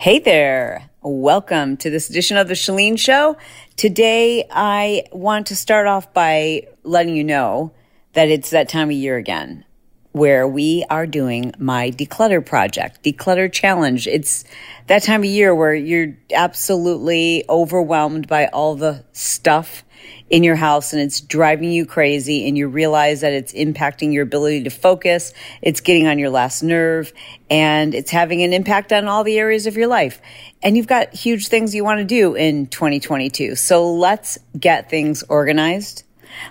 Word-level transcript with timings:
Hey 0.00 0.18
there. 0.18 0.88
Welcome 1.02 1.76
to 1.76 1.90
this 1.90 2.08
edition 2.08 2.38
of 2.38 2.48
the 2.48 2.54
Chalene 2.54 2.98
Show. 2.98 3.36
Today, 3.76 4.46
I 4.50 5.04
want 5.12 5.48
to 5.48 5.56
start 5.56 5.86
off 5.86 6.14
by 6.14 6.68
letting 6.84 7.14
you 7.14 7.22
know 7.22 7.72
that 8.14 8.30
it's 8.30 8.48
that 8.48 8.70
time 8.70 8.88
of 8.88 8.96
year 8.96 9.18
again 9.18 9.66
where 10.12 10.48
we 10.48 10.86
are 10.88 11.06
doing 11.06 11.52
my 11.58 11.90
declutter 11.90 12.42
project, 12.44 13.04
declutter 13.04 13.52
challenge. 13.52 14.06
It's 14.06 14.46
that 14.86 15.02
time 15.02 15.20
of 15.20 15.26
year 15.26 15.54
where 15.54 15.74
you're 15.74 16.16
absolutely 16.32 17.44
overwhelmed 17.50 18.26
by 18.26 18.46
all 18.46 18.76
the 18.76 19.04
stuff 19.12 19.84
in 20.30 20.44
your 20.44 20.54
house 20.54 20.92
and 20.92 21.02
it's 21.02 21.20
driving 21.20 21.72
you 21.72 21.84
crazy 21.84 22.48
and 22.48 22.56
you 22.56 22.68
realize 22.68 23.20
that 23.22 23.32
it's 23.32 23.52
impacting 23.52 24.12
your 24.12 24.22
ability 24.22 24.62
to 24.62 24.70
focus. 24.70 25.34
It's 25.60 25.80
getting 25.80 26.06
on 26.06 26.20
your 26.20 26.30
last 26.30 26.62
nerve 26.62 27.12
and 27.50 27.94
it's 27.94 28.12
having 28.12 28.42
an 28.42 28.52
impact 28.52 28.92
on 28.92 29.08
all 29.08 29.24
the 29.24 29.38
areas 29.38 29.66
of 29.66 29.76
your 29.76 29.88
life. 29.88 30.22
And 30.62 30.76
you've 30.76 30.86
got 30.86 31.12
huge 31.12 31.48
things 31.48 31.74
you 31.74 31.82
want 31.82 31.98
to 31.98 32.04
do 32.04 32.36
in 32.36 32.68
2022. 32.68 33.56
So 33.56 33.92
let's 33.92 34.38
get 34.58 34.88
things 34.88 35.24
organized. 35.24 36.04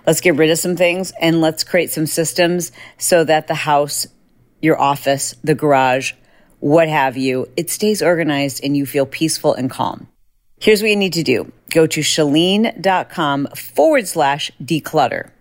Let's 0.05 0.19
get 0.19 0.35
rid 0.35 0.49
of 0.49 0.59
some 0.59 0.75
things 0.75 1.13
and 1.19 1.39
let's 1.39 1.63
create 1.63 1.91
some 1.91 2.05
systems 2.05 2.73
so 2.97 3.23
that 3.23 3.47
the 3.47 3.55
house, 3.55 4.07
your 4.61 4.79
office, 4.79 5.35
the 5.41 5.55
garage, 5.55 6.13
what 6.59 6.89
have 6.89 7.15
you, 7.15 7.47
it 7.55 7.69
stays 7.69 8.01
organized 8.01 8.61
and 8.61 8.75
you 8.75 8.85
feel 8.85 9.05
peaceful 9.05 9.53
and 9.53 9.69
calm. 9.69 10.09
Here's 10.59 10.81
what 10.81 10.89
you 10.89 10.97
need 10.97 11.13
to 11.13 11.23
do. 11.23 11.49
Go 11.69 11.87
to 11.87 12.01
chalene.com 12.01 13.47
forward 13.55 14.07
slash 14.07 14.51
declutter. 14.61 15.31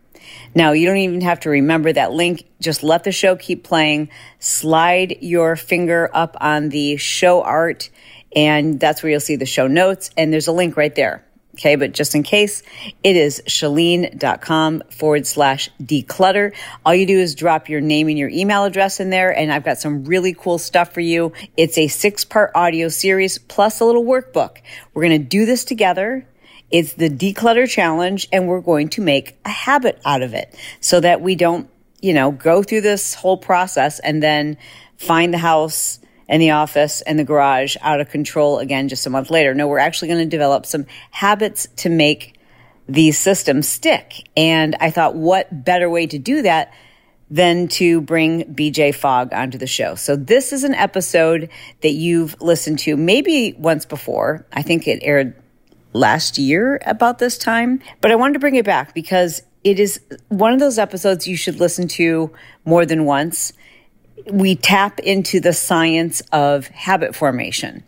Now, 0.54 0.72
you 0.72 0.86
don't 0.86 0.96
even 0.96 1.20
have 1.22 1.40
to 1.40 1.50
remember 1.50 1.92
that 1.92 2.12
link. 2.12 2.44
Just 2.60 2.82
let 2.82 3.04
the 3.04 3.12
show 3.12 3.36
keep 3.36 3.64
playing. 3.64 4.10
Slide 4.38 5.18
your 5.20 5.56
finger 5.56 6.10
up 6.12 6.36
on 6.40 6.70
the 6.70 6.96
show 6.96 7.42
art, 7.42 7.90
and 8.34 8.78
that's 8.80 9.02
where 9.02 9.10
you'll 9.10 9.20
see 9.20 9.36
the 9.36 9.46
show 9.46 9.66
notes. 9.66 10.10
And 10.16 10.32
there's 10.32 10.48
a 10.48 10.52
link 10.52 10.76
right 10.76 10.94
there. 10.94 11.24
Okay, 11.58 11.74
but 11.74 11.90
just 11.90 12.14
in 12.14 12.22
case, 12.22 12.62
it 13.02 13.16
is 13.16 13.42
chalene.com 13.48 14.84
forward 14.90 15.26
slash 15.26 15.68
declutter. 15.82 16.54
All 16.86 16.94
you 16.94 17.04
do 17.04 17.18
is 17.18 17.34
drop 17.34 17.68
your 17.68 17.80
name 17.80 18.06
and 18.06 18.16
your 18.16 18.28
email 18.28 18.62
address 18.62 19.00
in 19.00 19.10
there, 19.10 19.36
and 19.36 19.52
I've 19.52 19.64
got 19.64 19.78
some 19.78 20.04
really 20.04 20.34
cool 20.34 20.58
stuff 20.58 20.94
for 20.94 21.00
you. 21.00 21.32
It's 21.56 21.76
a 21.76 21.88
six 21.88 22.24
part 22.24 22.52
audio 22.54 22.88
series 22.88 23.38
plus 23.38 23.80
a 23.80 23.84
little 23.84 24.04
workbook. 24.04 24.58
We're 24.94 25.02
going 25.02 25.20
to 25.20 25.26
do 25.26 25.46
this 25.46 25.64
together. 25.64 26.28
It's 26.70 26.92
the 26.92 27.10
declutter 27.10 27.68
challenge, 27.68 28.28
and 28.30 28.46
we're 28.46 28.60
going 28.60 28.90
to 28.90 29.00
make 29.00 29.36
a 29.44 29.50
habit 29.50 30.00
out 30.04 30.22
of 30.22 30.34
it 30.34 30.54
so 30.78 31.00
that 31.00 31.22
we 31.22 31.34
don't, 31.34 31.68
you 32.00 32.14
know, 32.14 32.30
go 32.30 32.62
through 32.62 32.82
this 32.82 33.14
whole 33.14 33.36
process 33.36 33.98
and 33.98 34.22
then 34.22 34.58
find 34.96 35.34
the 35.34 35.38
house 35.38 35.98
and 36.28 36.42
the 36.42 36.50
office 36.50 37.00
and 37.02 37.18
the 37.18 37.24
garage 37.24 37.76
out 37.80 38.00
of 38.00 38.10
control 38.10 38.58
again 38.58 38.88
just 38.88 39.06
a 39.06 39.10
month 39.10 39.30
later. 39.30 39.54
No, 39.54 39.66
we're 39.66 39.78
actually 39.78 40.08
going 40.08 40.20
to 40.20 40.26
develop 40.26 40.66
some 40.66 40.86
habits 41.10 41.68
to 41.76 41.88
make 41.88 42.38
these 42.88 43.18
systems 43.18 43.68
stick. 43.68 44.28
And 44.36 44.76
I 44.80 44.90
thought, 44.90 45.14
what 45.14 45.64
better 45.64 45.88
way 45.88 46.06
to 46.06 46.18
do 46.18 46.42
that 46.42 46.72
than 47.30 47.68
to 47.68 48.00
bring 48.00 48.54
BJ 48.54 48.94
Fogg 48.94 49.32
onto 49.32 49.58
the 49.58 49.66
show? 49.66 49.94
So 49.94 50.16
this 50.16 50.52
is 50.52 50.64
an 50.64 50.74
episode 50.74 51.50
that 51.82 51.92
you've 51.92 52.40
listened 52.40 52.78
to 52.80 52.96
maybe 52.96 53.54
once 53.58 53.84
before. 53.84 54.46
I 54.52 54.62
think 54.62 54.86
it 54.88 55.00
aired 55.02 55.34
last 55.92 56.38
year 56.38 56.80
about 56.84 57.18
this 57.18 57.38
time, 57.38 57.80
but 58.00 58.10
I 58.10 58.16
wanted 58.16 58.34
to 58.34 58.38
bring 58.38 58.54
it 58.54 58.64
back 58.64 58.94
because 58.94 59.42
it 59.64 59.80
is 59.80 60.00
one 60.28 60.52
of 60.52 60.60
those 60.60 60.78
episodes 60.78 61.26
you 61.26 61.36
should 61.36 61.60
listen 61.60 61.88
to 61.88 62.30
more 62.64 62.86
than 62.86 63.04
once 63.04 63.52
we 64.26 64.56
tap 64.56 65.00
into 65.00 65.40
the 65.40 65.52
science 65.52 66.22
of 66.32 66.66
habit 66.68 67.14
formation 67.14 67.84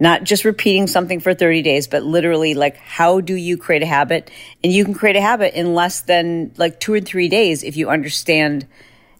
not 0.00 0.24
just 0.24 0.46
repeating 0.46 0.86
something 0.86 1.20
for 1.20 1.34
30 1.34 1.60
days, 1.60 1.86
but 1.86 2.02
literally 2.02 2.54
like, 2.54 2.78
how 2.78 3.20
do 3.20 3.34
you 3.34 3.58
create 3.58 3.82
a 3.82 3.86
habit? 3.86 4.30
And 4.64 4.72
you 4.72 4.84
can 4.84 4.94
create 4.94 5.16
a 5.16 5.20
habit 5.20 5.54
in 5.54 5.74
less 5.74 6.00
than 6.00 6.52
like 6.56 6.80
two 6.80 6.94
or 6.94 7.00
three 7.00 7.28
days 7.28 7.62
if 7.62 7.76
you 7.76 7.90
understand 7.90 8.66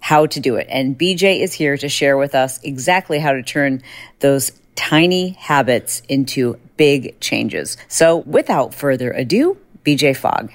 how 0.01 0.25
to 0.25 0.41
do 0.41 0.57
it. 0.57 0.67
And 0.71 0.99
BJ 0.99 1.41
is 1.41 1.53
here 1.53 1.77
to 1.77 1.89
share 1.91 2.17
with 2.17 2.35
us 2.35 2.59
exactly 2.63 3.19
how 3.19 3.33
to 3.33 3.43
turn 3.43 3.83
those 4.21 4.53
tiny 4.75 5.31
habits 5.31 6.01
into 6.09 6.59
big 6.79 7.21
changes. 7.21 7.77
So 7.89 8.17
without 8.17 8.75
further 8.75 9.11
ado, 9.13 9.59
BJ 9.85 10.17
Fogg. 10.17 10.51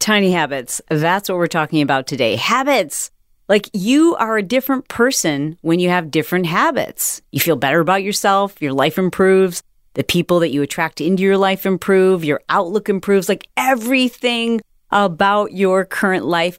Tiny 0.00 0.32
habits. 0.32 0.80
That's 0.88 1.28
what 1.28 1.38
we're 1.38 1.46
talking 1.46 1.80
about 1.80 2.08
today. 2.08 2.34
Habits. 2.34 3.12
Like 3.48 3.68
you 3.74 4.16
are 4.16 4.38
a 4.38 4.42
different 4.42 4.88
person 4.88 5.58
when 5.60 5.78
you 5.78 5.90
have 5.90 6.10
different 6.10 6.46
habits. 6.46 7.20
You 7.30 7.40
feel 7.40 7.56
better 7.56 7.80
about 7.80 8.02
yourself, 8.02 8.60
your 8.60 8.72
life 8.72 8.96
improves, 8.96 9.62
the 9.94 10.04
people 10.04 10.40
that 10.40 10.50
you 10.50 10.62
attract 10.62 11.00
into 11.00 11.22
your 11.22 11.36
life 11.36 11.66
improve, 11.66 12.24
your 12.24 12.40
outlook 12.48 12.88
improves. 12.88 13.28
Like 13.28 13.46
everything 13.56 14.60
about 14.90 15.52
your 15.52 15.84
current 15.84 16.24
life 16.24 16.58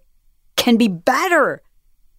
can 0.56 0.78
be 0.78 0.88
better 0.88 1.62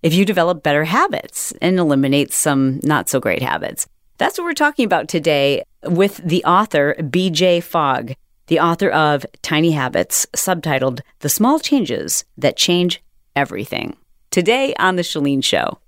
if 0.02 0.14
you 0.14 0.24
develop 0.24 0.62
better 0.62 0.84
habits 0.84 1.52
and 1.62 1.78
eliminate 1.78 2.32
some 2.32 2.80
not 2.82 3.08
so 3.08 3.20
great 3.20 3.42
habits. 3.42 3.86
That's 4.18 4.38
what 4.38 4.44
we're 4.44 4.54
talking 4.54 4.84
about 4.84 5.08
today 5.08 5.62
with 5.84 6.16
the 6.24 6.44
author, 6.44 6.96
BJ 6.98 7.62
Fogg, 7.62 8.14
the 8.48 8.60
author 8.60 8.88
of 8.90 9.26
Tiny 9.42 9.72
Habits, 9.72 10.26
subtitled 10.34 11.00
The 11.20 11.28
Small 11.28 11.58
Changes 11.58 12.24
That 12.36 12.56
Change 12.56 13.02
Everything 13.34 13.96
today 14.30 14.74
on 14.78 14.96
The 14.96 15.02
Chalene 15.02 15.42
Show. 15.42 15.78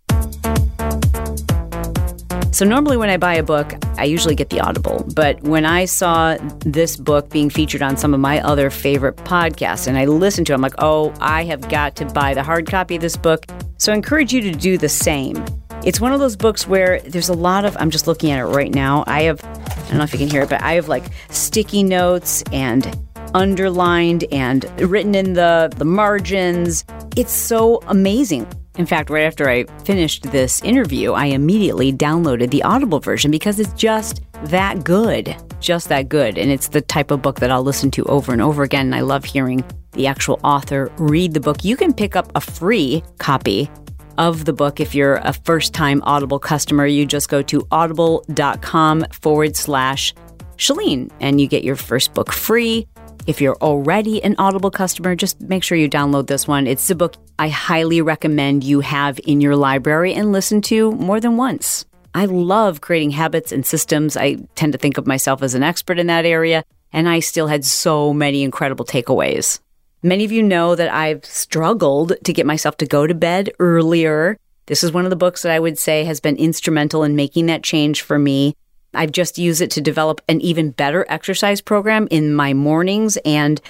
So, 2.51 2.65
normally 2.65 2.97
when 2.97 3.11
I 3.11 3.19
buy 3.19 3.35
a 3.35 3.43
book, 3.43 3.75
I 3.99 4.05
usually 4.05 4.35
get 4.35 4.51
the 4.51 4.59
Audible. 4.61 5.07
But 5.15 5.41
when 5.43 5.65
I 5.65 5.85
saw 5.85 6.37
this 6.61 6.97
book 6.97 7.31
being 7.31 7.51
featured 7.51 7.83
on 7.83 7.97
some 7.97 8.15
of 8.15 8.21
my 8.21 8.41
other 8.41 8.71
favorite 8.71 9.17
podcasts 9.17 9.87
and 9.87 9.97
I 9.97 10.07
listened 10.07 10.49
to 10.49 10.55
it, 10.55 10.57
I'm 10.57 10.63
like, 10.63 10.75
oh, 10.79 11.15
I 11.21 11.45
have 11.45 11.69
got 11.69 11.95
to 11.97 12.07
buy 12.07 12.35
the 12.35 12.43
hard 12.43 12.67
copy 12.67 12.97
of 12.97 13.03
this 13.03 13.17
book. 13.17 13.47
So, 13.77 13.93
I 13.93 13.95
encourage 13.95 14.33
you 14.33 14.41
to 14.41 14.51
do 14.51 14.79
the 14.79 14.89
same. 14.89 15.45
It's 15.85 16.01
one 16.01 16.13
of 16.13 16.19
those 16.19 16.35
books 16.35 16.67
where 16.67 17.01
there's 17.03 17.29
a 17.29 17.35
lot 17.35 17.65
of, 17.65 17.77
I'm 17.79 17.91
just 17.91 18.09
looking 18.09 18.33
at 18.33 18.41
it 18.41 18.47
right 18.47 18.75
now. 18.75 19.05
I 19.07 19.23
have, 19.23 19.45
I 19.45 19.89
don't 19.89 19.99
know 19.99 20.05
if 20.05 20.13
you 20.13 20.19
can 20.19 20.29
hear 20.29 20.43
it, 20.43 20.49
but 20.49 20.61
I 20.61 20.73
have 20.73 20.89
like 20.89 21.05
sticky 21.31 21.85
notes 21.85 22.43
and 22.51 22.99
underlined 23.35 24.25
and 24.33 24.65
written 24.81 25.15
in 25.15 25.35
the, 25.35 25.73
the 25.77 25.85
margins. 25.85 26.85
It's 27.17 27.33
so 27.33 27.81
amazing. 27.87 28.47
In 28.77 28.87
fact, 28.87 29.11
right 29.11 29.25
after 29.25 29.51
I 29.51 29.65
finished 29.85 30.31
this 30.31 30.63
interview, 30.63 31.13
I 31.13 31.27
immediately 31.27 31.93
downloaded 31.93 32.51
the 32.51 32.63
Audible 32.63 33.01
version 33.01 33.31
because 33.31 33.59
it's 33.59 33.73
just 33.73 34.23
that 34.45 34.85
good. 34.85 35.35
Just 35.59 35.89
that 35.89 36.09
good. 36.09 36.39
And 36.39 36.51
it's 36.51 36.69
the 36.69 36.81
type 36.81 37.11
of 37.11 37.21
book 37.21 37.41
that 37.41 37.51
I'll 37.51 37.65
listen 37.65 37.91
to 37.93 38.05
over 38.05 38.33
and 38.33 38.41
over 38.41 38.63
again. 38.63 38.87
And 38.87 38.95
I 38.95 39.01
love 39.01 39.25
hearing 39.25 39.65
the 39.93 40.07
actual 40.07 40.39
author 40.45 40.93
read 40.99 41.35
the 41.35 41.41
book. 41.41 41.65
You 41.65 41.77
can 41.77 41.93
pick 41.93 42.15
up 42.15 42.31
a 42.37 42.41
free 42.41 43.03
copy 43.19 43.69
of 44.17 44.45
the 44.45 44.53
book 44.53 44.79
if 44.79 44.95
you're 44.95 45.17
a 45.17 45.33
first 45.33 45.75
time 45.75 46.01
Audible 46.05 46.39
customer. 46.39 46.87
You 46.87 47.05
just 47.05 47.29
go 47.29 47.43
to 47.43 47.67
audible.com 47.73 49.07
forward 49.11 49.57
slash 49.57 50.15
Chalene 50.57 51.11
and 51.21 51.41
you 51.41 51.49
get 51.49 51.65
your 51.65 51.77
first 51.77 52.15
book 52.15 52.33
free. 52.33 52.87
If 53.29 53.43
you're 53.43 53.57
already 53.57 54.25
an 54.25 54.37
Audible 54.39 54.71
customer, 54.71 55.15
just 55.15 55.39
make 55.39 55.63
sure 55.63 55.77
you 55.77 55.87
download 55.87 56.29
this 56.29 56.49
one. 56.49 56.67
It's 56.67 56.89
a 56.89 56.95
book 56.95 57.17
I 57.39 57.51
highly 57.51 58.01
recommend 58.01 58.65
you 58.65 58.81
have 58.81 59.21
in 59.23 59.43
your 59.43 59.55
library 59.55 60.15
and 60.15 60.33
listen 60.33 60.63
to 60.63 60.93
more 60.93 61.21
than 61.21 61.37
once. 61.37 61.85
I 62.15 62.25
love 62.25 62.81
creating 62.81 63.11
habits 63.11 63.53
and 63.53 63.67
systems. 63.67 64.17
I 64.17 64.37
tend 64.55 64.73
to 64.73 64.79
think 64.79 64.97
of 64.97 65.07
myself 65.07 65.43
as 65.43 65.55
an 65.55 65.63
expert 65.63 65.99
in 65.99 66.07
that 66.07 66.25
area, 66.25 66.65
and 66.91 67.07
I 67.07 67.21
still 67.21 67.49
had 67.49 67.67
so 67.67 68.15
many 68.15 68.43
incredible 68.43 68.87
takeaways. 68.87 69.61
Many 70.03 70.25
of 70.25 70.33
you 70.33 70.43
know 70.43 70.75
that 70.75 70.91
I've 70.91 71.27
struggled 71.27 72.15
to 72.25 72.33
get 72.33 72.47
myself 72.47 72.79
to 72.79 72.87
go 72.87 73.07
to 73.07 73.15
bed 73.15 73.51
earlier. 73.59 74.39
This 74.69 74.83
is 74.83 74.93
one 74.93 75.05
of 75.05 75.11
the 75.11 75.17
books 75.17 75.43
that 75.43 75.53
I 75.53 75.61
would 75.61 75.77
say 75.77 76.05
has 76.05 76.19
been 76.19 76.37
instrumental 76.37 77.05
in 77.05 77.15
making 77.15 77.45
that 77.47 77.63
change 77.63 78.01
for 78.01 78.19
me. 78.19 78.55
I've 78.95 79.13
just 79.13 79.39
used 79.39 79.61
it 79.61 79.71
to 79.73 79.81
develop 79.81 80.21
an 80.29 80.41
even 80.41 80.71
better 80.71 81.05
exercise 81.09 81.61
program 81.61 82.09
in 82.11 82.35
my 82.35 82.55
mornings. 82.55 83.17
And 83.25 83.61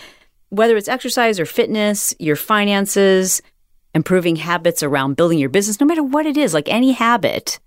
whether 0.51 0.77
it's 0.77 0.89
exercise 0.89 1.41
or 1.41 1.47
fitness, 1.47 2.15
your 2.19 2.37
finances, 2.37 3.43
improving 3.95 4.37
habits 4.37 4.83
around 4.83 5.17
building 5.17 5.39
your 5.39 5.49
business, 5.49 5.81
no 5.81 5.87
matter 5.87 6.03
what 6.03 6.27
it 6.27 6.37
is, 6.37 6.55
like 6.55 6.69
any 6.69 6.93
habit 6.93 7.59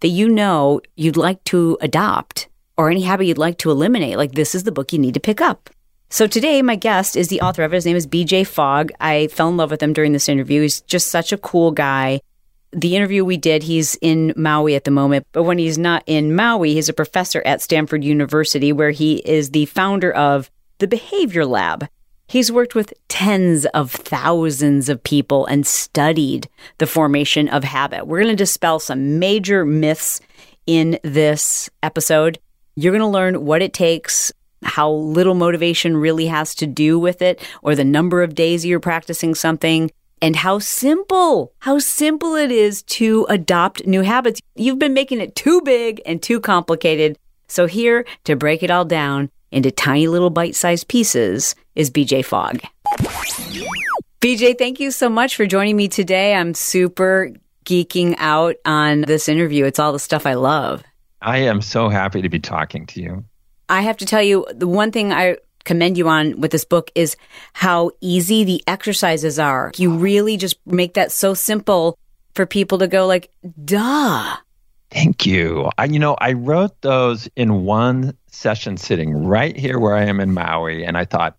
that 0.00 0.08
you 0.08 0.28
know 0.28 0.80
you'd 0.96 1.16
like 1.16 1.42
to 1.44 1.76
adopt 1.80 2.48
or 2.76 2.90
any 2.90 3.02
habit 3.02 3.26
you'd 3.26 3.38
like 3.38 3.58
to 3.58 3.70
eliminate, 3.70 4.16
like 4.16 4.32
this 4.32 4.54
is 4.54 4.64
the 4.64 4.72
book 4.72 4.92
you 4.92 4.98
need 4.98 5.14
to 5.14 5.20
pick 5.20 5.40
up. 5.40 5.70
So 6.12 6.26
today, 6.26 6.60
my 6.60 6.74
guest 6.74 7.16
is 7.16 7.28
the 7.28 7.40
author 7.40 7.62
of 7.62 7.72
it. 7.72 7.76
His 7.76 7.86
name 7.86 7.96
is 7.96 8.06
BJ 8.06 8.44
Fogg. 8.44 8.90
I 8.98 9.28
fell 9.28 9.48
in 9.48 9.56
love 9.56 9.70
with 9.70 9.82
him 9.82 9.92
during 9.92 10.12
this 10.12 10.28
interview. 10.28 10.62
He's 10.62 10.80
just 10.80 11.06
such 11.06 11.32
a 11.32 11.38
cool 11.38 11.70
guy 11.70 12.20
the 12.72 12.96
interview 12.96 13.24
we 13.24 13.36
did, 13.36 13.64
he's 13.64 13.96
in 13.96 14.32
Maui 14.36 14.74
at 14.74 14.84
the 14.84 14.90
moment, 14.90 15.26
but 15.32 15.42
when 15.42 15.58
he's 15.58 15.78
not 15.78 16.04
in 16.06 16.34
Maui, 16.34 16.74
he's 16.74 16.88
a 16.88 16.94
professor 16.94 17.42
at 17.44 17.62
Stanford 17.62 18.04
University, 18.04 18.72
where 18.72 18.92
he 18.92 19.16
is 19.18 19.50
the 19.50 19.66
founder 19.66 20.12
of 20.12 20.50
the 20.78 20.86
Behavior 20.86 21.44
Lab. 21.44 21.88
He's 22.28 22.52
worked 22.52 22.76
with 22.76 22.94
tens 23.08 23.66
of 23.66 23.90
thousands 23.90 24.88
of 24.88 25.02
people 25.02 25.46
and 25.46 25.66
studied 25.66 26.48
the 26.78 26.86
formation 26.86 27.48
of 27.48 27.64
habit. 27.64 28.06
We're 28.06 28.22
going 28.22 28.36
to 28.36 28.36
dispel 28.36 28.78
some 28.78 29.18
major 29.18 29.64
myths 29.64 30.20
in 30.64 31.00
this 31.02 31.68
episode. 31.82 32.38
You're 32.76 32.92
going 32.92 33.00
to 33.00 33.06
learn 33.08 33.44
what 33.44 33.62
it 33.62 33.72
takes, 33.72 34.32
how 34.62 34.92
little 34.92 35.34
motivation 35.34 35.96
really 35.96 36.26
has 36.26 36.54
to 36.56 36.68
do 36.68 37.00
with 37.00 37.20
it, 37.20 37.42
or 37.62 37.74
the 37.74 37.84
number 37.84 38.22
of 38.22 38.36
days 38.36 38.64
you're 38.64 38.78
practicing 38.78 39.34
something, 39.34 39.90
and 40.22 40.36
how 40.36 40.58
simple, 40.58 41.52
how 41.58 41.78
simple 41.78 42.34
it 42.34 42.50
is 42.50 42.82
to 42.84 43.26
adopt 43.28 43.86
new 43.86 44.02
habits. 44.02 44.40
You've 44.54 44.78
been 44.78 44.94
making 44.94 45.20
it 45.20 45.34
too 45.34 45.60
big 45.62 46.00
and 46.04 46.22
too 46.22 46.40
complicated. 46.40 47.18
So, 47.48 47.66
here 47.66 48.04
to 48.24 48.36
break 48.36 48.62
it 48.62 48.70
all 48.70 48.84
down 48.84 49.30
into 49.50 49.70
tiny 49.70 50.06
little 50.06 50.30
bite 50.30 50.54
sized 50.54 50.88
pieces 50.88 51.54
is 51.74 51.90
BJ 51.90 52.24
Fogg. 52.24 52.60
BJ, 54.20 54.56
thank 54.56 54.80
you 54.80 54.90
so 54.90 55.08
much 55.08 55.34
for 55.34 55.46
joining 55.46 55.76
me 55.76 55.88
today. 55.88 56.34
I'm 56.34 56.54
super 56.54 57.30
geeking 57.64 58.14
out 58.18 58.56
on 58.64 59.02
this 59.02 59.28
interview. 59.28 59.64
It's 59.64 59.78
all 59.78 59.92
the 59.92 59.98
stuff 59.98 60.26
I 60.26 60.34
love. 60.34 60.82
I 61.22 61.38
am 61.38 61.60
so 61.60 61.88
happy 61.88 62.22
to 62.22 62.28
be 62.28 62.38
talking 62.38 62.86
to 62.86 63.02
you. 63.02 63.24
I 63.68 63.82
have 63.82 63.96
to 63.98 64.06
tell 64.06 64.22
you, 64.22 64.46
the 64.52 64.66
one 64.66 64.90
thing 64.90 65.12
I 65.12 65.36
commend 65.64 65.98
you 65.98 66.08
on 66.08 66.40
with 66.40 66.50
this 66.50 66.64
book 66.64 66.90
is 66.94 67.16
how 67.52 67.90
easy 68.00 68.44
the 68.44 68.62
exercises 68.66 69.38
are. 69.38 69.72
You 69.76 69.96
really 69.96 70.36
just 70.36 70.58
make 70.66 70.94
that 70.94 71.12
so 71.12 71.34
simple 71.34 71.98
for 72.34 72.46
people 72.46 72.78
to 72.78 72.88
go 72.88 73.06
like, 73.06 73.30
duh. 73.64 74.36
Thank 74.90 75.26
you. 75.26 75.70
I, 75.78 75.84
you 75.84 75.98
know, 75.98 76.16
I 76.20 76.32
wrote 76.32 76.80
those 76.80 77.28
in 77.36 77.64
one 77.64 78.16
session 78.26 78.76
sitting 78.76 79.24
right 79.24 79.56
here 79.56 79.78
where 79.78 79.94
I 79.94 80.04
am 80.04 80.20
in 80.20 80.34
Maui. 80.34 80.84
And 80.84 80.96
I 80.96 81.04
thought, 81.04 81.36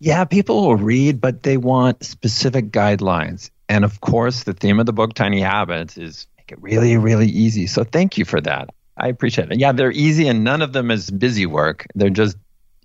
yeah, 0.00 0.24
people 0.24 0.66
will 0.66 0.76
read, 0.76 1.20
but 1.20 1.42
they 1.42 1.56
want 1.56 2.04
specific 2.04 2.70
guidelines. 2.70 3.50
And 3.68 3.84
of 3.84 4.00
course, 4.00 4.44
the 4.44 4.52
theme 4.52 4.80
of 4.80 4.86
the 4.86 4.92
book, 4.92 5.14
Tiny 5.14 5.40
Habits, 5.40 5.96
is 5.96 6.26
make 6.36 6.52
it 6.52 6.62
really, 6.62 6.96
really 6.96 7.28
easy. 7.28 7.66
So 7.66 7.84
thank 7.84 8.18
you 8.18 8.24
for 8.24 8.40
that. 8.40 8.70
I 8.96 9.08
appreciate 9.08 9.50
it. 9.50 9.58
Yeah, 9.58 9.72
they're 9.72 9.92
easy 9.92 10.28
and 10.28 10.44
none 10.44 10.62
of 10.62 10.72
them 10.72 10.90
is 10.90 11.10
busy 11.10 11.46
work. 11.46 11.86
They're 11.94 12.10
just 12.10 12.36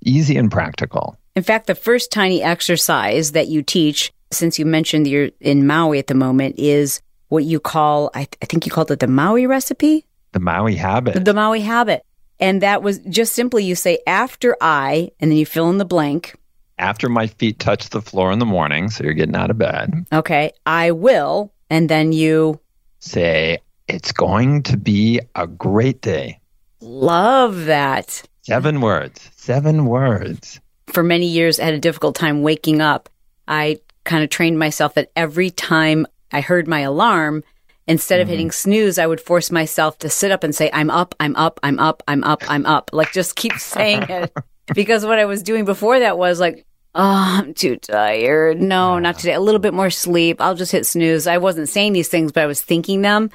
easy 0.05 0.37
and 0.37 0.51
practical. 0.51 1.17
In 1.35 1.43
fact, 1.43 1.67
the 1.67 1.75
first 1.75 2.11
tiny 2.11 2.43
exercise 2.43 3.31
that 3.31 3.47
you 3.47 3.63
teach, 3.63 4.13
since 4.31 4.59
you 4.59 4.65
mentioned 4.65 5.07
you're 5.07 5.31
in 5.39 5.65
Maui 5.65 5.99
at 5.99 6.07
the 6.07 6.15
moment, 6.15 6.55
is 6.57 7.01
what 7.29 7.43
you 7.43 7.59
call, 7.59 8.11
I, 8.13 8.19
th- 8.19 8.37
I 8.41 8.45
think 8.45 8.65
you 8.65 8.71
called 8.71 8.91
it 8.91 8.99
the 8.99 9.07
Maui 9.07 9.47
recipe? 9.47 10.05
The 10.33 10.39
Maui 10.39 10.75
habit. 10.75 11.25
The 11.25 11.33
Maui 11.33 11.61
habit. 11.61 12.05
And 12.39 12.61
that 12.61 12.83
was 12.83 12.99
just 12.99 13.33
simply 13.33 13.63
you 13.63 13.75
say 13.75 13.99
after 14.05 14.55
I, 14.61 15.11
and 15.19 15.31
then 15.31 15.37
you 15.37 15.45
fill 15.45 15.69
in 15.69 15.77
the 15.77 15.85
blank. 15.85 16.35
After 16.77 17.07
my 17.07 17.27
feet 17.27 17.59
touch 17.59 17.89
the 17.89 18.01
floor 18.01 18.31
in 18.31 18.39
the 18.39 18.45
morning, 18.45 18.89
so 18.89 19.03
you're 19.03 19.13
getting 19.13 19.35
out 19.35 19.49
of 19.49 19.57
bed. 19.57 20.05
Okay, 20.11 20.51
I 20.65 20.91
will. 20.91 21.53
And 21.69 21.89
then 21.89 22.11
you 22.11 22.59
say, 22.99 23.59
it's 23.87 24.11
going 24.11 24.63
to 24.63 24.77
be 24.77 25.19
a 25.35 25.47
great 25.47 26.01
day. 26.01 26.39
Love 26.81 27.65
that. 27.65 28.23
Seven 28.41 28.81
words. 28.81 29.29
Seven 29.43 29.87
words. 29.87 30.61
For 30.87 31.03
many 31.03 31.25
years, 31.25 31.59
I 31.59 31.65
had 31.65 31.73
a 31.73 31.79
difficult 31.79 32.15
time 32.15 32.43
waking 32.43 32.79
up. 32.79 33.09
I 33.45 33.81
kind 34.05 34.23
of 34.23 34.29
trained 34.29 34.57
myself 34.57 34.93
that 34.93 35.11
every 35.17 35.49
time 35.49 36.07
I 36.31 36.39
heard 36.39 36.65
my 36.65 36.79
alarm, 36.79 37.43
instead 37.85 38.21
of 38.21 38.27
mm-hmm. 38.27 38.31
hitting 38.31 38.51
snooze, 38.51 38.97
I 38.97 39.05
would 39.05 39.19
force 39.19 39.51
myself 39.51 39.99
to 39.99 40.09
sit 40.09 40.31
up 40.31 40.45
and 40.45 40.55
say, 40.55 40.69
I'm 40.71 40.89
up, 40.89 41.13
I'm 41.19 41.35
up, 41.35 41.59
I'm 41.61 41.77
up, 41.77 42.03
I'm 42.07 42.23
up, 42.23 42.49
I'm 42.49 42.65
up. 42.65 42.91
Like 42.93 43.11
just 43.11 43.35
keep 43.35 43.51
saying 43.55 44.03
it. 44.09 44.33
because 44.73 45.05
what 45.05 45.19
I 45.19 45.25
was 45.25 45.43
doing 45.43 45.65
before 45.65 45.99
that 45.99 46.17
was 46.17 46.39
like, 46.39 46.65
oh, 46.95 47.41
I'm 47.41 47.53
too 47.53 47.75
tired. 47.75 48.61
No, 48.61 48.97
not 48.97 49.19
today. 49.19 49.33
A 49.33 49.41
little 49.41 49.59
bit 49.59 49.73
more 49.73 49.89
sleep. 49.89 50.39
I'll 50.39 50.55
just 50.55 50.71
hit 50.71 50.85
snooze. 50.85 51.27
I 51.27 51.37
wasn't 51.37 51.67
saying 51.67 51.91
these 51.91 52.07
things, 52.07 52.31
but 52.31 52.43
I 52.43 52.47
was 52.47 52.61
thinking 52.61 53.01
them 53.01 53.29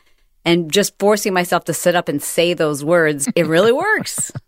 and 0.46 0.72
just 0.72 0.98
forcing 0.98 1.34
myself 1.34 1.64
to 1.64 1.74
sit 1.74 1.94
up 1.94 2.08
and 2.08 2.22
say 2.22 2.54
those 2.54 2.82
words. 2.82 3.28
It 3.36 3.46
really 3.46 3.72
works. 3.72 4.32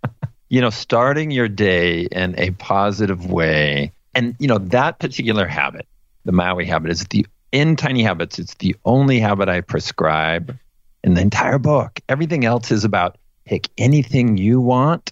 you 0.50 0.60
know, 0.60 0.70
starting 0.70 1.30
your 1.30 1.48
day 1.48 2.02
in 2.02 2.38
a 2.38 2.50
positive 2.50 3.30
way. 3.30 3.92
And, 4.14 4.36
you 4.38 4.48
know, 4.48 4.58
that 4.58 4.98
particular 4.98 5.46
habit, 5.46 5.86
the 6.24 6.32
Maui 6.32 6.66
habit, 6.66 6.90
is 6.90 7.04
the, 7.06 7.26
in 7.52 7.76
Tiny 7.76 8.02
Habits, 8.02 8.38
it's 8.38 8.54
the 8.56 8.76
only 8.84 9.18
habit 9.18 9.48
I 9.48 9.62
prescribe 9.62 10.58
in 11.02 11.14
the 11.14 11.22
entire 11.22 11.58
book. 11.58 12.00
Everything 12.08 12.44
else 12.44 12.70
is 12.70 12.84
about 12.84 13.16
pick 13.46 13.68
anything 13.78 14.36
you 14.36 14.60
want 14.60 15.10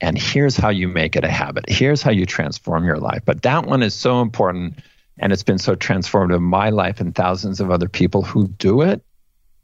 and 0.00 0.18
here's 0.18 0.56
how 0.56 0.70
you 0.70 0.88
make 0.88 1.14
it 1.14 1.24
a 1.24 1.30
habit. 1.30 1.66
Here's 1.68 2.02
how 2.02 2.10
you 2.10 2.24
transform 2.24 2.84
your 2.84 2.96
life. 2.96 3.22
But 3.24 3.42
that 3.42 3.66
one 3.66 3.82
is 3.82 3.94
so 3.94 4.22
important 4.22 4.78
and 5.18 5.32
it's 5.32 5.42
been 5.42 5.58
so 5.58 5.76
transformative 5.76 6.36
in 6.36 6.42
my 6.42 6.70
life 6.70 7.00
and 7.00 7.14
thousands 7.14 7.60
of 7.60 7.70
other 7.70 7.88
people 7.88 8.22
who 8.22 8.48
do 8.48 8.80
it 8.80 9.02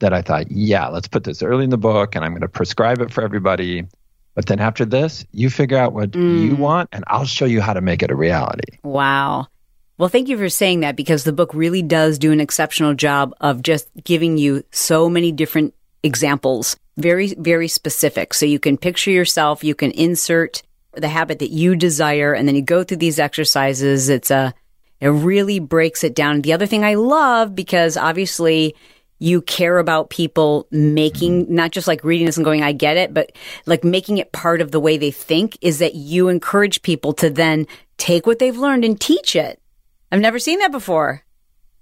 that 0.00 0.12
I 0.12 0.20
thought, 0.20 0.50
yeah, 0.50 0.88
let's 0.88 1.08
put 1.08 1.24
this 1.24 1.42
early 1.42 1.64
in 1.64 1.70
the 1.70 1.78
book 1.78 2.14
and 2.14 2.24
I'm 2.24 2.32
going 2.32 2.42
to 2.42 2.48
prescribe 2.48 3.00
it 3.00 3.10
for 3.10 3.24
everybody. 3.24 3.86
But 4.36 4.46
then 4.46 4.60
after 4.60 4.84
this, 4.84 5.24
you 5.32 5.48
figure 5.48 5.78
out 5.78 5.94
what 5.94 6.10
mm. 6.12 6.44
you 6.44 6.54
want 6.54 6.90
and 6.92 7.02
I'll 7.08 7.24
show 7.24 7.46
you 7.46 7.62
how 7.62 7.72
to 7.72 7.80
make 7.80 8.02
it 8.02 8.10
a 8.10 8.14
reality. 8.14 8.78
Wow. 8.84 9.48
Well, 9.96 10.10
thank 10.10 10.28
you 10.28 10.36
for 10.36 10.50
saying 10.50 10.80
that 10.80 10.94
because 10.94 11.24
the 11.24 11.32
book 11.32 11.54
really 11.54 11.80
does 11.80 12.18
do 12.18 12.30
an 12.32 12.40
exceptional 12.40 12.92
job 12.92 13.34
of 13.40 13.62
just 13.62 13.88
giving 14.04 14.36
you 14.36 14.62
so 14.70 15.08
many 15.08 15.32
different 15.32 15.74
examples, 16.02 16.76
very, 16.98 17.34
very 17.34 17.66
specific. 17.66 18.34
So 18.34 18.44
you 18.44 18.58
can 18.58 18.76
picture 18.76 19.10
yourself, 19.10 19.64
you 19.64 19.74
can 19.74 19.90
insert 19.92 20.62
the 20.92 21.08
habit 21.08 21.38
that 21.38 21.50
you 21.50 21.74
desire, 21.74 22.34
and 22.34 22.46
then 22.46 22.56
you 22.56 22.62
go 22.62 22.84
through 22.84 22.98
these 22.98 23.18
exercises. 23.18 24.10
It's 24.10 24.30
a, 24.30 24.52
it 25.00 25.08
really 25.08 25.60
breaks 25.60 26.04
it 26.04 26.14
down. 26.14 26.42
The 26.42 26.52
other 26.52 26.66
thing 26.66 26.84
I 26.84 26.94
love 26.94 27.54
because 27.54 27.96
obviously 27.96 28.74
you 29.18 29.40
care 29.42 29.78
about 29.78 30.10
people 30.10 30.66
making 30.70 31.46
mm-hmm. 31.46 31.54
not 31.54 31.70
just 31.70 31.88
like 31.88 32.04
reading 32.04 32.26
this 32.26 32.36
and 32.36 32.44
going, 32.44 32.62
I 32.62 32.72
get 32.72 32.96
it, 32.96 33.14
but 33.14 33.32
like 33.64 33.84
making 33.84 34.18
it 34.18 34.32
part 34.32 34.60
of 34.60 34.70
the 34.70 34.80
way 34.80 34.96
they 34.96 35.10
think 35.10 35.56
is 35.60 35.78
that 35.78 35.94
you 35.94 36.28
encourage 36.28 36.82
people 36.82 37.12
to 37.14 37.30
then 37.30 37.66
take 37.96 38.26
what 38.26 38.38
they've 38.38 38.56
learned 38.56 38.84
and 38.84 39.00
teach 39.00 39.34
it. 39.34 39.60
I've 40.12 40.20
never 40.20 40.38
seen 40.38 40.58
that 40.60 40.72
before. 40.72 41.22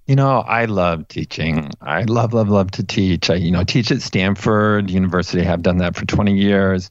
You 0.07 0.17
know, 0.17 0.41
I 0.41 0.67
love 0.67 1.09
teaching. 1.09 1.71
I 1.81 2.03
love, 2.03 2.35
love, 2.35 2.49
love 2.51 2.71
to 2.73 2.85
teach. 2.85 3.31
I, 3.31 3.37
you 3.37 3.51
know, 3.51 3.65
teach 3.65 3.91
at 3.91 4.03
Stanford 4.03 4.91
University. 4.91 5.43
I 5.43 5.47
have 5.47 5.63
done 5.63 5.79
that 5.79 5.97
for 5.97 6.05
20 6.05 6.35
years. 6.35 6.91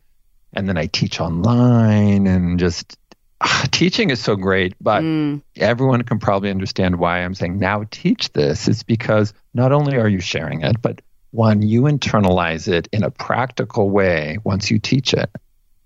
And 0.54 0.68
then 0.68 0.78
I 0.78 0.88
teach 0.88 1.20
online 1.20 2.28
and 2.28 2.60
just 2.60 2.98
teaching 3.72 4.10
is 4.10 4.20
so 4.20 4.36
great, 4.36 4.76
but 4.80 5.02
mm. 5.02 5.42
everyone 5.58 6.04
can 6.04 6.20
probably 6.20 6.50
understand 6.50 6.98
why 6.98 7.20
I'm 7.20 7.36
saying 7.36 7.60
now 7.60 7.86
teach 7.92 8.32
this. 8.34 8.68
It's 8.68 8.84
because 8.84 9.34
not 9.54 9.72
only 9.72 9.98
are 9.98 10.08
you 10.08 10.20
sharing 10.20 10.62
it, 10.62 10.82
but 10.82 11.02
one, 11.32 11.62
you 11.62 11.84
internalize 11.84 12.68
it 12.68 12.88
in 12.92 13.04
a 13.04 13.10
practical 13.10 13.90
way 13.90 14.38
once 14.44 14.70
you 14.70 14.80
teach 14.80 15.14
it. 15.14 15.30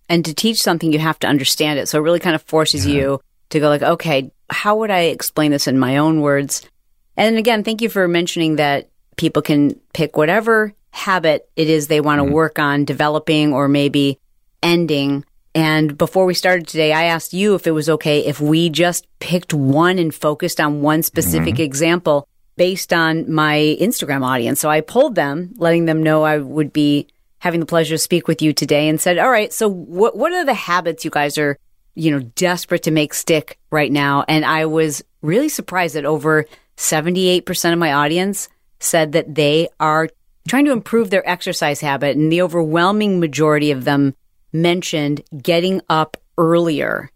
And 0.10 0.24
to 0.26 0.34
teach 0.34 0.62
something, 0.62 0.92
you 0.92 1.00
have 1.00 1.20
to 1.20 1.28
understand 1.28 1.80
it. 1.80 1.88
So 1.88 1.98
it 1.98 2.02
really 2.02 2.20
kind 2.20 2.36
of 2.36 2.42
forces 2.44 2.86
yeah. 2.86 2.94
you 2.94 3.22
to 3.50 3.60
go 3.60 3.70
like, 3.70 3.82
okay, 3.82 4.32
how 4.50 4.78
would 4.78 4.92
I 4.92 5.04
explain 5.04 5.52
this 5.52 5.68
in 5.68 5.80
my 5.80 5.98
own 5.98 6.22
words? 6.22 6.68
And 7.16 7.38
again, 7.38 7.64
thank 7.64 7.82
you 7.82 7.90
for 7.90 8.08
mentioning 8.08 8.58
that 8.58 8.90
people 9.16 9.42
can 9.42 9.80
pick 9.94 10.16
whatever 10.16 10.74
habit 10.92 11.50
it 11.56 11.70
is 11.70 11.88
they 11.88 12.02
want 12.02 12.20
to 12.20 12.24
mm-hmm. 12.24 12.34
work 12.34 12.60
on 12.60 12.86
developing 12.86 13.54
or 13.54 13.68
maybe 13.68 14.20
ending 14.64 15.24
and 15.58 15.98
before 15.98 16.28
we 16.28 16.36
started 16.36 16.68
today, 16.68 16.94
I 16.94 17.06
asked 17.06 17.34
you 17.34 17.56
if 17.56 17.66
it 17.66 17.72
was 17.72 17.90
okay 17.90 18.20
if 18.20 18.40
we 18.40 18.70
just 18.70 19.08
picked 19.18 19.56
one 19.56 19.98
and 19.98 20.14
focused 20.14 20.62
on 20.62 20.84
one 20.84 21.02
specific 21.02 21.56
mm-hmm. 21.56 21.64
example 21.64 22.28
based 22.58 22.94
on 22.94 23.32
my 23.34 23.76
Instagram 23.82 24.24
audience. 24.24 24.60
So 24.60 24.70
I 24.70 24.82
pulled 24.82 25.16
them, 25.16 25.56
letting 25.58 25.86
them 25.86 26.04
know 26.04 26.22
I 26.22 26.38
would 26.38 26.72
be 26.72 27.08
having 27.40 27.60
the 27.60 27.66
pleasure 27.66 27.96
to 27.96 27.98
speak 27.98 28.28
with 28.28 28.44
you 28.44 28.54
today 28.54 28.88
and 28.88 29.02
said, 29.02 29.18
all 29.18 29.32
right, 29.32 29.52
so 29.52 29.68
what, 29.68 30.16
what 30.16 30.32
are 30.32 30.46
the 30.46 30.54
habits 30.54 31.04
you 31.04 31.10
guys 31.10 31.40
are, 31.40 31.58
you 31.96 32.12
know, 32.12 32.20
desperate 32.36 32.84
to 32.84 32.92
make 32.92 33.16
stick 33.16 33.58
right 33.72 33.92
now? 33.92 34.26
And 34.28 34.46
I 34.46 34.68
was 34.68 35.04
really 35.24 35.50
surprised 35.50 35.96
that 35.96 36.06
over 36.06 36.46
78% 36.78 37.74
of 37.74 37.80
my 37.80 37.94
audience 37.94 38.48
said 38.80 39.14
that 39.14 39.34
they 39.34 39.70
are 39.80 40.08
trying 40.48 40.66
to 40.66 40.72
improve 40.72 41.10
their 41.10 41.28
exercise 41.28 41.82
habit. 41.82 42.16
And 42.16 42.32
the 42.32 42.44
overwhelming 42.44 43.20
majority 43.20 43.72
of 43.72 43.86
them 43.86 44.14
mentioned 44.62 45.24
getting 45.42 45.82
up 45.90 46.18
earlier 46.38 47.12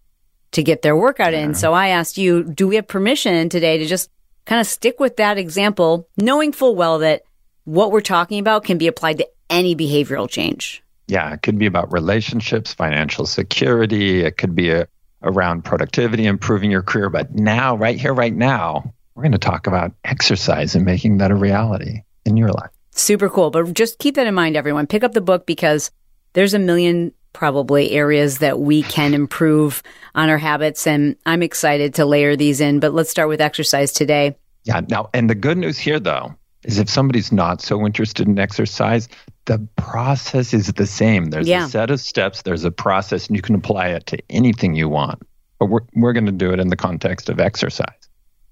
to 0.51 0.63
get 0.63 0.81
their 0.81 0.95
workout 0.95 1.33
in. 1.33 1.53
So 1.53 1.73
I 1.73 1.89
asked 1.89 2.17
you, 2.17 2.43
do 2.43 2.67
we 2.67 2.75
have 2.75 2.87
permission 2.87 3.49
today 3.49 3.77
to 3.77 3.85
just 3.85 4.09
kind 4.45 4.59
of 4.59 4.67
stick 4.67 4.99
with 4.99 5.17
that 5.17 5.37
example, 5.37 6.07
knowing 6.17 6.51
full 6.51 6.75
well 6.75 6.99
that 6.99 7.23
what 7.63 7.91
we're 7.91 8.01
talking 8.01 8.39
about 8.39 8.65
can 8.65 8.77
be 8.77 8.87
applied 8.87 9.17
to 9.19 9.27
any 9.49 9.75
behavioral 9.75 10.29
change? 10.29 10.83
Yeah, 11.07 11.33
it 11.33 11.41
could 11.41 11.57
be 11.57 11.65
about 11.65 11.91
relationships, 11.91 12.73
financial 12.73 13.25
security. 13.25 14.23
It 14.23 14.37
could 14.37 14.55
be 14.55 14.71
a, 14.71 14.87
around 15.21 15.63
productivity, 15.63 16.25
improving 16.25 16.71
your 16.71 16.83
career. 16.83 17.09
But 17.09 17.33
now, 17.33 17.75
right 17.75 17.99
here, 17.99 18.13
right 18.13 18.33
now, 18.33 18.93
we're 19.15 19.23
going 19.23 19.33
to 19.33 19.37
talk 19.37 19.67
about 19.67 19.93
exercise 20.03 20.75
and 20.75 20.85
making 20.85 21.17
that 21.17 21.31
a 21.31 21.35
reality 21.35 22.01
in 22.25 22.37
your 22.37 22.49
life. 22.49 22.71
Super 22.91 23.29
cool. 23.29 23.51
But 23.51 23.73
just 23.73 23.99
keep 23.99 24.15
that 24.15 24.27
in 24.27 24.33
mind, 24.33 24.55
everyone. 24.55 24.87
Pick 24.87 25.03
up 25.03 25.13
the 25.13 25.21
book 25.21 25.45
because 25.45 25.91
there's 26.33 26.53
a 26.53 26.59
million 26.59 27.13
probably 27.33 27.91
areas 27.91 28.39
that 28.39 28.59
we 28.59 28.83
can 28.83 29.13
improve 29.13 29.81
on 30.15 30.29
our 30.29 30.37
habits. 30.37 30.85
And 30.85 31.15
I'm 31.25 31.43
excited 31.43 31.93
to 31.95 32.05
layer 32.05 32.35
these 32.35 32.61
in, 32.61 32.79
but 32.79 32.93
let's 32.93 33.09
start 33.09 33.29
with 33.29 33.41
exercise 33.41 33.91
today. 33.91 34.35
Yeah. 34.63 34.81
Now, 34.89 35.09
and 35.13 35.29
the 35.29 35.35
good 35.35 35.57
news 35.57 35.77
here, 35.77 35.99
though, 35.99 36.35
is 36.63 36.77
if 36.77 36.89
somebody's 36.89 37.31
not 37.31 37.61
so 37.61 37.85
interested 37.85 38.27
in 38.27 38.37
exercise, 38.37 39.07
the 39.45 39.57
process 39.77 40.53
is 40.53 40.67
the 40.73 40.85
same. 40.85 41.25
There's 41.31 41.47
Yeah. 41.47 41.65
a 41.65 41.69
set 41.69 41.89
of 41.89 41.99
steps, 41.99 42.43
there's 42.43 42.63
a 42.63 42.71
process, 42.71 43.27
and 43.27 43.35
you 43.35 43.41
can 43.41 43.55
apply 43.55 43.87
it 43.87 44.05
to 44.07 44.19
anything 44.29 44.75
you 44.75 44.87
want. 44.87 45.21
But 45.57 45.67
we're, 45.67 45.81
we're 45.95 46.13
going 46.13 46.27
to 46.27 46.31
do 46.31 46.51
it 46.51 46.59
in 46.59 46.69
the 46.69 46.75
context 46.75 47.29
of 47.29 47.39
exercise. 47.39 47.87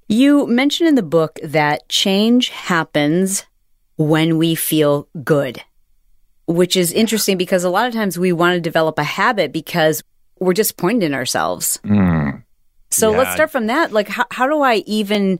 You 0.07 0.47
mentioned 0.47 0.89
in 0.89 0.95
the 0.95 1.03
book 1.03 1.37
that 1.43 1.87
change 1.89 2.49
happens 2.49 3.45
when 3.97 4.37
we 4.39 4.55
feel 4.55 5.07
good, 5.23 5.63
which 6.49 6.75
is 6.75 6.91
interesting 6.91 7.37
because 7.37 7.63
a 7.63 7.69
lot 7.69 7.85
of 7.85 7.93
times 7.93 8.17
we 8.17 8.33
want 8.33 8.55
to 8.55 8.59
develop 8.59 8.97
a 8.97 9.03
habit 9.03 9.53
because 9.53 10.01
we're 10.39 10.53
disappointed 10.53 11.03
in 11.03 11.13
ourselves. 11.13 11.79
Mm. 11.83 12.43
So 12.89 13.11
let's 13.11 13.33
start 13.33 13.51
from 13.51 13.67
that. 13.67 13.91
Like, 13.91 14.07
how, 14.07 14.25
how 14.31 14.47
do 14.47 14.61
I 14.61 14.77
even, 14.87 15.39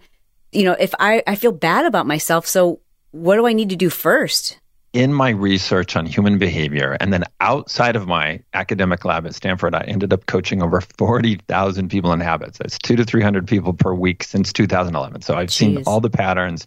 you 0.51 0.66
know, 0.66 0.74
if 0.74 0.94
I, 1.00 1.24
I 1.25 1.34
feel 1.34 1.51
bad 1.51 1.88
about 1.88 2.06
myself, 2.06 2.46
so 2.46 2.80
what 3.10 3.38
do 3.38 3.48
I 3.48 3.54
need 3.54 3.70
to 3.70 3.75
do 3.75 3.89
first? 3.89 4.60
in 4.92 5.13
my 5.13 5.30
research 5.30 5.96
on 5.96 6.04
human 6.04 6.39
behavior, 6.39 6.98
and 7.00 7.13
then 7.13 7.24
outside 7.42 7.96
of 7.96 8.08
my 8.08 8.42
academic 8.56 9.06
lab 9.06 9.24
at 9.28 9.36
Stanford, 9.36 9.75
I 9.75 9.82
ended 9.82 10.12
up 10.12 10.25
coaching 10.25 10.63
over 10.63 10.82
40,000 10.82 11.89
people 11.89 12.12
in 12.12 12.20
habits. 12.20 12.58
That's 12.58 12.80
two 12.80 12.96
to 12.96 13.04
300 13.04 13.48
people 13.48 13.74
per 13.74 13.94
week 13.94 14.24
since 14.24 14.51
2011. 14.51 15.22
So 15.22 15.36
I've 15.36 15.54
seen 15.54 15.84
all 15.86 16.01
the 16.01 16.10
patterns. 16.10 16.66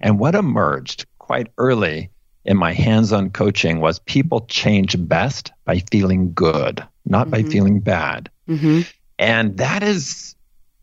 And 0.00 0.20
what 0.20 0.36
emerged 0.36 1.06
quite 1.18 1.48
early 1.58 2.10
in 2.44 2.56
my 2.56 2.72
hands 2.72 3.12
on 3.12 3.30
coaching 3.30 3.80
was 3.80 3.98
people 4.00 4.42
change 4.48 4.96
best 5.08 5.52
by 5.64 5.78
feeling 5.90 6.32
good, 6.34 6.84
not 7.06 7.30
by 7.30 7.42
Mhm. 7.42 7.50
feeling 7.52 7.80
bad. 7.80 8.30
Mm-hmm. 8.48 8.80
And 9.18 9.56
that 9.58 9.82
is 9.82 10.34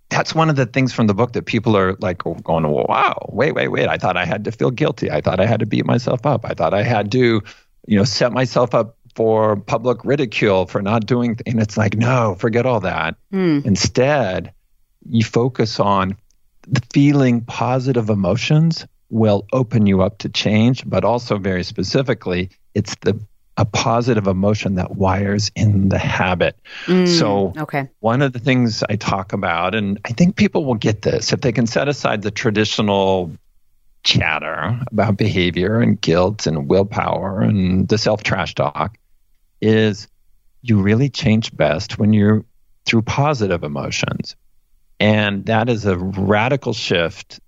that's 0.10 0.36
one 0.36 0.50
of 0.50 0.58
the 0.58 0.66
things 0.66 0.92
from 0.92 1.08
the 1.08 1.14
book 1.14 1.32
that 1.34 1.46
people 1.46 1.78
are 1.78 1.96
like 2.02 2.18
going, 2.18 2.68
wow, 2.68 3.30
wait, 3.32 3.54
wait, 3.56 3.70
wait. 3.70 3.88
I 3.88 3.98
thought 3.98 4.18
I 4.18 4.26
had 4.26 4.44
to 4.44 4.52
feel 4.52 4.70
guilty. 4.70 5.10
I 5.10 5.22
thought 5.22 5.40
I 5.40 5.46
had 5.46 5.62
to 5.62 5.66
beat 5.66 5.86
myself 5.86 6.26
up. 6.26 6.44
I 6.44 6.54
thought 6.54 6.74
I 6.74 6.84
had 6.84 7.14
to, 7.14 7.42
you 7.88 7.98
know, 7.98 8.04
set 8.04 8.34
myself 8.34 8.76
up 8.76 8.98
for 9.16 9.56
public 9.56 10.04
ridicule 10.04 10.66
for 10.66 10.82
not 10.82 11.06
doing 11.06 11.38
th-. 11.38 11.44
and 11.54 11.62
it's 11.62 11.78
like, 11.78 11.96
no, 11.96 12.36
forget 12.38 12.66
all 12.66 12.82
that. 12.82 13.16
Mm. 13.34 13.66
Instead, 13.66 14.54
you 15.10 15.24
focus 15.24 15.80
on 15.80 16.18
the 16.68 16.82
feeling 16.92 17.42
positive 17.42 18.10
emotions 18.10 18.86
will 19.12 19.46
open 19.54 19.86
you 19.86 20.02
up 20.02 20.18
to 20.20 20.30
change, 20.30 20.88
but 20.90 21.04
also 21.04 21.38
very 21.38 21.64
specifically, 21.64 22.50
it's 22.74 22.96
the 23.02 23.20
a 23.58 23.66
positive 23.66 24.28
emotion 24.28 24.76
that 24.76 24.96
wires 24.96 25.52
in 25.56 25.90
the 25.90 26.00
habit. 26.00 26.58
Mm. 26.86 27.08
So 27.20 27.54
okay. 27.58 27.90
one 28.00 28.22
of 28.22 28.34
the 28.34 28.40
things 28.40 28.82
I 28.90 28.96
talk 28.96 29.34
about, 29.34 29.76
and 29.76 30.00
I 30.06 30.14
think 30.14 30.36
people 30.36 30.66
will 30.66 30.76
get 30.76 31.02
this 31.02 31.34
if 31.34 31.42
they 31.42 31.52
can 31.52 31.68
set 31.68 31.88
aside 31.88 32.22
the 32.22 32.32
traditional 32.32 33.32
chatter 34.04 34.80
about 34.92 35.18
behavior 35.18 35.80
and 35.80 36.00
guilt 36.00 36.48
and 36.48 36.68
willpower 36.68 37.42
and 37.42 37.88
the 37.88 37.98
self 37.98 38.24
trash 38.24 38.56
talk, 38.56 38.98
is 39.62 40.08
you 40.62 40.82
really 40.82 41.10
change 41.10 41.56
best 41.56 42.00
when 42.00 42.14
you're 42.14 42.46
through 42.86 43.02
positive 43.02 43.64
emotions. 43.64 44.36
And 45.00 45.46
that 45.48 45.68
is 45.68 45.86
a 45.86 45.98
radical 45.98 46.74
shift 46.74 47.40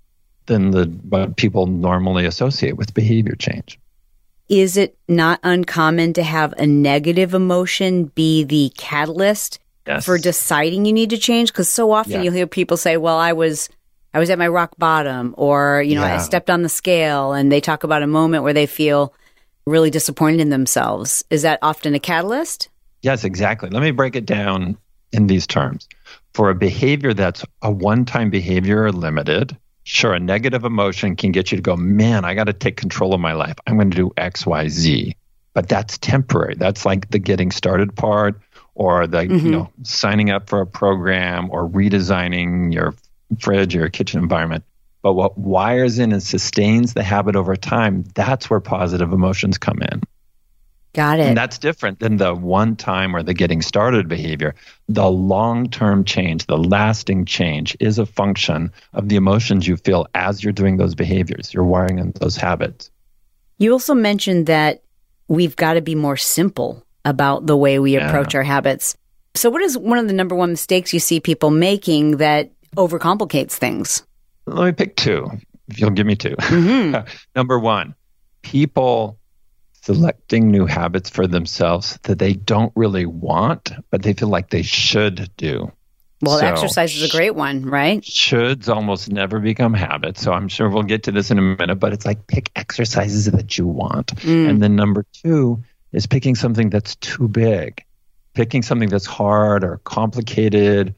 than 0.46 0.72
the 0.72 0.86
what 1.10 1.36
people 1.38 1.68
normally 1.68 2.26
associate 2.26 2.78
with 2.78 2.94
behavior 2.94 3.36
change. 3.36 3.80
Is 4.50 4.78
it 4.78 4.98
not 5.08 5.40
uncommon 5.44 6.14
to 6.14 6.24
have 6.24 6.54
a 6.58 6.68
negative 6.68 7.34
emotion 7.34 8.06
be 8.06 8.44
the 8.44 8.72
catalyst 8.78 9.60
Yes. 9.88 10.06
for 10.06 10.18
deciding 10.18 10.86
you 10.86 10.94
need 10.94 11.10
to 11.10 11.18
change? 11.18 11.52
Because 11.52 11.70
so 11.70 11.92
often 11.92 12.14
Yeah. 12.14 12.22
you'll 12.24 12.34
hear 12.34 12.48
people 12.48 12.78
say, 12.78 12.96
"Well, 12.98 13.18
I 13.18 13.34
was, 13.34 13.70
I 14.14 14.20
was 14.20 14.30
at 14.30 14.38
my 14.40 14.48
rock 14.48 14.72
bottom," 14.78 15.34
or 15.38 15.82
you 15.82 15.96
know, 15.96 16.04
I 16.04 16.18
stepped 16.20 16.50
on 16.50 16.62
the 16.62 16.70
scale, 16.70 17.34
and 17.34 17.52
they 17.52 17.60
talk 17.62 17.84
about 17.84 18.04
a 18.04 18.08
moment 18.08 18.44
where 18.44 18.54
they 18.54 18.66
feel 18.66 19.14
really 19.66 19.90
disappointed 19.90 20.42
in 20.42 20.50
themselves. 20.50 21.24
Is 21.30 21.42
that 21.44 21.60
often 21.62 21.96
a 21.96 22.00
catalyst? 22.00 22.70
Yes, 23.02 23.24
exactly. 23.24 23.70
Let 23.70 23.82
me 23.84 23.92
break 23.92 24.16
it 24.16 24.26
down 24.26 24.78
in 25.12 25.28
these 25.28 25.46
terms. 25.48 25.88
For 26.34 26.50
a 26.50 26.56
behavior 26.56 27.14
that's 27.14 27.46
a 27.62 27.70
one 27.72 28.06
time 28.06 28.30
behavior 28.30 28.84
or 28.84 28.92
limited, 28.92 29.56
sure, 29.84 30.14
a 30.14 30.20
negative 30.20 30.64
emotion 30.64 31.16
can 31.16 31.32
get 31.32 31.52
you 31.52 31.58
to 31.58 31.62
go, 31.62 31.76
man, 31.76 32.26
I 32.26 32.34
got 32.34 32.46
to 32.46 32.54
take 32.54 32.78
control 32.78 33.14
of 33.14 33.20
my 33.20 33.34
life. 33.34 33.56
I'm 33.68 33.76
going 33.76 33.92
to 33.92 33.98
do 33.98 34.12
X, 34.18 34.46
Y, 34.46 34.68
Z. 34.68 35.16
But 35.54 35.70
that's 35.70 35.98
temporary. 36.00 36.56
That's 36.56 36.86
like 36.86 37.10
the 37.12 37.20
getting 37.20 37.52
started 37.52 37.96
part 37.96 38.42
or 38.76 39.06
the, 39.06 39.20
Mhm. 39.26 39.44
you 39.44 39.52
know, 39.52 39.70
signing 39.84 40.32
up 40.32 40.50
for 40.50 40.62
a 40.62 40.66
program 40.66 41.50
or 41.52 41.70
redesigning 41.70 42.74
your 42.74 42.96
fridge 43.40 43.76
or 43.76 43.80
your 43.80 43.90
kitchen 43.90 44.20
environment. 44.20 44.64
But 45.04 45.14
what 45.14 45.38
wires 45.38 46.00
in 46.00 46.12
and 46.12 46.24
sustains 46.24 46.94
the 46.94 47.04
habit 47.04 47.36
over 47.36 47.56
time, 47.56 48.06
that's 48.16 48.50
where 48.50 48.62
positive 48.62 49.12
emotions 49.14 49.58
come 49.58 49.82
in. 49.82 50.02
Got 50.94 51.20
it. 51.20 51.26
And 51.28 51.38
that's 51.38 51.58
different 51.58 52.00
than 52.00 52.18
the 52.18 52.36
one 52.36 52.76
time 52.76 53.16
or 53.16 53.24
the 53.24 53.34
getting 53.34 53.62
started 53.64 54.08
behavior. 54.08 54.54
The 54.88 55.10
long 55.10 55.70
term 55.70 56.04
change, 56.06 56.46
the 56.46 56.58
lasting 56.58 57.26
change 57.26 57.76
is 57.80 57.98
a 57.98 58.06
function 58.06 58.72
of 58.94 59.10
the 59.10 59.16
emotions 59.16 59.68
you 59.68 59.76
feel 59.78 60.06
as 60.14 60.44
you're 60.44 60.54
doing 60.54 60.78
those 60.78 60.94
behaviors. 60.94 61.54
You're 61.54 61.64
wiring 61.64 61.98
in 61.98 62.12
those 62.20 62.36
habits. 62.38 62.92
You 63.58 63.72
also 63.72 63.96
mentioned 63.96 64.46
that 64.48 64.84
we've 65.28 65.56
got 65.56 65.74
to 65.74 65.82
be 65.82 65.96
more 65.96 66.18
simple 66.18 66.86
about 67.06 67.48
the 67.48 67.58
way 67.58 67.80
we 67.80 67.96
Yeah. 67.96 68.08
approach 68.08 68.36
our 68.36 68.44
habits. 68.44 68.96
So, 69.36 69.50
what 69.50 69.62
is 69.64 69.76
one 69.78 69.98
of 69.98 70.08
the 70.08 70.14
number 70.14 70.36
one 70.36 70.52
mistakes 70.52 70.94
you 70.94 71.00
see 71.00 71.20
people 71.20 71.50
making 71.50 72.18
that 72.18 72.52
overcomplicates 72.78 73.54
things? 73.54 74.04
Let 74.46 74.66
me 74.66 74.72
pick 74.74 74.96
two, 74.96 75.32
if 75.70 75.80
you'll 75.80 75.90
give 75.90 76.06
me 76.06 76.16
2 76.16 76.36
Mhm. 76.38 77.08
Number 77.36 77.58
one, 77.58 77.96
people 78.44 79.18
selecting 79.84 80.50
new 80.50 80.66
habits 80.66 81.10
for 81.10 81.28
themselves 81.28 82.00
that 82.04 82.18
they 82.18 82.34
don't 82.34 82.72
really 82.74 83.06
want, 83.06 83.74
but 83.92 84.02
they 84.02 84.14
feel 84.14 84.30
like 84.30 84.50
they 84.50 84.62
should 84.62 85.30
do. 85.36 85.70
Well, 86.22 86.40
So- 86.40 86.46
exercise 86.46 86.96
is 86.96 87.04
a 87.04 87.10
great 87.10 87.36
one, 87.36 87.66
right? 87.66 88.02
shoulds 88.02 88.74
almost 88.74 89.12
never 89.12 89.42
become 89.42 89.74
habits. 89.74 90.22
So 90.22 90.32
I'm 90.32 90.48
sure 90.48 90.70
we'll 90.70 90.84
get 90.84 91.04
to 91.04 91.12
this 91.12 91.32
in 91.32 91.38
a 91.38 91.42
minute, 91.42 91.76
but 91.82 91.92
it's 91.92 92.06
like 92.06 92.28
pick 92.28 92.50
exercises 92.56 93.26
that 93.26 93.58
you 93.58 93.68
want. 93.68 94.16
Mm. 94.22 94.50
And 94.52 94.64
then 94.64 94.78
number 94.78 95.06
two 95.12 95.62
is 95.92 96.08
picking 96.08 96.36
something 96.36 96.70
that's 96.70 96.96
too 96.96 97.28
big, 97.28 97.84
picking 98.36 98.62
something 98.62 98.88
that's 98.88 99.06
hard 99.06 99.66
or 99.66 99.82
complicated. 99.84 100.96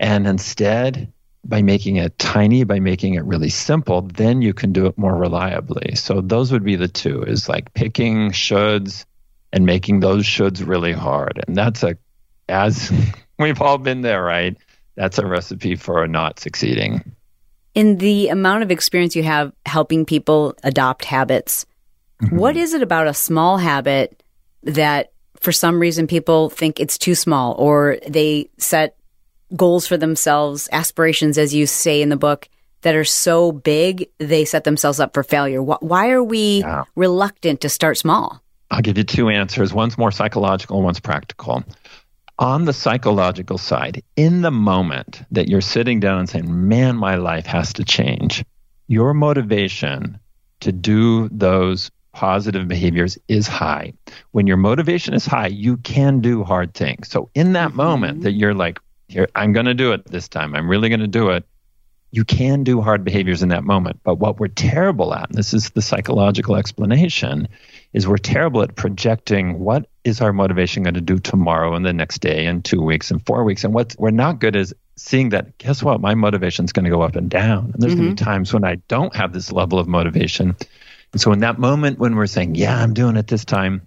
And 0.00 0.26
instead, 0.26 1.12
by 1.48 1.62
making 1.62 1.96
it 1.96 2.18
tiny, 2.18 2.64
by 2.64 2.80
making 2.80 3.14
it 3.14 3.24
really 3.24 3.48
simple, 3.48 4.02
then 4.02 4.42
you 4.42 4.52
can 4.52 4.72
do 4.72 4.86
it 4.86 4.98
more 4.98 5.14
reliably. 5.14 5.94
So 5.94 6.20
those 6.20 6.52
would 6.52 6.64
be 6.64 6.76
the 6.76 6.88
two 6.88 7.22
is 7.22 7.48
like 7.48 7.72
picking 7.74 8.30
shoulds 8.30 9.04
and 9.52 9.64
making 9.64 10.00
those 10.00 10.24
shoulds 10.24 10.66
really 10.66 10.92
hard. 10.92 11.42
And 11.46 11.56
that's 11.56 11.82
a, 11.82 11.96
as 12.48 12.92
we've 13.38 13.62
all 13.62 13.78
been 13.78 14.02
there, 14.02 14.22
right? 14.22 14.56
That's 14.96 15.18
a 15.18 15.26
recipe 15.26 15.76
for 15.76 16.06
not 16.08 16.40
succeeding. 16.40 17.12
In 17.74 17.98
the 17.98 18.28
amount 18.28 18.62
of 18.62 18.70
experience 18.70 19.14
you 19.14 19.22
have 19.22 19.52
helping 19.66 20.06
people 20.06 20.54
adopt 20.62 21.04
habits, 21.04 21.66
Mm-hmm. 22.22 22.38
what 22.38 22.56
is 22.56 22.72
it 22.72 22.80
about 22.80 23.06
a 23.06 23.14
small 23.14 23.58
habit 23.58 24.22
that 24.62 25.12
for 25.38 25.52
some 25.52 25.78
reason 25.78 26.06
people 26.06 26.48
think 26.48 26.80
it's 26.80 26.96
too 26.96 27.14
small 27.14 27.54
or 27.58 27.98
they 28.08 28.48
set 28.56 28.95
goals 29.54 29.86
for 29.86 29.96
themselves, 29.96 30.68
aspirations, 30.72 31.38
as 31.38 31.54
you 31.54 31.66
say 31.66 32.02
in 32.02 32.08
the 32.08 32.16
book, 32.16 32.48
that 32.82 32.94
are 32.94 33.04
so 33.04 33.52
big 33.52 34.08
they 34.18 34.44
set 34.44 34.64
themselves 34.64 35.00
up 35.00 35.14
for 35.14 35.22
failure? 35.22 35.60
Wh- 35.60 35.82
Why 35.82 36.10
are 36.10 36.22
we 36.22 36.60
Yeah. 36.60 36.84
reluctant 36.94 37.60
to 37.62 37.68
start 37.68 37.98
small? 37.98 38.42
I'll 38.70 38.82
give 38.82 38.98
you 38.98 39.04
two 39.04 39.28
answers. 39.28 39.72
One's 39.72 39.96
more 39.96 40.10
psychological, 40.10 40.82
one's 40.82 41.00
practical. 41.00 41.64
On 42.38 42.64
the 42.64 42.72
psychological 42.72 43.58
side, 43.58 44.02
in 44.16 44.42
the 44.42 44.50
moment 44.50 45.22
that 45.30 45.48
you're 45.48 45.60
sitting 45.60 46.00
down 46.00 46.18
and 46.18 46.28
saying, 46.28 46.68
man, 46.68 46.96
my 46.96 47.14
life 47.14 47.46
has 47.46 47.72
to 47.74 47.84
change, 47.84 48.44
your 48.88 49.14
motivation 49.14 50.18
to 50.60 50.72
do 50.72 51.28
those 51.30 51.90
positive 52.12 52.66
behaviors 52.66 53.18
is 53.28 53.46
high. 53.46 53.92
When 54.32 54.46
your 54.46 54.56
motivation 54.56 55.14
is 55.14 55.26
high, 55.26 55.48
you 55.48 55.76
can 55.78 56.20
do 56.20 56.44
hard 56.44 56.74
things. 56.74 57.08
So, 57.08 57.30
in 57.34 57.52
that 57.52 57.68
mm-hmm. 57.68 57.76
moment 57.76 58.22
that 58.22 58.32
you're 58.32 58.54
like, 58.54 58.80
here, 59.08 59.28
I'm 59.34 59.52
going 59.52 59.66
to 59.66 59.74
do 59.74 59.92
it 59.92 60.04
this 60.06 60.28
time, 60.28 60.54
I'm 60.54 60.68
really 60.68 60.88
going 60.88 61.00
to 61.00 61.06
do 61.06 61.30
it, 61.30 61.44
you 62.10 62.24
can 62.24 62.64
do 62.64 62.80
hard 62.80 63.04
behaviors 63.04 63.42
in 63.42 63.50
that 63.50 63.64
moment. 63.64 64.00
But 64.02 64.16
what 64.16 64.38
we're 64.38 64.48
terrible 64.48 65.12
at, 65.12 65.28
and 65.28 65.36
this 65.36 65.52
is 65.52 65.70
the 65.70 65.82
psychological 65.82 66.56
explanation, 66.56 67.48
is 67.92 68.06
we're 68.06 68.16
terrible 68.16 68.62
at 68.62 68.76
projecting 68.76 69.58
what 69.58 69.88
is 70.04 70.20
our 70.20 70.32
motivation 70.32 70.82
going 70.82 70.94
to 70.94 71.00
do 71.00 71.18
tomorrow 71.18 71.74
and 71.74 71.84
the 71.84 71.92
next 71.92 72.20
day 72.20 72.46
and 72.46 72.64
two 72.64 72.80
weeks 72.80 73.10
and 73.10 73.24
four 73.26 73.44
weeks. 73.44 73.64
And 73.64 73.74
what 73.74 73.94
we're 73.98 74.10
not 74.10 74.38
good 74.38 74.56
at 74.56 74.62
is 74.62 74.74
seeing 74.96 75.30
that, 75.30 75.58
guess 75.58 75.82
what? 75.82 76.00
My 76.00 76.14
motivation 76.14 76.64
is 76.64 76.72
going 76.72 76.84
to 76.84 76.90
go 76.90 77.02
up 77.02 77.16
and 77.16 77.28
down. 77.28 77.72
And 77.72 77.82
there's 77.82 77.94
going 77.94 78.08
to 78.08 78.14
be 78.14 78.16
mm-hmm. 78.16 78.24
times 78.24 78.54
when 78.54 78.64
I 78.64 78.76
don't 78.88 79.14
have 79.14 79.32
this 79.32 79.52
level 79.52 79.78
of 79.78 79.88
motivation. 79.88 80.56
And 81.12 81.20
so 81.20 81.32
in 81.32 81.40
that 81.40 81.58
moment 81.58 81.98
when 81.98 82.16
we're 82.16 82.26
saying, 82.26 82.54
yeah, 82.54 82.80
I'm 82.80 82.94
doing 82.94 83.16
it 83.16 83.26
this 83.26 83.44
time, 83.44 83.86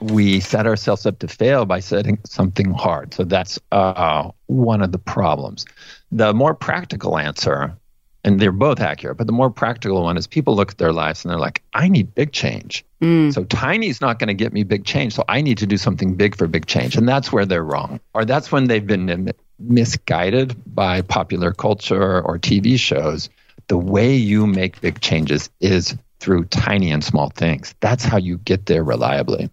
we 0.00 0.40
set 0.40 0.66
ourselves 0.66 1.06
up 1.06 1.18
to 1.20 1.28
fail 1.28 1.64
by 1.64 1.80
setting 1.80 2.18
something 2.24 2.72
hard. 2.72 3.14
So 3.14 3.24
that's 3.24 3.58
uh, 3.72 4.30
one 4.46 4.82
of 4.82 4.92
the 4.92 4.98
problems. 4.98 5.64
The 6.12 6.34
more 6.34 6.54
practical 6.54 7.18
answer 7.18 7.76
and 8.24 8.40
they're 8.40 8.52
both 8.52 8.80
accurate, 8.80 9.18
but 9.18 9.26
the 9.26 9.32
more 9.32 9.50
practical 9.50 10.02
one 10.02 10.16
is 10.16 10.26
people 10.26 10.56
look 10.56 10.72
at 10.72 10.78
their 10.78 10.92
lives 10.92 11.24
and 11.24 11.30
they're 11.30 11.38
like, 11.38 11.62
I 11.74 11.88
need 11.88 12.14
big 12.14 12.32
change. 12.32 12.84
Mm. 13.02 13.32
So 13.34 13.44
tiny's 13.44 14.00
not 14.00 14.18
going 14.18 14.28
to 14.28 14.34
get 14.34 14.52
me 14.52 14.62
big 14.64 14.84
change. 14.84 15.14
So 15.14 15.24
I 15.28 15.42
need 15.42 15.58
to 15.58 15.66
do 15.66 15.76
something 15.76 16.14
big 16.14 16.34
for 16.34 16.46
big 16.46 16.66
change. 16.66 16.96
And 16.96 17.06
that's 17.06 17.30
where 17.30 17.44
they're 17.44 17.64
wrong. 17.64 18.00
Or 18.14 18.24
that's 18.24 18.50
when 18.50 18.64
they've 18.64 18.86
been 18.86 19.32
misguided 19.58 20.56
by 20.74 21.02
popular 21.02 21.52
culture 21.52 22.22
or 22.22 22.38
TV 22.38 22.78
shows. 22.78 23.28
The 23.68 23.78
way 23.78 24.14
you 24.14 24.46
make 24.46 24.80
big 24.80 25.00
changes 25.00 25.50
is 25.60 25.96
through 26.18 26.44
tiny 26.46 26.90
and 26.90 27.04
small 27.04 27.28
things. 27.30 27.74
That's 27.80 28.04
how 28.04 28.16
you 28.16 28.38
get 28.38 28.66
there 28.66 28.82
reliably. 28.82 29.50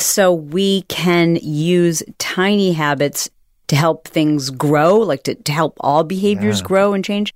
So 0.00 0.32
we 0.32 0.82
can 0.82 1.36
use 1.36 2.02
tiny 2.18 2.72
habits 2.72 3.28
to 3.68 3.76
help 3.76 4.08
things 4.08 4.50
grow, 4.50 4.96
like 4.96 5.22
to, 5.24 5.34
to 5.34 5.52
help 5.52 5.76
all 5.80 6.02
behaviors 6.04 6.60
yeah. 6.60 6.66
grow 6.66 6.92
and 6.92 7.04
change. 7.04 7.32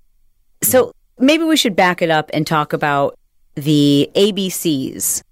So 0.62 0.92
maybe 1.18 1.44
we 1.44 1.56
should 1.56 1.76
back 1.76 2.02
it 2.02 2.11
up 2.11 2.30
and 2.33 2.47
talk 2.47 2.73
about 2.73 3.18
the 3.54 4.11
ABCs 4.14 5.23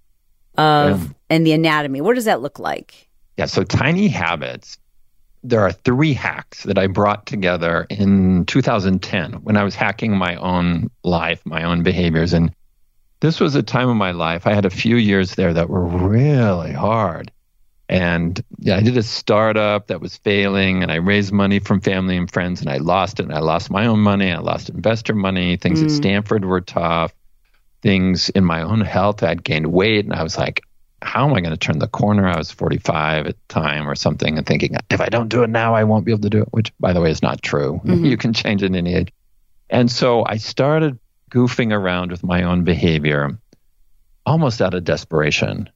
of 0.56 1.02
yeah. 1.02 1.08
and 1.30 1.46
the 1.46 1.52
anatomy. 1.52 2.00
What 2.00 2.14
does 2.14 2.26
that 2.26 2.40
look 2.40 2.58
like? 2.58 3.08
Yeah, 3.36 3.46
so 3.46 3.64
tiny 3.64 4.08
habits. 4.08 4.78
There 5.42 5.60
are 5.60 5.72
three 5.72 6.12
hacks 6.12 6.62
that 6.64 6.78
I 6.78 6.86
brought 6.86 7.26
together 7.26 7.86
in 7.90 8.44
2010 8.44 9.32
when 9.42 9.56
I 9.56 9.64
was 9.64 9.74
hacking 9.74 10.16
my 10.16 10.36
own 10.36 10.88
life, 11.02 11.44
my 11.44 11.64
own 11.64 11.82
behaviors. 11.82 12.32
And 12.32 12.54
this 13.22 13.38
was 13.38 13.54
a 13.54 13.62
time 13.62 13.88
of 13.88 13.94
my 13.94 14.10
life. 14.10 14.48
I 14.48 14.52
had 14.52 14.64
a 14.64 14.70
few 14.70 14.96
years 14.96 15.36
there 15.36 15.54
that 15.54 15.70
were 15.70 15.84
really 15.84 16.72
hard. 16.72 17.30
And 17.88 18.42
yeah, 18.58 18.76
I 18.76 18.80
did 18.80 18.96
a 18.96 19.02
startup 19.02 19.86
that 19.86 20.00
was 20.00 20.16
failing, 20.16 20.82
and 20.82 20.90
I 20.90 20.96
raised 20.96 21.32
money 21.32 21.60
from 21.60 21.80
family 21.80 22.16
and 22.16 22.28
friends, 22.28 22.62
and 22.62 22.68
I 22.68 22.78
lost 22.78 23.20
it. 23.20 23.26
And 23.26 23.34
I 23.34 23.38
lost 23.38 23.70
my 23.70 23.86
own 23.86 24.00
money. 24.00 24.32
I 24.32 24.38
lost 24.38 24.70
investor 24.70 25.14
money. 25.14 25.56
Things 25.56 25.80
mm. 25.80 25.84
at 25.84 25.90
Stanford 25.92 26.44
were 26.44 26.60
tough. 26.60 27.14
Things 27.80 28.28
in 28.28 28.44
my 28.44 28.62
own 28.62 28.80
health, 28.80 29.22
I'd 29.22 29.44
gained 29.44 29.68
weight, 29.68 30.04
and 30.04 30.14
I 30.14 30.24
was 30.24 30.36
like, 30.36 30.64
how 31.00 31.28
am 31.28 31.34
I 31.34 31.42
going 31.42 31.52
to 31.52 31.56
turn 31.56 31.78
the 31.78 31.86
corner? 31.86 32.26
I 32.26 32.38
was 32.38 32.50
45 32.50 33.26
at 33.26 33.36
the 33.36 33.54
time 33.54 33.88
or 33.88 33.94
something, 33.94 34.36
and 34.36 34.44
thinking, 34.44 34.74
if 34.90 35.00
I 35.00 35.06
don't 35.06 35.28
do 35.28 35.44
it 35.44 35.50
now, 35.50 35.76
I 35.76 35.84
won't 35.84 36.04
be 36.04 36.10
able 36.10 36.22
to 36.22 36.30
do 36.30 36.42
it, 36.42 36.48
which, 36.50 36.72
by 36.80 36.92
the 36.92 37.00
way, 37.00 37.12
is 37.12 37.22
not 37.22 37.40
true. 37.40 37.80
Mm-hmm. 37.84 38.04
You 38.12 38.16
can 38.16 38.32
change 38.32 38.64
at 38.64 38.74
any 38.74 38.94
age. 38.94 39.12
And 39.70 39.88
so 39.88 40.24
I 40.26 40.38
started 40.38 40.98
goofing 41.32 41.72
around 41.72 42.10
with 42.10 42.22
my 42.22 42.42
own 42.42 42.64
behavior 42.64 43.38
almost 44.26 44.60
out 44.60 44.74
of 44.74 44.84
desperation. 44.84 45.68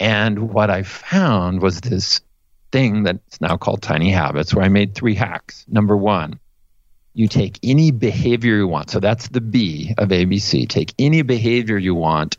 And 0.00 0.50
what 0.52 0.70
I 0.70 0.82
found 0.82 1.62
was 1.62 1.80
this 1.80 2.20
thing 2.72 3.04
that's 3.04 3.40
now 3.40 3.56
called 3.56 3.82
Tiny 3.82 4.10
Habits, 4.10 4.54
where 4.54 4.64
I 4.64 4.68
made 4.68 4.94
three 4.94 5.14
hacks. 5.14 5.64
Number 5.68 5.96
one, 5.96 6.40
you 7.14 7.28
take 7.28 7.58
any 7.62 7.90
behavior 7.90 8.56
you 8.56 8.66
want. 8.66 8.90
So 8.90 8.98
that's 8.98 9.28
the 9.28 9.40
B 9.40 9.94
of 9.98 10.08
ABC. 10.08 10.68
Take 10.68 10.94
any 10.98 11.22
behavior 11.22 11.76
you 11.76 11.94
want 11.94 12.38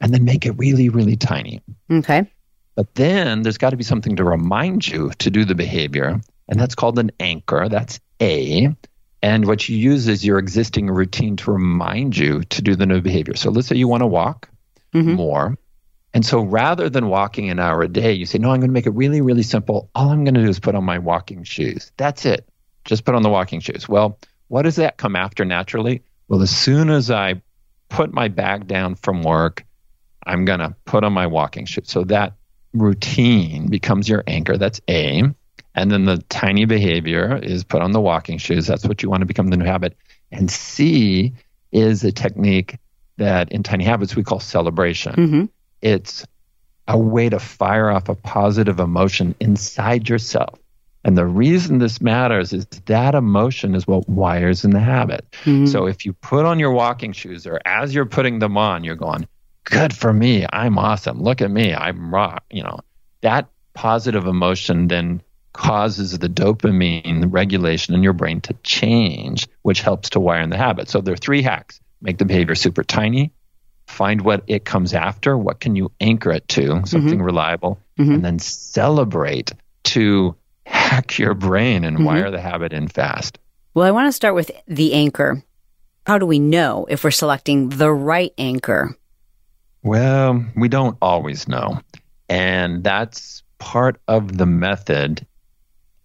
and 0.00 0.12
then 0.12 0.24
make 0.24 0.44
it 0.44 0.52
really, 0.52 0.90
really 0.90 1.16
tiny. 1.16 1.62
Okay. 1.90 2.30
But 2.74 2.94
then 2.94 3.42
there's 3.42 3.58
got 3.58 3.70
to 3.70 3.76
be 3.76 3.84
something 3.84 4.16
to 4.16 4.24
remind 4.24 4.86
you 4.86 5.10
to 5.18 5.30
do 5.30 5.44
the 5.44 5.54
behavior. 5.54 6.20
And 6.48 6.60
that's 6.60 6.74
called 6.74 6.98
an 6.98 7.10
anchor. 7.18 7.68
That's 7.68 8.00
A. 8.20 8.74
And 9.22 9.46
what 9.46 9.68
you 9.68 9.76
use 9.76 10.08
is 10.08 10.24
your 10.24 10.38
existing 10.38 10.88
routine 10.88 11.36
to 11.36 11.52
remind 11.52 12.16
you 12.16 12.42
to 12.42 12.62
do 12.62 12.74
the 12.74 12.86
new 12.86 13.00
behavior. 13.00 13.36
So 13.36 13.50
let's 13.50 13.68
say 13.68 13.76
you 13.76 13.86
want 13.86 14.02
to 14.02 14.06
walk 14.08 14.48
mm-hmm. 14.92 15.12
more. 15.12 15.56
And 16.12 16.26
so 16.26 16.42
rather 16.42 16.90
than 16.90 17.08
walking 17.08 17.48
an 17.48 17.58
hour 17.58 17.82
a 17.82 17.88
day, 17.88 18.12
you 18.12 18.26
say, 18.26 18.38
no, 18.38 18.50
I'm 18.50 18.60
going 18.60 18.68
to 18.68 18.74
make 18.74 18.86
it 18.86 18.90
really, 18.90 19.20
really 19.20 19.44
simple. 19.44 19.88
All 19.94 20.10
I'm 20.10 20.24
going 20.24 20.34
to 20.34 20.42
do 20.42 20.48
is 20.48 20.60
put 20.60 20.74
on 20.74 20.84
my 20.84 20.98
walking 20.98 21.44
shoes. 21.44 21.92
That's 21.96 22.26
it. 22.26 22.48
Just 22.84 23.04
put 23.04 23.14
on 23.14 23.22
the 23.22 23.30
walking 23.30 23.60
shoes. 23.60 23.88
Well, 23.88 24.18
what 24.48 24.62
does 24.62 24.76
that 24.76 24.98
come 24.98 25.16
after 25.16 25.44
naturally? 25.44 26.02
Well, 26.28 26.42
as 26.42 26.54
soon 26.54 26.90
as 26.90 27.10
I 27.10 27.40
put 27.88 28.12
my 28.12 28.28
bag 28.28 28.66
down 28.66 28.96
from 28.96 29.22
work, 29.22 29.64
I'm 30.26 30.44
going 30.44 30.60
to 30.60 30.74
put 30.84 31.04
on 31.04 31.12
my 31.12 31.28
walking 31.28 31.64
shoes. 31.64 31.88
So 31.88 32.04
that 32.04 32.34
routine 32.74 33.68
becomes 33.68 34.08
your 34.08 34.24
anchor. 34.26 34.58
That's 34.58 34.80
A. 34.88 35.32
And 35.74 35.90
then 35.90 36.04
the 36.04 36.18
tiny 36.28 36.64
behavior 36.66 37.38
is 37.42 37.64
put 37.64 37.82
on 37.82 37.92
the 37.92 38.00
walking 38.00 38.38
shoes. 38.38 38.66
That's 38.66 38.84
what 38.84 39.02
you 39.02 39.08
want 39.08 39.22
to 39.22 39.26
become 39.26 39.48
the 39.48 39.56
new 39.56 39.64
habit. 39.64 39.96
And 40.30 40.50
C 40.50 41.32
is 41.70 42.04
a 42.04 42.12
technique 42.12 42.78
that 43.16 43.50
in 43.52 43.62
tiny 43.62 43.84
habits 43.84 44.14
we 44.14 44.22
call 44.22 44.40
celebration. 44.40 45.14
Mm-hmm. 45.14 45.44
It's 45.80 46.26
a 46.88 46.98
way 46.98 47.28
to 47.28 47.38
fire 47.38 47.90
off 47.90 48.08
a 48.08 48.14
positive 48.14 48.80
emotion 48.80 49.34
inside 49.40 50.08
yourself. 50.08 50.58
And 51.04 51.18
the 51.18 51.26
reason 51.26 51.78
this 51.78 52.00
matters 52.00 52.52
is 52.52 52.66
that 52.86 53.14
emotion 53.14 53.74
is 53.74 53.86
what 53.86 54.08
wires 54.08 54.64
in 54.64 54.70
the 54.70 54.80
habit. 54.80 55.26
Mm-hmm. 55.44 55.66
So 55.66 55.86
if 55.86 56.06
you 56.06 56.12
put 56.12 56.44
on 56.44 56.58
your 56.58 56.70
walking 56.70 57.12
shoes 57.12 57.46
or 57.46 57.60
as 57.64 57.94
you're 57.94 58.06
putting 58.06 58.38
them 58.38 58.56
on, 58.56 58.84
you're 58.84 58.94
going, 58.94 59.26
good 59.64 59.92
for 59.92 60.12
me. 60.12 60.46
I'm 60.52 60.78
awesome. 60.78 61.20
Look 61.20 61.40
at 61.40 61.50
me. 61.50 61.74
I'm 61.74 62.14
rock. 62.14 62.44
You 62.50 62.62
know, 62.62 62.80
that 63.22 63.48
positive 63.74 64.26
emotion 64.26 64.88
then 64.88 65.22
causes 65.52 66.18
the 66.18 66.28
dopamine 66.28 67.26
regulation 67.30 67.94
in 67.94 68.02
your 68.02 68.12
brain 68.12 68.40
to 68.42 68.54
change, 68.62 69.48
which 69.62 69.82
helps 69.82 70.10
to 70.10 70.20
wire 70.20 70.40
in 70.40 70.50
the 70.50 70.56
habit. 70.56 70.88
So 70.88 71.00
there 71.00 71.14
are 71.14 71.18
three 71.18 71.42
hacks. 71.42 71.80
Make 72.00 72.18
the 72.18 72.24
behavior 72.24 72.54
super 72.54 72.82
tiny, 72.82 73.32
find 73.86 74.22
what 74.22 74.42
it 74.46 74.64
comes 74.64 74.94
after, 74.94 75.36
what 75.36 75.60
can 75.60 75.76
you 75.76 75.92
anchor 76.00 76.32
it 76.32 76.48
to, 76.48 76.84
something 76.86 77.14
mm-hmm. 77.14 77.22
reliable, 77.22 77.78
mm-hmm. 77.98 78.14
and 78.14 78.24
then 78.24 78.38
celebrate 78.38 79.52
to 79.84 80.34
hack 80.66 81.18
your 81.18 81.34
brain 81.34 81.84
and 81.84 81.96
mm-hmm. 81.96 82.06
wire 82.06 82.30
the 82.30 82.40
habit 82.40 82.72
in 82.72 82.88
fast. 82.88 83.38
Well, 83.74 83.86
I 83.86 83.90
want 83.90 84.08
to 84.08 84.12
start 84.12 84.34
with 84.34 84.50
the 84.66 84.94
anchor. 84.94 85.42
How 86.06 86.18
do 86.18 86.26
we 86.26 86.38
know 86.38 86.86
if 86.88 87.04
we're 87.04 87.10
selecting 87.10 87.68
the 87.68 87.92
right 87.92 88.32
anchor? 88.36 88.96
Well, 89.82 90.44
we 90.56 90.68
don't 90.68 90.96
always 91.00 91.46
know. 91.46 91.80
And 92.28 92.82
that's 92.82 93.42
part 93.58 94.00
of 94.08 94.36
the 94.36 94.46
method 94.46 95.26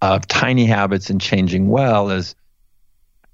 of 0.02 0.28
tiny 0.28 0.66
habits 0.66 1.10
and 1.10 1.20
changing 1.20 1.70
well 1.70 2.10
is 2.10 2.36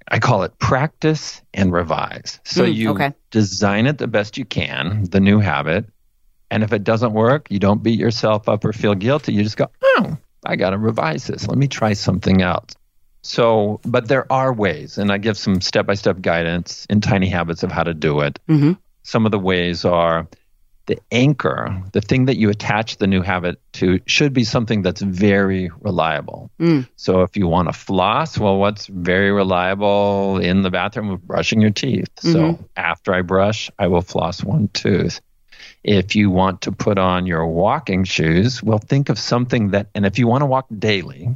I 0.08 0.18
call 0.18 0.42
it 0.42 0.58
practice 0.58 1.42
and 1.52 1.72
revise. 1.72 2.40
So 2.44 2.64
mm, 2.64 2.74
you 2.74 2.90
okay. 2.90 3.14
design 3.30 3.86
it 3.86 3.98
the 3.98 4.06
best 4.06 4.36
you 4.36 4.44
can, 4.44 5.04
the 5.04 5.20
new 5.20 5.40
habit. 5.40 5.86
And 6.50 6.62
if 6.62 6.72
it 6.72 6.84
doesn't 6.84 7.12
work, 7.12 7.50
you 7.50 7.58
don't 7.58 7.82
beat 7.82 7.98
yourself 7.98 8.48
up 8.48 8.64
or 8.64 8.72
feel 8.72 8.94
guilty. 8.94 9.32
You 9.32 9.42
just 9.42 9.56
go, 9.56 9.70
oh, 9.82 10.16
I 10.44 10.56
got 10.56 10.70
to 10.70 10.78
revise 10.78 11.26
this. 11.26 11.48
Let 11.48 11.56
me 11.56 11.68
try 11.68 11.94
something 11.94 12.42
else. 12.42 12.74
So, 13.22 13.80
but 13.84 14.08
there 14.08 14.30
are 14.30 14.52
ways, 14.52 14.98
and 14.98 15.10
I 15.10 15.16
give 15.16 15.38
some 15.38 15.62
step 15.62 15.86
by 15.86 15.94
step 15.94 16.20
guidance 16.20 16.86
in 16.90 17.00
Tiny 17.00 17.28
Habits 17.28 17.62
of 17.62 17.72
how 17.72 17.82
to 17.82 17.94
do 17.94 18.20
it. 18.20 18.38
Mm-hmm. 18.48 18.72
Some 19.02 19.24
of 19.24 19.32
the 19.32 19.38
ways 19.38 19.86
are 19.86 20.28
the 20.86 20.98
anchor, 21.10 21.82
the 21.92 22.00
thing 22.00 22.26
that 22.26 22.36
you 22.36 22.50
attach 22.50 22.98
the 22.98 23.06
new 23.06 23.22
habit 23.22 23.58
to, 23.74 24.00
should 24.06 24.32
be 24.32 24.44
something 24.44 24.82
that's 24.82 25.00
very 25.00 25.70
reliable. 25.80 26.50
Mm. 26.60 26.88
So 26.96 27.22
if 27.22 27.36
you 27.36 27.46
want 27.46 27.68
to 27.68 27.72
floss, 27.72 28.38
well, 28.38 28.58
what's 28.58 28.86
very 28.86 29.32
reliable 29.32 30.38
in 30.38 30.62
the 30.62 30.70
bathroom? 30.70 31.10
Of 31.10 31.26
brushing 31.26 31.60
your 31.60 31.70
teeth. 31.70 32.14
Mm-hmm. 32.16 32.32
So 32.32 32.68
after 32.76 33.14
I 33.14 33.22
brush, 33.22 33.70
I 33.78 33.86
will 33.86 34.02
floss 34.02 34.42
one 34.42 34.68
tooth. 34.68 35.20
If 35.82 36.16
you 36.16 36.30
want 36.30 36.62
to 36.62 36.72
put 36.72 36.98
on 36.98 37.26
your 37.26 37.46
walking 37.46 38.04
shoes, 38.04 38.62
well, 38.62 38.78
think 38.78 39.08
of 39.08 39.18
something 39.18 39.70
that, 39.70 39.88
and 39.94 40.06
if 40.06 40.18
you 40.18 40.26
want 40.26 40.42
to 40.42 40.46
walk 40.46 40.66
daily, 40.78 41.28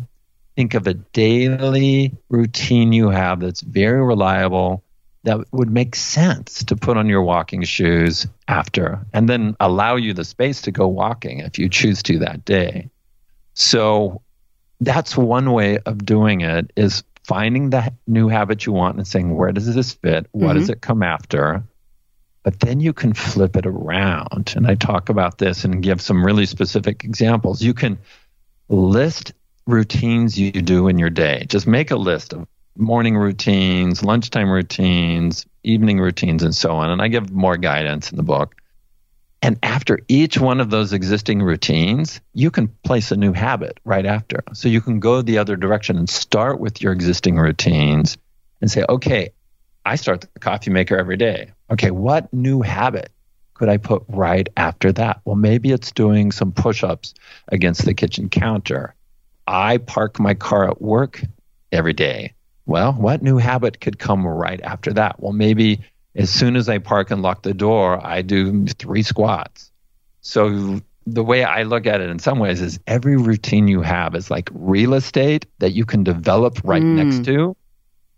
think 0.57 0.75
of 0.75 0.87
a 0.87 0.95
daily 0.95 2.17
routine 2.29 2.93
you 2.93 3.11
have 3.11 3.41
that's 3.41 3.61
very 3.61 4.03
reliable 4.03 4.83
that 5.25 5.41
would 5.53 5.71
make 5.71 5.97
sense 5.97 6.65
to 6.65 6.77
put 6.77 6.97
on 6.97 7.09
your 7.09 7.23
walking 7.23 7.63
shoes 7.65 8.27
after 8.47 9.05
and 9.13 9.29
then 9.29 9.57
allow 9.61 9.97
you 9.97 10.15
the 10.15 10.25
space 10.25 10.63
to 10.63 10.71
go 10.71 10.87
walking 10.87 11.41
if 11.41 11.59
you 11.59 11.69
choose 11.69 12.03
to 12.05 12.21
that 12.21 12.45
day. 12.45 12.91
So 13.55 14.23
that's 14.81 15.17
one 15.17 15.53
way 15.53 15.79
of 15.79 16.05
doing 16.05 16.43
it 16.43 16.73
is 16.77 17.03
finding 17.25 17.71
the 17.71 17.93
new 18.07 18.29
habit 18.29 18.65
you 18.65 18.73
want 18.73 18.97
and 18.97 19.07
saying, 19.07 19.35
where 19.35 19.53
does 19.53 19.75
this 19.75 19.93
fit? 19.93 20.27
What 20.31 20.51
mm-hmm. 20.51 20.59
does 20.61 20.71
it 20.71 20.81
come 20.81 21.03
after? 21.03 21.65
But 22.43 22.61
then 22.61 22.81
you 22.81 22.93
can 22.93 23.13
flip 23.13 23.57
it 23.57 23.67
around. 23.67 24.55
And 24.57 24.67
I 24.67 24.77
talk 24.77 25.09
about 25.09 25.37
this 25.37 25.65
and 25.65 25.83
give 25.83 26.01
some 26.01 26.25
really 26.25 26.47
specific 26.47 27.05
examples. 27.05 27.61
You 27.61 27.75
can 27.75 27.99
list 28.69 29.35
routines 29.67 30.39
you 30.39 30.53
do 30.53 30.89
in 30.89 30.99
your 30.99 31.11
day. 31.11 31.45
Just 31.49 31.67
make 31.67 31.91
a 31.91 31.97
list 31.97 32.33
of 32.33 32.47
morning 32.79 33.17
routines, 33.17 34.05
lunchtime 34.05 34.51
routines, 34.51 35.47
evening 35.65 35.99
routines, 35.99 36.43
and 36.43 36.55
so 36.55 36.73
on. 36.73 36.91
And 36.91 37.03
I 37.03 37.09
give 37.09 37.31
more 37.31 37.57
guidance 37.57 38.11
in 38.11 38.17
the 38.17 38.23
book. 38.23 38.55
And 39.43 39.59
after 39.63 40.01
each 40.09 40.39
one 40.39 40.61
of 40.61 40.71
those 40.71 40.93
existing 40.93 41.43
routines, 41.43 42.21
you 42.35 42.51
can 42.51 42.69
place 42.85 43.13
a 43.13 43.17
new 43.17 43.33
habit 43.33 43.79
right 43.85 44.07
after. 44.07 44.43
So 44.53 44.69
you 44.69 44.81
can 44.81 45.01
go 45.01 45.23
the 45.23 45.39
other 45.39 45.57
direction 45.57 45.97
and 45.97 46.09
start 46.09 46.59
with 46.59 46.83
your 46.83 46.93
existing 46.93 47.37
routines 47.37 48.17
and 48.61 48.71
say, 48.71 48.85
okay, 48.89 49.31
I 49.85 49.97
start 49.97 50.23
the 50.23 50.41
coffee 50.41 50.71
maker 50.71 50.97
every 50.97 51.17
day. 51.17 51.53
Okay, 51.71 51.91
what 51.91 52.33
new 52.33 52.63
habit 52.63 53.11
could 53.55 53.69
I 53.69 53.77
put 53.77 54.05
right 54.09 54.49
after 54.57 54.93
that? 54.93 55.21
Well, 55.25 55.37
maybe 55.37 55.71
it's 55.71 55.93
doing 55.93 56.33
some 56.33 56.53
push 56.53 56.83
ups 56.83 57.15
against 57.49 57.85
the 57.85 57.95
kitchen 57.95 58.29
counter. 58.29 58.95
I 59.47 59.79
park 59.79 60.19
my 60.19 60.35
car 60.35 60.69
at 60.69 60.83
work 60.83 61.23
every 61.71 61.93
day 61.93 62.35
well, 62.69 62.93
what 62.93 63.23
new 63.23 63.39
habit 63.39 63.81
could 63.81 63.99
come 63.99 64.27
right 64.27 64.61
after 64.61 64.93
that? 64.93 65.19
Well, 65.21 65.33
maybe 65.33 65.81
as 66.15 66.29
soon 66.29 66.55
as 66.55 66.69
I 66.69 66.79
park 66.79 67.11
and 67.11 67.23
lock 67.23 67.43
the 67.43 67.55
door, 67.55 68.05
I 68.07 68.21
do 68.21 68.67
three 68.67 69.03
squats. 69.03 69.71
So 70.21 70.83
the 71.07 71.25
way 71.25 71.45
I 71.45 71.63
look 71.63 71.87
at 71.87 72.03
it 72.03 72.11
in 72.11 72.19
some 72.19 72.39
ways 72.39 72.61
is 72.61 72.79
every 72.87 73.17
routine 73.17 73.69
you 73.69 73.81
have 73.81 74.15
is 74.15 74.31
like 74.31 74.51
real 74.53 74.93
estate 74.93 75.47
that 75.61 75.71
you 75.71 75.87
can 75.87 76.05
develop 76.05 76.61
right 76.63 76.83
mm. 76.83 77.03
next 77.03 77.25
to. 77.25 77.57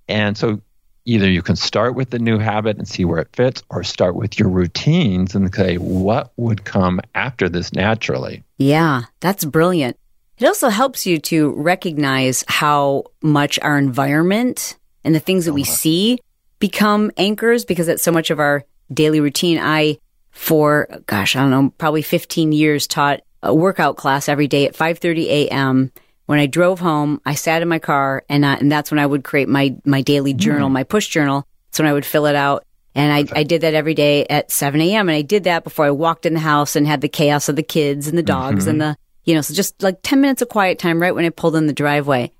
And 0.08 0.36
so 0.36 0.60
either 1.04 1.30
you 1.30 1.42
can 1.42 1.54
start 1.54 1.94
with 1.94 2.10
the 2.10 2.18
new 2.18 2.38
habit 2.38 2.76
and 2.76 2.88
see 2.88 3.04
where 3.04 3.20
it 3.20 3.28
fits 3.32 3.62
or 3.70 3.84
start 3.84 4.16
with 4.16 4.36
your 4.36 4.48
routines 4.48 5.36
and 5.36 5.54
say 5.54 5.76
what 5.76 6.32
would 6.36 6.64
come 6.64 7.00
after 7.14 7.48
this 7.48 7.72
naturally. 7.72 8.42
Yeah, 8.58 9.02
that's 9.20 9.44
brilliant. 9.44 9.96
It 10.40 10.46
also 10.46 10.70
helps 10.70 11.06
you 11.06 11.18
to 11.18 11.50
recognize 11.50 12.44
how 12.48 13.04
much 13.22 13.58
our 13.60 13.76
environment 13.76 14.78
and 15.04 15.14
the 15.14 15.20
things 15.20 15.44
that 15.44 15.52
we 15.52 15.62
uh-huh. 15.62 15.72
see 15.72 16.18
become 16.58 17.10
anchors 17.18 17.66
because 17.66 17.88
it's 17.88 18.02
so 18.02 18.10
much 18.10 18.30
of 18.30 18.40
our 18.40 18.64
daily 18.92 19.20
routine. 19.20 19.58
I 19.60 19.98
for 20.30 20.88
gosh, 21.06 21.36
I 21.36 21.40
don't 21.40 21.50
know, 21.50 21.74
probably 21.76 22.02
15 22.02 22.52
years 22.52 22.86
taught 22.86 23.20
a 23.42 23.54
workout 23.54 23.96
class 23.96 24.28
every 24.28 24.48
day 24.48 24.66
at 24.66 24.74
5:30 24.74 25.26
a.m. 25.26 25.92
When 26.24 26.38
I 26.38 26.46
drove 26.46 26.80
home, 26.80 27.20
I 27.26 27.34
sat 27.34 27.60
in 27.60 27.68
my 27.68 27.78
car 27.78 28.24
and 28.28 28.46
I, 28.46 28.54
and 28.54 28.72
that's 28.72 28.90
when 28.90 28.98
I 28.98 29.06
would 29.06 29.24
create 29.24 29.48
my 29.48 29.76
my 29.84 30.00
daily 30.00 30.32
journal, 30.32 30.70
mm. 30.70 30.72
my 30.72 30.84
push 30.84 31.08
journal. 31.08 31.46
That's 31.66 31.80
when 31.80 31.88
I 31.88 31.92
would 31.92 32.06
fill 32.06 32.26
it 32.26 32.34
out. 32.34 32.64
And 32.94 33.12
I, 33.12 33.38
I 33.38 33.42
did 33.44 33.60
that 33.60 33.74
every 33.74 33.94
day 33.94 34.26
at 34.26 34.50
7 34.50 34.80
a.m. 34.80 35.08
And 35.08 35.16
I 35.16 35.22
did 35.22 35.44
that 35.44 35.64
before 35.64 35.84
I 35.84 35.90
walked 35.90 36.26
in 36.26 36.34
the 36.34 36.40
house 36.40 36.74
and 36.74 36.86
had 36.86 37.02
the 37.02 37.08
chaos 37.08 37.48
of 37.48 37.56
the 37.56 37.62
kids 37.62 38.08
and 38.08 38.18
the 38.18 38.22
dogs 38.22 38.62
mm-hmm. 38.62 38.70
and 38.70 38.80
the, 38.80 38.96
you 39.24 39.34
know, 39.34 39.40
so 39.40 39.54
just 39.54 39.82
like 39.82 39.98
10 40.02 40.20
minutes 40.20 40.42
of 40.42 40.48
quiet 40.48 40.78
time 40.78 41.00
right 41.00 41.14
when 41.14 41.24
I 41.24 41.30
pulled 41.30 41.56
in 41.56 41.66
the 41.66 41.72
driveway. 41.72 42.32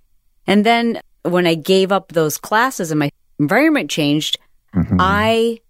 And 0.47 0.65
then 0.65 1.01
when 1.23 1.47
I 1.47 1.55
gave 1.55 1.93
up 1.93 2.13
those 2.13 2.39
classes 2.39 2.91
and 2.91 2.99
my 2.99 3.11
environment 3.39 3.91
changed, 3.91 4.39
mm-hmm. 4.75 4.97
I 4.99 5.61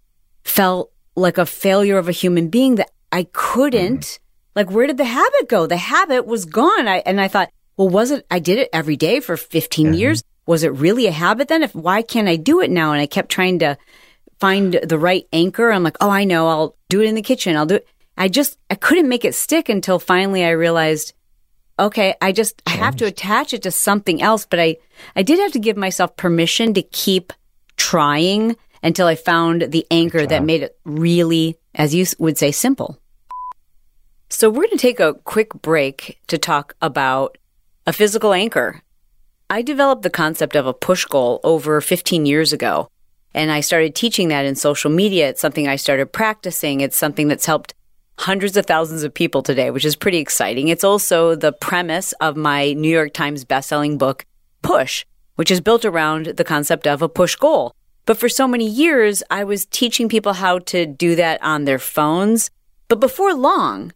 felt 0.43 0.91
like 1.15 1.37
a 1.37 1.45
failure 1.45 1.97
of 1.97 2.07
a 2.07 2.13
human 2.13 2.49
being 2.49 2.75
that 2.75 2.91
I 3.11 3.27
couldn't, 3.33 4.01
mm. 4.01 4.19
like, 4.55 4.71
where 4.71 4.87
did 4.87 4.97
the 4.97 5.05
habit 5.05 5.49
go? 5.49 5.67
The 5.67 5.77
habit 5.77 6.25
was 6.25 6.45
gone. 6.45 6.87
I, 6.87 6.97
and 7.05 7.19
I 7.19 7.27
thought, 7.27 7.49
well, 7.77 7.89
was 7.89 8.11
it, 8.11 8.25
I 8.31 8.39
did 8.39 8.59
it 8.59 8.69
every 8.71 8.95
day 8.95 9.19
for 9.19 9.35
15 9.35 9.85
mm-hmm. 9.85 9.93
years. 9.93 10.23
Was 10.45 10.63
it 10.63 10.69
really 10.69 11.07
a 11.07 11.11
habit 11.11 11.49
then? 11.49 11.63
If, 11.63 11.75
why 11.75 12.01
can't 12.01 12.27
I 12.27 12.35
do 12.35 12.61
it 12.61 12.71
now? 12.71 12.93
And 12.93 13.01
I 13.01 13.05
kept 13.05 13.29
trying 13.29 13.59
to 13.59 13.77
find 14.39 14.73
the 14.73 14.97
right 14.97 15.27
anchor. 15.31 15.71
I'm 15.71 15.83
like, 15.83 15.97
oh, 16.01 16.09
I 16.09 16.23
know. 16.23 16.47
I'll 16.47 16.75
do 16.89 17.01
it 17.01 17.07
in 17.07 17.15
the 17.15 17.21
kitchen. 17.21 17.55
I'll 17.55 17.65
do 17.65 17.75
it. 17.75 17.87
I 18.17 18.27
just, 18.27 18.57
I 18.69 18.75
couldn't 18.75 19.09
make 19.09 19.25
it 19.25 19.35
stick 19.35 19.69
until 19.69 19.99
finally 19.99 20.43
I 20.43 20.51
realized, 20.51 21.13
okay, 21.79 22.15
I 22.21 22.31
just, 22.31 22.61
I 22.65 22.71
have 22.71 22.95
to 22.97 23.05
attach 23.05 23.53
it 23.53 23.63
to 23.63 23.71
something 23.71 24.21
else. 24.21 24.45
But 24.45 24.59
I, 24.59 24.77
I 25.15 25.23
did 25.23 25.39
have 25.39 25.53
to 25.53 25.59
give 25.59 25.77
myself 25.77 26.15
permission 26.15 26.73
to 26.75 26.81
keep 26.81 27.33
trying 27.77 28.55
until 28.83 29.07
I 29.07 29.15
found 29.15 29.71
the 29.71 29.85
anchor 29.91 30.25
that 30.25 30.43
made 30.43 30.63
it 30.63 30.77
really, 30.85 31.57
as 31.73 31.93
you 31.95 32.05
would 32.19 32.37
say, 32.37 32.51
simple. 32.51 32.99
So 34.29 34.49
we're 34.49 34.67
going 34.67 34.71
to 34.71 34.77
take 34.77 34.99
a 34.99 35.13
quick 35.13 35.53
break 35.61 36.19
to 36.27 36.37
talk 36.37 36.75
about 36.81 37.37
a 37.85 37.93
physical 37.93 38.33
anchor. 38.33 38.81
I 39.49 39.61
developed 39.61 40.03
the 40.03 40.09
concept 40.09 40.55
of 40.55 40.65
a 40.65 40.73
push 40.73 41.05
goal 41.05 41.41
over 41.43 41.81
15 41.81 42.25
years 42.25 42.53
ago, 42.53 42.89
and 43.33 43.51
I 43.51 43.59
started 43.59 43.93
teaching 43.93 44.29
that 44.29 44.45
in 44.45 44.55
social 44.55 44.89
media. 44.89 45.29
It's 45.29 45.41
something 45.41 45.67
I 45.67 45.75
started 45.75 46.13
practicing. 46.13 46.79
It's 46.79 46.95
something 46.95 47.27
that's 47.27 47.45
helped 47.45 47.73
hundreds 48.21 48.55
of 48.55 48.65
thousands 48.65 49.03
of 49.03 49.13
people 49.13 49.41
today, 49.41 49.71
which 49.71 49.85
is 49.85 49.95
pretty 49.95 50.19
exciting. 50.19 50.67
It's 50.67 50.83
also 50.83 51.35
the 51.35 51.51
premise 51.51 52.13
of 52.13 52.37
my 52.37 52.73
New 52.73 52.89
York 52.89 53.13
Times 53.13 53.45
bestselling 53.45 53.97
book, 53.97 54.25
Push, 54.61 55.05
which 55.35 55.51
is 55.51 55.61
built 55.61 55.85
around 55.85 56.27
the 56.37 56.43
concept 56.43 56.85
of 56.85 57.01
a 57.01 57.09
push 57.09 57.35
goal. 57.35 57.73
But 58.05 58.17
for 58.17 58.29
so 58.29 58.47
many 58.47 58.67
years, 58.67 59.23
I 59.29 59.43
was 59.43 59.65
teaching 59.65 60.09
people 60.09 60.33
how 60.33 60.59
to 60.59 60.85
do 60.85 61.15
that 61.15 61.41
on 61.43 61.65
their 61.65 61.79
phones. 61.79 62.49
But 62.87 62.99
before 62.99 63.33
long, 63.33 63.93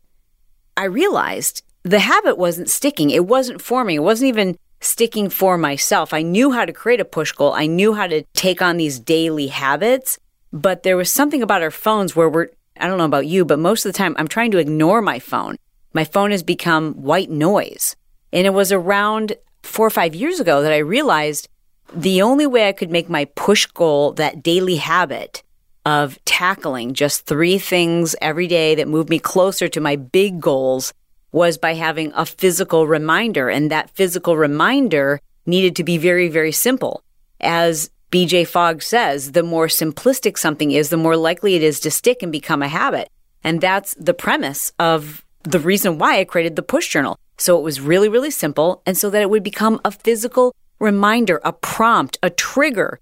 I 0.77 0.85
realized 0.85 1.63
the 1.83 1.99
habit 1.99 2.37
wasn't 2.37 2.69
sticking. 2.69 3.11
It 3.11 3.25
wasn't 3.25 3.61
forming. 3.61 3.95
It 3.95 4.03
wasn't 4.03 4.29
even 4.29 4.57
sticking 4.81 5.29
for 5.29 5.57
myself. 5.57 6.13
I 6.13 6.21
knew 6.21 6.51
how 6.51 6.65
to 6.65 6.73
create 6.73 6.99
a 6.99 7.05
push 7.05 7.31
goal. 7.31 7.53
I 7.53 7.65
knew 7.65 7.93
how 7.93 8.07
to 8.07 8.23
take 8.33 8.61
on 8.61 8.77
these 8.77 8.99
daily 8.99 9.47
habits. 9.47 10.17
But 10.51 10.83
there 10.83 10.97
was 10.97 11.11
something 11.11 11.41
about 11.41 11.61
our 11.61 11.71
phones 11.71 12.15
where 12.15 12.29
we're, 12.29 12.49
I 12.77 12.87
don't 12.87 12.97
know 12.97 13.05
about 13.05 13.27
you, 13.27 13.45
but 13.45 13.59
most 13.59 13.85
of 13.85 13.91
the 13.91 13.97
time 13.97 14.15
I'm 14.17 14.27
trying 14.27 14.51
to 14.51 14.57
ignore 14.57 15.01
my 15.01 15.19
phone. 15.19 15.57
My 15.93 16.03
phone 16.03 16.31
has 16.31 16.43
become 16.43 16.93
white 16.93 17.29
noise. 17.29 17.95
And 18.33 18.45
it 18.45 18.53
was 18.53 18.71
around 18.71 19.35
four 19.63 19.87
or 19.87 19.91
five 19.91 20.13
years 20.13 20.39
ago 20.39 20.61
that 20.61 20.73
I 20.73 20.77
realized 20.77 21.47
the 21.93 22.21
only 22.21 22.47
way 22.47 22.67
I 22.67 22.73
could 22.73 22.91
make 22.91 23.09
my 23.09 23.25
push 23.35 23.65
goal, 23.67 24.11
that 24.13 24.43
daily 24.43 24.75
habit 24.75 25.43
of 25.85 26.17
tackling 26.25 26.93
just 26.93 27.25
three 27.25 27.57
things 27.59 28.15
every 28.21 28.47
day 28.47 28.75
that 28.75 28.87
move 28.87 29.07
me 29.07 29.19
closer 29.19 29.67
to 29.69 29.79
my 29.79 29.95
big 29.95 30.41
goals 30.41 30.93
was 31.31 31.57
by 31.57 31.73
having 31.73 32.11
a 32.15 32.25
physical 32.25 32.87
reminder. 32.87 33.49
And 33.49 33.69
that 33.71 33.91
physical 33.91 34.35
reminder 34.35 35.21
needed 35.45 35.75
to 35.75 35.83
be 35.83 35.97
very, 35.97 36.27
very 36.27 36.51
simple. 36.51 37.03
As 37.39 37.91
BJ 38.11 38.47
Fogg 38.47 38.81
says, 38.81 39.33
the 39.33 39.43
more 39.43 39.67
simplistic 39.67 40.37
something 40.37 40.71
is, 40.71 40.89
the 40.89 40.97
more 40.97 41.17
likely 41.17 41.55
it 41.55 41.63
is 41.63 41.79
to 41.81 41.91
stick 41.91 42.23
and 42.23 42.31
become 42.31 42.61
a 42.61 42.67
habit. 42.67 43.09
And 43.43 43.61
that's 43.61 43.93
the 43.95 44.13
premise 44.13 44.71
of 44.79 45.23
the 45.43 45.59
reason 45.59 45.97
why 45.97 46.19
I 46.19 46.23
created 46.23 46.55
the 46.55 46.61
push 46.61 46.87
journal. 46.89 47.17
So 47.37 47.57
it 47.57 47.63
was 47.63 47.81
really, 47.81 48.09
really 48.09 48.31
simple. 48.31 48.81
And 48.85 48.97
so 48.97 49.09
that 49.09 49.21
it 49.21 49.29
would 49.29 49.43
become 49.43 49.81
a 49.83 49.91
physical 49.91 50.55
reminder, 50.79 51.41
a 51.43 51.53
prompt, 51.53 52.17
a 52.23 52.29
trigger 52.29 52.99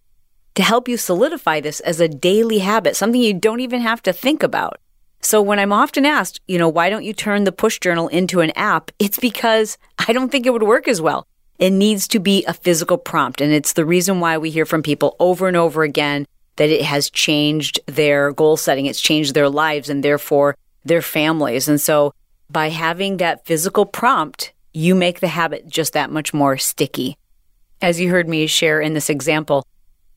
to 0.56 0.64
help 0.64 0.88
you 0.88 0.98
solidify 0.98 1.60
this 1.60 1.80
as 1.82 2.00
a 2.00 2.08
daily 2.08 2.60
habit, 2.60 2.96
something 2.96 3.22
you 3.22 3.34
don't 3.34 3.60
even 3.60 3.82
have 3.82 4.02
to 4.04 4.14
think 4.14 4.44
about. 4.44 4.80
So 5.22 5.42
when 5.42 5.58
I'm 5.58 5.72
often 5.72 6.06
asked, 6.06 6.42
you 6.48 6.58
know, 6.58 6.68
why 6.68 6.90
don't 6.90 7.06
you 7.06 7.14
turn 7.14 7.46
the 7.46 7.52
push 7.52 7.80
journal 7.80 8.08
into 8.10 8.42
an 8.42 8.52
app? 8.52 8.92
It's 9.00 9.20
because 9.20 9.78
I 10.08 10.12
don't 10.12 10.30
think 10.30 10.46
it 10.46 10.52
would 10.52 10.64
work 10.64 10.88
as 10.88 11.02
well. 11.02 11.26
It 11.60 11.72
needs 11.72 12.08
to 12.10 12.20
be 12.20 12.44
a 12.46 12.54
physical 12.54 12.98
prompt. 12.98 13.42
And 13.42 13.52
it's 13.54 13.74
the 13.74 13.86
reason 13.86 14.20
why 14.20 14.38
we 14.38 14.50
hear 14.50 14.66
from 14.66 14.84
people 14.84 15.16
over 15.20 15.48
and 15.48 15.58
over 15.58 15.84
again 15.84 16.26
that 16.56 16.70
it 16.70 16.84
has 16.84 17.10
changed 17.10 17.80
their 17.86 18.32
goal 18.32 18.58
setting. 18.58 18.86
It's 18.86 19.02
changed 19.02 19.34
their 19.34 19.50
lives 19.50 19.90
and 19.90 20.04
therefore 20.04 20.56
their 20.84 21.02
families. 21.02 21.68
And 21.68 21.80
so 21.80 22.14
by 22.50 22.70
having 22.70 23.18
that 23.18 23.46
physical 23.46 23.86
prompt, 23.86 24.52
you 24.74 24.96
make 24.96 25.20
the 25.20 25.28
habit 25.28 25.68
just 25.68 25.94
that 25.94 26.12
much 26.12 26.34
more 26.34 26.58
sticky 26.58 27.18
as 27.84 28.00
you 28.00 28.10
heard 28.10 28.30
me 28.30 28.48
share 28.48 28.80
in 28.80 28.94
this 28.94 29.10
example, 29.10 29.68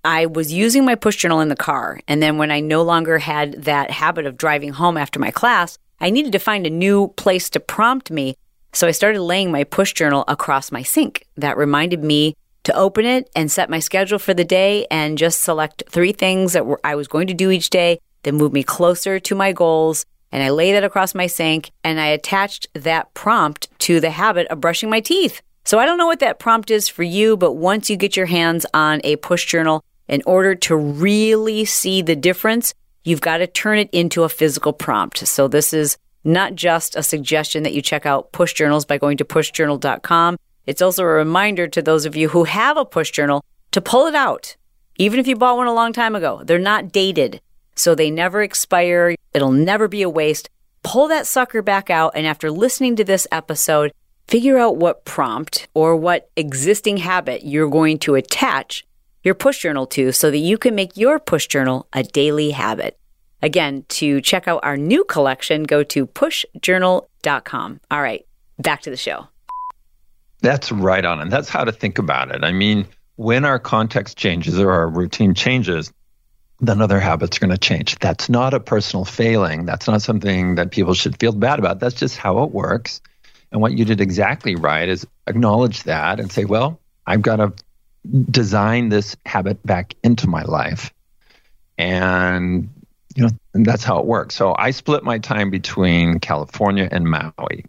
I 0.05 0.27
was 0.27 0.53
using 0.53 0.85
my 0.85 0.95
push 0.95 1.17
journal 1.17 1.41
in 1.41 1.49
the 1.49 1.57
car. 1.57 2.01
And 2.07 2.23
then 2.23 2.39
when 2.39 2.53
I 2.53 2.61
no 2.61 2.83
longer 2.83 3.19
had 3.19 3.65
that 3.65 3.91
habit 3.91 4.25
of 4.25 4.39
driving 4.39 4.73
home 4.73 4.97
after 4.97 5.19
my 5.19 5.33
class, 5.33 5.77
I 6.01 6.11
needed 6.11 6.31
to 6.33 6.39
find 6.39 6.65
a 6.65 6.71
new 6.71 7.09
place 7.17 7.51
to 7.51 7.61
prompt 7.61 8.11
me. 8.11 8.37
So 8.77 8.87
I 8.87 8.91
started 8.91 9.23
laying 9.23 9.51
my 9.51 9.65
push 9.65 9.95
journal 9.95 10.23
across 10.29 10.71
my 10.71 10.83
sink. 10.83 11.27
That 11.39 11.57
reminded 11.57 12.05
me 12.05 12.37
to 12.65 12.77
open 12.77 13.07
it 13.07 13.31
and 13.35 13.51
set 13.51 13.71
my 13.71 13.79
schedule 13.79 14.19
for 14.19 14.35
the 14.35 14.45
day 14.45 14.87
and 14.91 15.17
just 15.17 15.41
select 15.41 15.85
three 15.89 16.13
things 16.13 16.53
that 16.53 16.67
I 16.85 16.95
was 16.95 17.09
going 17.09 17.27
to 17.29 17.33
do 17.33 17.51
each 17.51 17.71
day 17.71 18.01
that 18.25 18.35
moved 18.35 18.53
me 18.53 18.63
closer 18.63 19.19
to 19.19 19.35
my 19.35 19.53
goals. 19.53 20.05
And 20.31 20.43
I 20.43 20.51
lay 20.51 20.73
that 20.73 20.85
across 20.85 21.15
my 21.15 21.27
sink 21.27 21.71
and 21.85 21.99
I 21.99 22.09
attached 22.09 22.69
that 22.75 23.15
prompt 23.15 23.71
to 23.79 23.99
the 23.99 24.11
habit 24.11 24.47
of 24.49 24.61
brushing 24.61 24.91
my 24.91 25.01
teeth. 25.01 25.41
So 25.65 25.79
I 25.79 25.87
don't 25.87 25.97
know 25.97 26.07
what 26.07 26.21
that 26.21 26.39
prompt 26.39 26.71
is 26.71 26.87
for 26.87 27.03
you, 27.03 27.39
but 27.39 27.53
once 27.55 27.89
you 27.89 27.97
get 27.97 28.15
your 28.15 28.27
hands 28.27 28.67
on 28.75 29.01
a 29.05 29.17
push 29.17 29.47
journal, 29.47 29.83
in 30.07 30.23
order 30.27 30.55
to 30.55 30.77
really 30.77 31.65
see 31.65 32.03
the 32.03 32.15
difference, 32.15 32.75
you've 33.05 33.23
got 33.23 33.39
to 33.39 33.47
turn 33.47 33.79
it 33.79 33.89
into 33.91 34.23
a 34.23 34.29
physical 34.29 34.75
prompt. 34.75 35.27
So 35.27 35.49
this 35.49 35.73
is 35.73 35.97
not 36.27 36.55
just 36.55 36.97
a 36.97 37.03
suggestion 37.03 37.63
that 37.63 37.73
you 37.73 37.81
check 37.81 38.05
out 38.05 38.33
push 38.33 38.53
journals 38.53 38.85
by 38.85 38.99
going 38.99 39.17
to 39.17 39.25
pushjournal.com. 39.25 40.37
It's 40.67 40.83
also 40.83 41.05
a 41.05 41.07
reminder 41.07 41.69
to 41.69 41.81
those 41.81 42.05
of 42.05 42.17
you 42.17 42.29
who 42.29 42.45
have 42.45 42.77
a 42.77 42.85
push 42.85 43.11
journal 43.11 43.45
to 43.71 43.81
pull 43.81 44.07
it 44.07 44.15
out. 44.15 44.57
Even 44.99 45.21
if 45.21 45.27
you 45.27 45.37
bought 45.37 45.57
one 45.57 45.67
a 45.67 45.75
long 45.75 45.93
time 45.93 46.15
ago, 46.15 46.43
they're 46.45 46.59
not 46.59 46.93
dated. 46.93 47.41
So 47.77 47.95
they 47.95 48.11
never 48.11 48.43
expire. 48.43 49.15
It'll 49.33 49.53
never 49.53 49.89
be 49.89 50.03
a 50.03 50.11
waste. 50.11 50.51
Pull 50.83 51.09
that 51.09 51.27
sucker 51.27 51.63
back 51.63 51.91
out. 51.91 52.13
And 52.15 52.27
after 52.27 52.51
listening 52.51 52.97
to 52.97 53.05
this 53.05 53.27
episode, 53.31 53.93
Figure 54.29 54.59
out 54.59 54.77
what 54.77 55.05
prompt 55.05 55.69
or 55.73 55.95
what 55.95 56.31
existing 56.35 56.97
habit 56.97 57.45
you're 57.45 57.71
going 57.71 57.97
to 58.01 58.17
attach 58.17 58.85
your 59.23 59.35
push 59.35 59.61
journal 59.61 59.87
to 59.87 60.11
so 60.11 60.33
that 60.33 60.39
you 60.39 60.59
can 60.59 60.75
make 60.75 60.97
your 60.97 61.21
push 61.21 61.47
journal 61.47 61.87
a 61.93 62.03
daily 62.03 62.51
habit. 62.51 62.99
Again, 63.47 63.85
to 63.91 64.21
check 64.23 64.49
out 64.49 64.59
our 64.65 64.77
new 64.77 65.05
collection, 65.05 65.63
go 65.63 65.85
to 65.85 66.05
pushjournal.com. 66.05 67.81
All 67.93 68.03
right, 68.03 68.27
back 68.59 68.83
to 68.83 68.91
the 68.91 68.97
show. 68.97 69.29
That's 70.41 70.73
right 70.73 71.05
on. 71.05 71.21
And 71.21 71.31
that's 71.31 71.49
how 71.49 71.63
to 71.63 71.71
think 71.71 71.99
about 71.99 72.35
it. 72.35 72.43
I 72.43 72.51
mean, 72.51 72.89
when 73.15 73.45
our 73.45 73.61
context 73.61 74.19
changes 74.19 74.59
or 74.59 74.73
our 74.73 74.89
routine 74.89 75.33
changes, 75.33 75.93
then 76.59 76.83
other 76.83 76.99
habits 76.99 77.37
are 77.37 77.41
going 77.41 77.53
to 77.53 77.57
change. 77.57 77.97
That's 78.01 78.29
not 78.29 78.53
a 78.53 78.59
personal 78.59 79.05
failing. 79.05 79.65
That's 79.65 79.87
not 79.87 80.03
something 80.03 80.57
that 80.57 80.73
people 80.73 80.95
should 80.95 81.21
feel 81.21 81.31
bad 81.31 81.61
about. 81.61 81.79
That's 81.79 81.95
just 81.95 82.17
how 82.17 82.43
it 82.43 82.51
works. 82.51 83.01
And 83.53 83.61
what 83.61 83.79
you 83.79 83.85
did 83.85 84.01
exactly 84.01 84.57
right 84.57 84.89
is 84.89 85.07
acknowledge 85.29 85.85
that 85.85 86.19
and 86.19 86.33
say, 86.33 86.47
well, 86.47 86.81
I've 87.07 87.23
got 87.23 87.37
to 87.37 87.53
design 88.29 88.89
this 88.89 89.17
habit 89.25 89.65
back 89.65 89.95
into 90.03 90.27
my 90.27 90.43
life. 90.43 90.93
And 91.79 92.71
you 93.17 93.23
know, 93.25 93.31
and 93.55 93.65
that's 93.65 93.83
how 93.83 93.99
it 93.99 94.07
works. 94.07 94.35
So 94.35 94.55
I 94.57 94.71
split 94.71 95.03
my 95.03 95.19
time 95.19 95.51
between 95.51 96.21
California 96.21 96.89
and 96.91 97.09
Maui. 97.09 97.65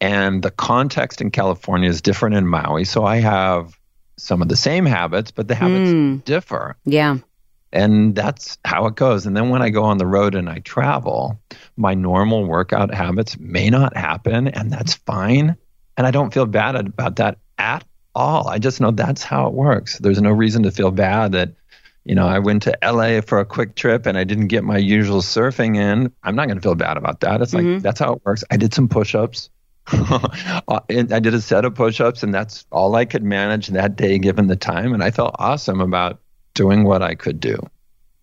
And 0.00 0.42
the 0.42 0.50
context 0.50 1.20
in 1.20 1.30
California 1.30 1.88
is 1.88 2.00
different 2.00 2.34
in 2.34 2.46
Maui. 2.46 2.86
So 2.86 3.04
I 3.04 3.16
have 3.16 3.78
some 4.16 4.40
of 4.40 4.48
the 4.48 4.56
same 4.56 4.86
habits, 4.86 5.30
but 5.30 5.48
the 5.48 5.54
habits 5.54 5.90
mm. 5.90 6.24
differ. 6.24 6.76
Yeah. 6.84 7.18
And 7.72 8.14
that's 8.14 8.58
how 8.64 8.86
it 8.86 8.96
goes. 8.96 9.26
And 9.26 9.36
then 9.36 9.50
when 9.50 9.62
I 9.62 9.68
go 9.68 9.84
on 9.84 9.98
the 9.98 10.06
road 10.06 10.34
and 10.34 10.48
I 10.48 10.60
travel, 10.60 11.38
my 11.76 11.94
normal 11.94 12.46
workout 12.46 12.92
habits 12.92 13.38
may 13.38 13.70
not 13.70 13.96
happen, 13.96 14.48
and 14.48 14.72
that's 14.72 14.94
fine. 14.94 15.56
And 15.96 16.06
I 16.06 16.10
don't 16.10 16.34
feel 16.34 16.46
bad 16.46 16.74
about 16.74 17.16
that 17.16 17.38
at 17.58 17.84
all. 18.14 18.48
I 18.48 18.58
just 18.58 18.80
know 18.80 18.90
that's 18.90 19.22
how 19.22 19.46
it 19.46 19.52
works. 19.52 19.98
There's 19.98 20.20
no 20.20 20.30
reason 20.30 20.64
to 20.64 20.70
feel 20.70 20.90
bad 20.90 21.32
that 21.32 21.52
you 22.04 22.14
know, 22.14 22.26
I 22.26 22.38
went 22.38 22.62
to 22.62 22.78
LA 22.82 23.20
for 23.20 23.40
a 23.40 23.44
quick 23.44 23.74
trip 23.74 24.06
and 24.06 24.16
I 24.16 24.24
didn't 24.24 24.48
get 24.48 24.64
my 24.64 24.78
usual 24.78 25.20
surfing 25.20 25.76
in. 25.76 26.12
I'm 26.22 26.34
not 26.34 26.46
going 26.46 26.56
to 26.56 26.62
feel 26.62 26.74
bad 26.74 26.96
about 26.96 27.20
that. 27.20 27.42
It's 27.42 27.52
like, 27.52 27.64
mm-hmm. 27.64 27.80
that's 27.80 28.00
how 28.00 28.14
it 28.14 28.22
works. 28.24 28.42
I 28.50 28.56
did 28.56 28.72
some 28.72 28.88
push 28.88 29.14
ups. 29.14 29.50
I 29.86 30.80
did 30.88 31.34
a 31.34 31.40
set 31.40 31.64
of 31.64 31.74
push 31.74 32.00
ups, 32.00 32.22
and 32.22 32.32
that's 32.32 32.64
all 32.70 32.94
I 32.94 33.04
could 33.04 33.24
manage 33.24 33.68
that 33.68 33.96
day 33.96 34.18
given 34.18 34.46
the 34.46 34.56
time. 34.56 34.94
And 34.94 35.02
I 35.02 35.10
felt 35.10 35.34
awesome 35.38 35.80
about 35.80 36.20
doing 36.54 36.84
what 36.84 37.02
I 37.02 37.14
could 37.14 37.40
do. 37.40 37.58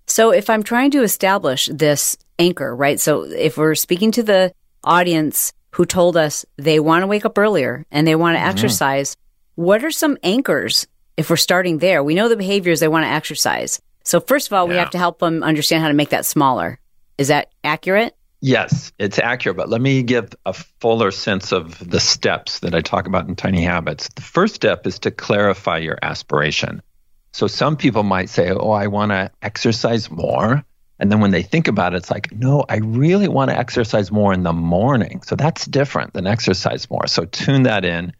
So, 0.05 0.31
if 0.31 0.49
I'm 0.49 0.63
trying 0.63 0.91
to 0.91 1.03
establish 1.03 1.67
this 1.71 2.17
anchor, 2.39 2.73
right? 2.73 2.99
So, 2.99 3.23
if 3.23 3.57
we're 3.57 3.75
speaking 3.75 4.11
to 4.11 4.23
the 4.23 4.53
audience 4.83 5.51
who 5.71 5.85
told 5.85 6.15
us 6.15 6.45
they 6.55 6.79
want 6.79 7.03
to 7.03 7.07
wake 7.07 7.25
up 7.25 7.37
earlier 7.37 7.85
and 7.91 8.07
they 8.07 8.15
want 8.15 8.35
to 8.35 8.39
mm-hmm. 8.39 8.49
exercise, 8.49 9.17
what 9.55 9.83
are 9.83 9.91
some 9.91 10.17
anchors 10.23 10.87
if 11.17 11.29
we're 11.29 11.35
starting 11.35 11.79
there, 11.79 12.03
we 12.03 12.15
know 12.15 12.29
the 12.29 12.37
behaviors 12.37 12.79
they 12.79 12.87
want 12.87 13.03
to 13.03 13.09
exercise. 13.09 13.81
So 14.03 14.21
first 14.21 14.47
of 14.47 14.53
all, 14.53 14.65
yeah. 14.65 14.69
we 14.69 14.75
have 14.77 14.91
to 14.91 14.97
help 14.97 15.19
them 15.19 15.43
understand 15.43 15.81
how 15.81 15.89
to 15.89 15.93
make 15.93 16.09
that 16.09 16.25
smaller. 16.25 16.79
Is 17.17 17.27
that 17.27 17.51
accurate? 17.63 18.15
Yes, 18.39 18.91
it's 18.99 19.17
accurate, 19.17 19.57
but 19.57 19.67
let 19.67 19.81
me 19.81 20.03
give 20.03 20.29
a 20.45 20.53
fuller 20.53 21.09
sense 21.09 21.51
of 21.51 21.77
the 21.89 21.99
steps 21.99 22.59
that 22.59 22.75
I 22.75 22.81
talk 22.81 23.07
about 23.07 23.27
in 23.27 23.35
Tiny 23.35 23.63
Habits. 23.63 24.09
The 24.09 24.21
first 24.21 24.53
step 24.53 24.85
is 24.85 24.99
to 24.99 25.11
clarify 25.11 25.79
your 25.79 25.97
aspiration. 26.03 26.83
So 27.31 27.47
some 27.47 27.75
people 27.75 28.03
might 28.03 28.29
say, 28.29 28.51
Oh, 28.51 28.71
I 28.71 28.87
want 28.87 29.11
to 29.11 29.31
exercise 29.41 30.11
more. 30.11 30.63
And 30.99 31.11
then 31.11 31.19
when 31.19 31.31
they 31.31 31.43
think 31.43 31.67
about 31.67 31.93
it, 31.93 31.97
it's 31.97 32.11
like, 32.11 32.31
No, 32.31 32.63
I 32.69 32.77
really 32.77 33.27
want 33.27 33.49
to 33.49 33.57
exercise 33.57 34.11
more 34.11 34.33
in 34.33 34.43
the 34.43 34.53
morning. 34.53 35.23
So 35.23 35.35
that's 35.35 35.65
different 35.65 36.13
than 36.13 36.27
exercise 36.27 36.89
more. 36.91 37.07
So 37.07 37.25
tune 37.25 37.63
that 37.63 37.85
in. 37.85 38.13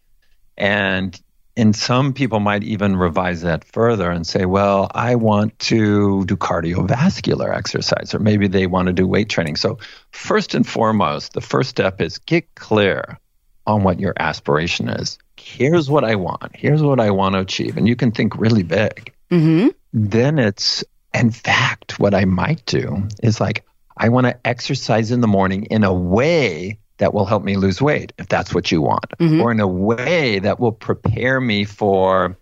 And 0.58 1.20
and 1.58 1.76
some 1.76 2.14
people 2.14 2.40
might 2.40 2.64
even 2.64 2.96
revise 2.96 3.42
that 3.42 3.64
further 3.64 4.12
and 4.12 4.26
say, 4.26 4.46
well, 4.46 4.92
I 4.94 5.16
want 5.16 5.58
to 5.60 6.24
do 6.26 6.38
cardiovascular 6.38 7.54
exercise, 7.54 8.14
or 8.14 8.20
maybe 8.20 8.48
they 8.48 8.68
want 8.68 8.88
to 8.88 8.94
do 8.94 9.08
weight 9.08 9.28
training. 9.28 9.56
So, 9.56 9.80
first 10.12 10.54
and 10.54 10.66
foremost, 10.66 11.34
the 11.34 11.42
first 11.42 11.72
step 11.72 12.00
is 12.00 12.20
get 12.20 12.54
clear 12.54 13.20
on 13.66 13.84
what 13.84 14.00
your 14.00 14.14
aspiration 14.20 14.88
is. 14.88 15.18
Here's 15.36 15.90
what 15.90 16.04
I 16.04 16.16
want. 16.16 16.56
Here's 16.56 16.84
what 16.84 17.00
I 17.00 17.10
want 17.10 17.34
to 17.34 17.40
achieve. 17.40 17.76
And 17.76 17.88
you 17.88 17.96
can 17.96 18.12
think 18.12 18.38
really 18.38 18.64
big. 18.64 19.12
Mm-hmm. 19.32 19.70
Then 19.94 20.38
it's, 20.38 20.84
in 21.12 21.32
fact, 21.32 22.00
what 22.00 22.14
I 22.14 22.26
might 22.26 22.66
do 22.66 23.08
is 23.24 23.42
like, 23.42 23.66
I 23.98 24.10
want 24.10 24.28
to 24.28 24.48
exercise 24.48 25.10
in 25.10 25.22
the 25.22 25.28
morning 25.28 25.66
in 25.66 25.84
a 25.84 25.94
way 25.94 26.78
that 26.98 27.14
will 27.14 27.26
help 27.26 27.44
me 27.44 27.58
lose 27.58 27.82
weight 27.82 28.14
if 28.18 28.28
that's 28.28 28.54
what 28.54 28.72
you 28.72 28.82
want, 28.82 29.10
mm-hmm. 29.20 29.42
or 29.42 29.52
in 29.52 29.60
a 29.60 29.68
way 29.68 30.40
that 30.40 30.60
will 30.60 30.72
prepare 30.72 31.40
me 31.40 31.64
for 31.64 32.38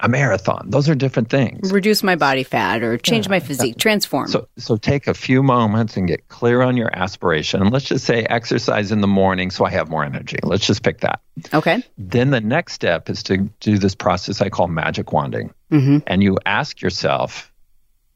a 0.00 0.08
marathon. 0.08 0.68
Those 0.68 0.88
are 0.88 0.94
different 0.94 1.30
things. 1.30 1.72
Reduce 1.72 2.02
my 2.02 2.16
body 2.16 2.42
fat 2.42 2.82
or 2.82 2.98
change 2.98 3.26
yeah. 3.26 3.30
my 3.30 3.40
physique, 3.40 3.78
transform. 3.78 4.26
So, 4.28 4.48
so 4.58 4.76
take 4.76 5.06
a 5.06 5.14
few 5.14 5.42
moments 5.42 5.96
and 5.96 6.08
get 6.08 6.28
clear 6.28 6.62
on 6.62 6.76
your 6.76 6.94
aspiration. 6.94 7.62
And 7.62 7.72
let's 7.72 7.86
just 7.86 8.04
say 8.04 8.24
exercise 8.24 8.92
in 8.92 9.00
the 9.00 9.06
morning 9.06 9.50
so 9.50 9.64
I 9.64 9.70
have 9.70 9.88
more 9.88 10.04
energy. 10.04 10.36
Let's 10.42 10.66
just 10.66 10.82
pick 10.82 11.00
that. 11.00 11.20
Okay. 11.54 11.82
Then 11.96 12.30
the 12.30 12.40
next 12.40 12.74
step 12.74 13.08
is 13.08 13.22
to 13.24 13.38
do 13.60 13.78
this 13.78 13.94
process 13.94 14.40
I 14.40 14.50
call 14.50 14.68
magic 14.68 15.12
wanding. 15.12 15.54
Mm-hmm. 15.70 15.98
And 16.06 16.22
you 16.22 16.38
ask 16.44 16.82
yourself, 16.82 17.52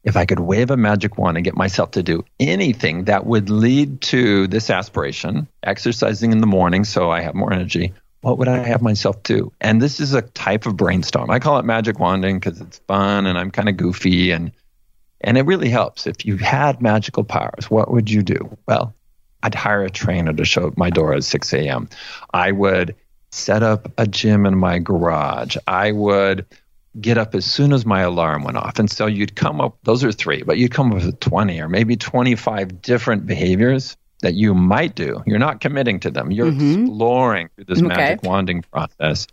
if 0.03 0.15
I 0.15 0.25
could 0.25 0.39
wave 0.39 0.71
a 0.71 0.77
magic 0.77 1.17
wand 1.17 1.37
and 1.37 1.43
get 1.43 1.55
myself 1.55 1.91
to 1.91 2.03
do 2.03 2.23
anything 2.39 3.05
that 3.05 3.25
would 3.25 3.49
lead 3.49 4.01
to 4.01 4.47
this 4.47 4.69
aspiration, 4.69 5.47
exercising 5.63 6.31
in 6.31 6.41
the 6.41 6.47
morning 6.47 6.83
so 6.85 7.11
I 7.11 7.21
have 7.21 7.35
more 7.35 7.51
energy, 7.51 7.93
what 8.21 8.37
would 8.37 8.47
I 8.47 8.57
have 8.57 8.81
myself 8.81 9.23
do? 9.23 9.51
And 9.61 9.81
this 9.81 9.99
is 9.99 10.13
a 10.13 10.21
type 10.21 10.65
of 10.65 10.77
brainstorm. 10.77 11.29
I 11.29 11.39
call 11.39 11.59
it 11.59 11.65
magic 11.65 11.99
wanding 11.99 12.39
because 12.39 12.59
it's 12.61 12.79
fun 12.79 13.25
and 13.25 13.37
I'm 13.37 13.51
kind 13.51 13.69
of 13.69 13.77
goofy 13.77 14.31
and 14.31 14.51
and 15.21 15.37
it 15.37 15.45
really 15.45 15.69
helps. 15.69 16.07
If 16.07 16.25
you 16.25 16.37
had 16.37 16.81
magical 16.81 17.25
powers, 17.25 17.69
what 17.69 17.91
would 17.91 18.09
you 18.09 18.23
do? 18.23 18.57
Well, 18.67 18.95
I'd 19.43 19.55
hire 19.55 19.83
a 19.83 19.89
trainer 19.89 20.31
to 20.31 20.45
show 20.45 20.67
up 20.67 20.77
my 20.77 20.89
door 20.89 21.13
at 21.13 21.25
6 21.25 21.53
a.m. 21.53 21.89
I 22.33 22.51
would 22.51 22.95
set 23.31 23.61
up 23.61 23.91
a 23.97 24.07
gym 24.07 24.45
in 24.45 24.57
my 24.57 24.79
garage. 24.79 25.57
I 25.67 25.91
would 25.91 26.45
get 27.01 27.17
up 27.17 27.35
as 27.35 27.45
soon 27.45 27.73
as 27.73 27.85
my 27.85 28.01
alarm 28.01 28.43
went 28.43 28.57
off. 28.57 28.79
And 28.79 28.89
so 28.89 29.05
you'd 29.05 29.35
come 29.35 29.61
up, 29.61 29.77
those 29.83 30.03
are 30.03 30.11
three, 30.11 30.43
but 30.43 30.57
you'd 30.57 30.71
come 30.71 30.91
up 30.91 31.03
with 31.03 31.19
20 31.19 31.59
or 31.61 31.69
maybe 31.69 31.95
25 31.95 32.81
different 32.81 33.25
behaviors 33.25 33.97
that 34.21 34.33
you 34.33 34.53
might 34.53 34.95
do. 34.95 35.23
You're 35.25 35.39
not 35.39 35.61
committing 35.61 35.99
to 36.01 36.11
them, 36.11 36.31
you're 36.31 36.51
mm-hmm. 36.51 36.85
exploring 36.85 37.49
through 37.55 37.65
this 37.65 37.79
okay. 37.79 37.87
magic 37.87 38.23
wanding 38.23 38.63
process. 38.63 39.27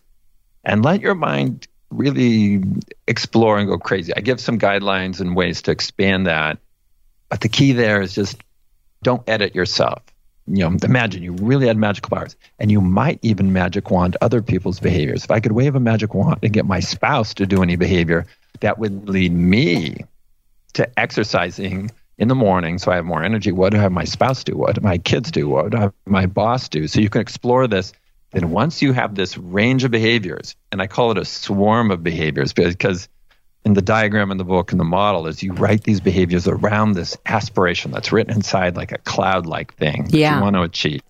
And 0.64 0.84
let 0.84 1.00
your 1.00 1.14
mind 1.14 1.66
really 1.90 2.62
explore 3.06 3.58
and 3.58 3.68
go 3.68 3.78
crazy. 3.78 4.12
I 4.14 4.20
give 4.20 4.40
some 4.40 4.58
guidelines 4.58 5.20
and 5.20 5.36
ways 5.36 5.62
to 5.62 5.70
expand 5.70 6.26
that. 6.26 6.58
But 7.28 7.40
the 7.40 7.48
key 7.48 7.72
there 7.72 8.00
is 8.00 8.14
just 8.14 8.42
don't 9.02 9.28
edit 9.28 9.54
yourself 9.54 10.02
you 10.46 10.68
know, 10.68 10.76
imagine 10.82 11.22
you 11.22 11.32
really 11.32 11.66
had 11.66 11.76
magical 11.76 12.16
powers 12.16 12.36
and 12.58 12.70
you 12.70 12.80
might 12.80 13.18
even 13.22 13.52
magic 13.52 13.90
wand 13.90 14.16
other 14.20 14.42
people's 14.42 14.78
behaviors. 14.78 15.24
If 15.24 15.30
I 15.30 15.40
could 15.40 15.52
wave 15.52 15.74
a 15.74 15.80
magic 15.80 16.14
wand 16.14 16.38
and 16.42 16.52
get 16.52 16.66
my 16.66 16.80
spouse 16.80 17.34
to 17.34 17.46
do 17.46 17.62
any 17.62 17.76
behavior, 17.76 18.26
that 18.60 18.78
would 18.78 19.08
lead 19.08 19.32
me 19.32 20.04
to 20.74 20.98
exercising 20.98 21.90
in 22.18 22.28
the 22.28 22.34
morning 22.34 22.78
so 22.78 22.92
I 22.92 22.96
have 22.96 23.04
more 23.04 23.22
energy. 23.22 23.52
What 23.52 23.72
do 23.72 23.78
I 23.78 23.82
have 23.82 23.92
my 23.92 24.04
spouse 24.04 24.44
do? 24.44 24.56
What 24.56 24.76
do 24.76 24.80
my 24.80 24.98
kids 24.98 25.30
do? 25.30 25.48
What 25.48 25.70
do 25.70 25.76
I 25.78 25.80
have 25.82 25.92
my 26.06 26.26
boss 26.26 26.68
do? 26.68 26.86
So 26.86 27.00
you 27.00 27.10
can 27.10 27.20
explore 27.20 27.66
this. 27.66 27.92
Then 28.30 28.50
once 28.50 28.82
you 28.82 28.92
have 28.92 29.14
this 29.14 29.38
range 29.38 29.84
of 29.84 29.90
behaviors, 29.90 30.56
and 30.72 30.82
I 30.82 30.86
call 30.86 31.10
it 31.10 31.18
a 31.18 31.24
swarm 31.24 31.90
of 31.90 32.02
behaviors 32.02 32.52
because 32.52 33.08
in 33.66 33.74
the 33.74 33.82
diagram 33.82 34.30
in 34.30 34.38
the 34.38 34.44
book 34.44 34.70
and 34.70 34.78
the 34.78 34.84
model 34.84 35.26
is 35.26 35.42
you 35.42 35.52
write 35.52 35.82
these 35.82 36.00
behaviors 36.00 36.46
around 36.46 36.92
this 36.92 37.16
aspiration 37.26 37.90
that's 37.90 38.12
written 38.12 38.32
inside 38.32 38.76
like 38.76 38.92
a 38.92 38.98
cloud 38.98 39.44
like 39.44 39.74
thing 39.74 40.06
yeah. 40.10 40.36
you 40.36 40.42
want 40.42 40.54
to 40.54 40.62
achieve. 40.62 41.02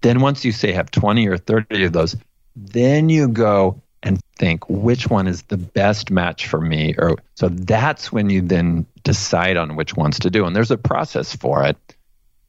Then 0.00 0.20
once 0.20 0.44
you 0.44 0.52
say 0.52 0.70
have 0.70 0.92
20 0.92 1.26
or 1.26 1.36
30 1.36 1.86
of 1.86 1.92
those, 1.92 2.14
then 2.54 3.08
you 3.08 3.26
go 3.26 3.82
and 4.04 4.20
think 4.36 4.70
which 4.70 5.10
one 5.10 5.26
is 5.26 5.42
the 5.42 5.56
best 5.56 6.08
match 6.08 6.46
for 6.46 6.60
me 6.60 6.94
or 6.98 7.16
so 7.34 7.48
that's 7.48 8.12
when 8.12 8.30
you 8.30 8.42
then 8.42 8.86
decide 9.02 9.56
on 9.56 9.74
which 9.74 9.96
ones 9.96 10.20
to 10.20 10.30
do 10.30 10.46
and 10.46 10.54
there's 10.54 10.70
a 10.70 10.78
process 10.78 11.34
for 11.34 11.64
it. 11.64 11.76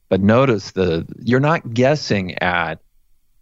But 0.08 0.20
notice 0.20 0.70
the 0.70 1.04
you're 1.20 1.40
not 1.40 1.74
guessing 1.74 2.38
at 2.38 2.78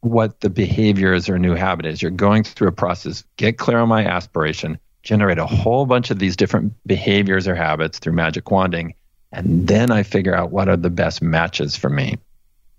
what 0.01 0.41
the 0.41 0.49
behavior 0.49 1.13
is 1.13 1.29
or 1.29 1.39
new 1.39 1.55
habit 1.55 1.85
is. 1.85 2.01
You're 2.01 2.13
going 2.13 2.45
through 2.45 2.69
a 2.69 2.73
process. 2.73 3.25
Get 3.37 3.59
clear 3.59 3.81
on 3.81 3.91
my 3.91 4.07
aspiration 4.07 4.79
generate 5.07 5.39
a 5.39 5.47
whole 5.47 5.87
bunch 5.87 6.11
of 6.11 6.19
these 6.19 6.37
different 6.37 6.75
behaviors 6.85 7.47
or 7.47 7.55
habits 7.55 7.99
through 7.99 8.13
magic 8.13 8.51
wanding. 8.51 8.95
And 9.33 9.67
then 9.67 9.91
I 9.91 10.03
figure 10.03 10.35
out 10.35 10.51
what 10.51 10.69
are 10.69 10.77
the 10.77 10.91
best 10.91 11.23
matches 11.23 11.77
for 11.77 11.89
me. 11.89 12.19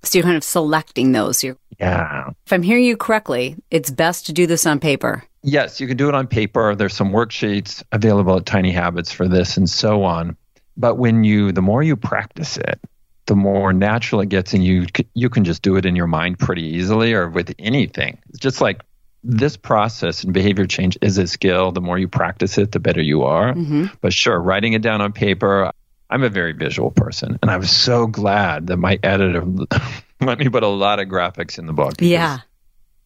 So 0.03 0.17
you're 0.17 0.23
kind 0.23 0.37
of 0.37 0.43
selecting 0.43 1.13
those. 1.13 1.43
You're, 1.43 1.57
yeah. 1.79 2.29
If 2.45 2.53
I'm 2.53 2.63
hearing 2.63 2.83
you 2.83 2.97
correctly, 2.97 3.55
it's 3.71 3.89
best 3.89 4.25
to 4.27 4.33
do 4.33 4.45
this 4.45 4.65
on 4.65 4.79
paper. 4.79 5.23
Yes, 5.41 5.79
you 5.79 5.87
can 5.87 5.97
do 5.97 6.09
it 6.09 6.15
on 6.15 6.27
paper. 6.27 6.75
There's 6.75 6.93
some 6.93 7.11
worksheets 7.11 7.81
available 7.91 8.35
at 8.35 8.45
Tiny 8.45 8.71
Habits 8.71 9.11
for 9.11 9.27
this 9.27 9.57
and 9.57 9.69
so 9.69 10.03
on. 10.03 10.35
But 10.75 10.95
when 10.95 11.23
you, 11.23 11.51
the 11.51 11.61
more 11.61 11.81
you 11.81 11.95
practice 11.95 12.57
it, 12.57 12.79
the 13.25 13.35
more 13.35 13.73
natural 13.73 14.21
it 14.21 14.29
gets, 14.29 14.53
and 14.53 14.63
you 14.63 14.85
you 15.13 15.29
can 15.29 15.43
just 15.43 15.61
do 15.61 15.75
it 15.75 15.85
in 15.85 15.95
your 15.97 16.07
mind 16.07 16.39
pretty 16.39 16.63
easily, 16.63 17.13
or 17.13 17.27
with 17.27 17.53
anything. 17.59 18.17
It's 18.29 18.39
just 18.39 18.61
like 18.61 18.81
this 19.27 19.57
process 19.57 20.23
and 20.23 20.33
behavior 20.33 20.65
change 20.65 20.97
is 21.01 21.17
a 21.17 21.27
skill. 21.27 21.71
The 21.73 21.81
more 21.81 21.97
you 21.97 22.07
practice 22.07 22.57
it, 22.57 22.71
the 22.71 22.79
better 22.79 23.01
you 23.01 23.23
are. 23.23 23.53
Mm-hmm. 23.53 23.85
But 23.99 24.13
sure, 24.13 24.39
writing 24.39 24.73
it 24.73 24.81
down 24.81 25.01
on 25.01 25.11
paper, 25.11 25.71
I'm 26.09 26.23
a 26.23 26.29
very 26.29 26.53
visual 26.53 26.91
person. 26.91 27.37
And 27.41 27.51
I 27.51 27.57
was 27.57 27.69
so 27.69 28.07
glad 28.07 28.67
that 28.67 28.77
my 28.77 28.97
editor 29.03 29.43
let 30.21 30.39
me 30.39 30.47
put 30.47 30.63
a 30.63 30.67
lot 30.67 30.99
of 30.99 31.07
graphics 31.09 31.59
in 31.59 31.65
the 31.65 31.73
book. 31.73 31.95
Yeah. 31.99 32.39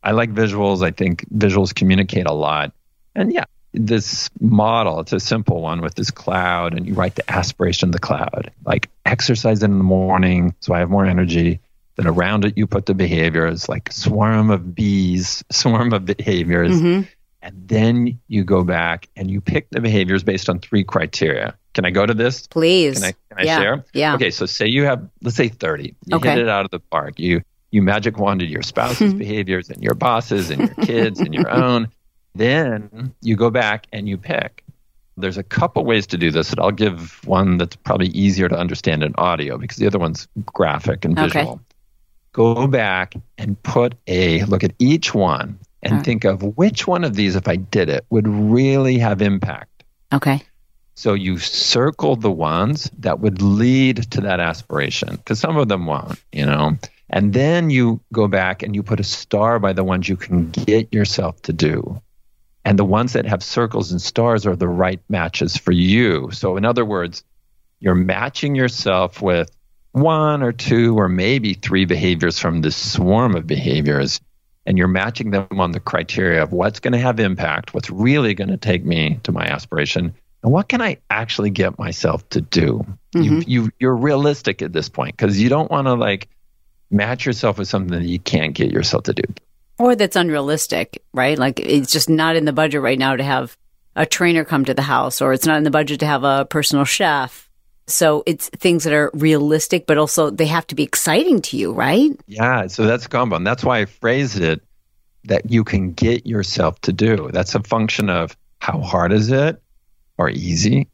I 0.04 0.12
like 0.12 0.32
visuals. 0.32 0.86
I 0.86 0.92
think 0.92 1.28
visuals 1.30 1.74
communicate 1.74 2.28
a 2.28 2.34
lot. 2.34 2.72
And 3.16 3.34
yeah, 3.34 3.46
this 3.74 4.30
model, 4.40 5.00
it's 5.00 5.14
a 5.14 5.20
simple 5.20 5.62
one 5.62 5.82
with 5.82 5.96
this 5.96 6.12
cloud, 6.12 6.76
and 6.76 6.88
you 6.88 6.94
write 6.94 7.16
the 7.16 7.30
aspiration 7.32 7.90
of 7.90 7.94
the 7.94 8.00
cloud, 8.00 8.52
like 8.64 8.90
exercise 9.06 9.64
in 9.64 9.78
the 9.78 9.84
morning 9.84 10.56
so 10.60 10.74
I 10.74 10.80
have 10.80 10.90
more 10.90 11.06
energy 11.06 11.62
then 12.02 12.14
around 12.14 12.46
it, 12.46 12.58
you 12.58 12.66
put 12.68 12.86
the 12.88 12.94
behaviors 12.94 13.70
like 13.70 13.92
swarm 13.92 14.50
of 14.50 14.74
bees, 14.74 15.44
swarm 15.52 15.94
of 15.94 16.06
behaviors. 16.06 16.72
Mm-hmm. 16.72 17.04
And 17.44 17.68
then 17.68 18.20
you 18.28 18.44
go 18.44 18.64
back 18.64 19.08
and 19.16 19.30
you 19.30 19.42
pick 19.42 19.70
the 19.72 19.82
behaviors 19.82 20.24
based 20.24 20.50
on 20.50 20.60
three 20.60 20.84
criteria. 20.84 21.56
Can 21.74 21.86
I 21.86 21.90
go 21.92 22.06
to 22.06 22.14
this? 22.14 22.46
Please. 22.48 22.96
Can 22.96 23.04
I, 23.04 23.12
can 23.30 23.40
I 23.40 23.44
yeah. 23.44 23.60
share? 23.60 23.86
Yeah. 23.94 24.16
Okay, 24.16 24.30
so 24.30 24.46
say 24.46 24.68
you 24.68 24.84
have, 24.86 25.08
let's 25.22 25.38
say 25.38 25.48
30. 25.48 25.96
You 26.06 26.18
Okay. 26.18 26.30
hit 26.30 26.40
it 26.40 26.50
out 26.50 26.66
of 26.66 26.72
the 26.72 26.80
park. 26.80 27.20
You 27.20 27.42
you 27.72 27.82
magic 27.82 28.18
wanded 28.18 28.50
your 28.50 28.64
spouse's 28.64 29.14
behaviors 29.14 29.70
and 29.70 29.82
your 29.82 29.94
bosses 29.94 30.50
and 30.52 30.60
your 30.60 30.86
kids 30.86 31.22
and 31.22 31.34
your 31.34 31.50
own. 31.64 31.88
Then 32.36 33.14
you 33.22 33.38
go 33.38 33.50
back 33.50 33.88
and 33.94 34.10
you 34.10 34.18
pick. 34.18 34.64
There's 35.16 35.38
a 35.38 35.44
couple 35.44 35.86
ways 35.86 36.06
to 36.08 36.18
do 36.18 36.32
this, 36.32 36.52
and 36.52 36.60
I'll 36.60 36.72
give 36.72 37.26
one 37.26 37.58
that's 37.58 37.78
probably 37.78 38.08
easier 38.08 38.50
to 38.50 38.58
understand 38.58 39.04
in 39.04 39.14
audio 39.18 39.58
because 39.58 39.78
the 39.78 39.88
other 39.88 40.00
one's 40.00 40.28
graphic 40.46 41.06
and 41.06 41.16
visual. 41.16 41.50
Okay. 41.54 41.62
Go 42.34 42.68
back 42.68 43.14
and 43.38 43.62
put 43.62 43.96
a 44.08 44.44
look 44.46 44.64
at 44.64 44.74
each 44.80 45.14
one 45.14 45.60
and 45.84 46.06
think 46.06 46.24
of 46.24 46.42
which 46.44 46.88
one 46.88 47.04
of 47.04 47.16
these, 47.16 47.36
if 47.36 47.48
I 47.48 47.56
did 47.56 47.90
it, 47.90 48.06
would 48.10 48.28
really 48.28 49.00
have 49.00 49.22
impact. 49.22 49.84
Okay. 50.14 50.44
So 50.94 51.14
you 51.14 51.40
circle 51.40 52.16
the 52.16 52.32
ones 52.32 52.90
that 53.00 53.20
would 53.20 53.42
lead 53.42 54.12
to 54.12 54.22
that 54.22 54.40
aspiration 54.40 55.16
because 55.16 55.40
some 55.40 55.58
of 55.58 55.68
them 55.68 55.86
won't, 55.86 56.20
you 56.32 56.46
know. 56.46 56.78
And 57.10 57.34
then 57.34 57.70
you 57.70 58.02
go 58.14 58.28
back 58.28 58.64
and 58.64 58.76
you 58.76 58.84
put 58.84 59.00
a 59.00 59.04
star 59.04 59.60
by 59.60 59.74
the 59.74 59.84
ones 59.84 60.08
you 60.08 60.16
can 60.16 60.52
get 60.52 60.94
yourself 60.94 61.42
to 61.44 61.54
do. 61.54 62.02
And 62.64 62.78
the 62.78 62.86
ones 62.86 63.14
that 63.14 63.26
have 63.26 63.44
circles 63.44 63.92
and 63.92 64.02
stars 64.02 64.46
are 64.46 64.56
the 64.56 64.68
right 64.68 65.02
matches 65.10 65.58
for 65.58 65.72
you. 65.72 66.30
So, 66.32 66.56
in 66.58 66.64
other 66.64 66.86
words, 66.86 67.24
you're 67.80 67.96
matching 67.96 68.56
yourself 68.56 69.22
with 69.22 69.52
one 69.92 70.42
or 70.42 70.52
two 70.52 70.98
or 70.98 71.10
maybe 71.10 71.54
three 71.54 71.86
behaviors 71.86 72.40
from 72.40 72.62
this 72.62 72.76
swarm 72.76 73.36
of 73.36 73.48
behaviors. 73.48 74.22
And 74.66 74.78
you're 74.78 74.88
matching 74.88 75.32
them 75.32 75.48
on 75.60 75.72
the 75.72 75.80
criteria 75.80 76.44
of 76.44 76.54
what's 76.54 76.80
going 76.80 76.94
to 76.94 77.00
have 77.00 77.20
impact, 77.20 77.74
what's 77.74 77.90
really 77.90 78.36
going 78.36 78.50
to 78.50 78.58
take 78.58 78.86
me 78.86 79.20
to 79.24 79.32
my 79.32 79.46
aspiration, 79.46 80.14
and 80.44 80.52
what 80.52 80.68
can 80.68 80.82
I 80.82 80.98
actually 81.10 81.50
get 81.50 81.78
myself 81.78 82.28
to 82.30 82.42
do? 82.42 82.86
You, 83.14 83.22
mm-hmm. 83.22 83.50
you, 83.50 83.70
you're 83.80 83.96
realistic 83.96 84.62
at 84.62 84.74
this 84.74 84.90
point 84.90 85.16
because 85.16 85.40
you 85.40 85.50
don't 85.50 85.70
want 85.70 85.88
to 85.88 85.94
like 85.94 86.30
match 86.90 87.26
yourself 87.26 87.58
with 87.58 87.68
something 87.68 88.00
that 88.00 88.08
you 88.08 88.20
can't 88.20 88.54
get 88.54 88.72
yourself 88.72 89.04
to 89.04 89.14
do. 89.14 89.24
Or 89.78 89.96
that's 89.96 90.16
unrealistic, 90.16 91.04
right? 91.14 91.38
Like 91.38 91.60
it's 91.60 91.92
just 91.92 92.10
not 92.10 92.36
in 92.36 92.46
the 92.46 92.54
budget 92.54 92.82
right 92.82 92.98
now 92.98 93.16
to 93.16 93.24
have 93.24 93.56
a 93.96 94.06
trainer 94.06 94.46
come 94.46 94.66
to 94.66 94.74
the 94.74 94.82
house, 94.82 95.22
or 95.22 95.34
it's 95.34 95.46
not 95.46 95.58
in 95.58 95.64
the 95.64 95.72
budget 95.72 96.00
to 96.00 96.06
have 96.06 96.24
a 96.24 96.46
personal 96.46 96.86
chef. 96.86 97.50
So 97.88 98.24
it's 98.26 98.50
things 98.50 98.84
that 98.86 98.94
are 98.94 99.12
realistic, 99.14 99.86
but 99.86 99.98
also 99.98 100.30
they 100.30 100.46
have 100.46 100.68
to 100.68 100.76
be 100.76 100.84
exciting 100.84 101.42
to 101.44 101.58
you, 101.58 101.74
right? 101.74 102.12
Yeah, 102.28 102.68
so 102.68 102.86
that's 102.86 103.06
a 103.06 103.10
combo. 103.10 103.36
And 103.36 103.46
that's 103.46 103.64
why 103.64 103.80
I 103.80 103.86
phrased 103.86 104.40
it 104.40 104.62
that 105.26 105.52
you 105.52 105.64
can 105.64 105.92
get 105.92 106.26
yourself 106.26 106.80
to 106.82 106.94
do. 106.94 107.30
That's 107.32 107.54
a 107.54 107.62
function 107.64 108.10
of 108.10 108.36
how 108.60 108.80
hard 108.80 109.12
is 109.12 109.30
it 109.32 109.62
or 110.18 110.30
easy? 110.30 110.88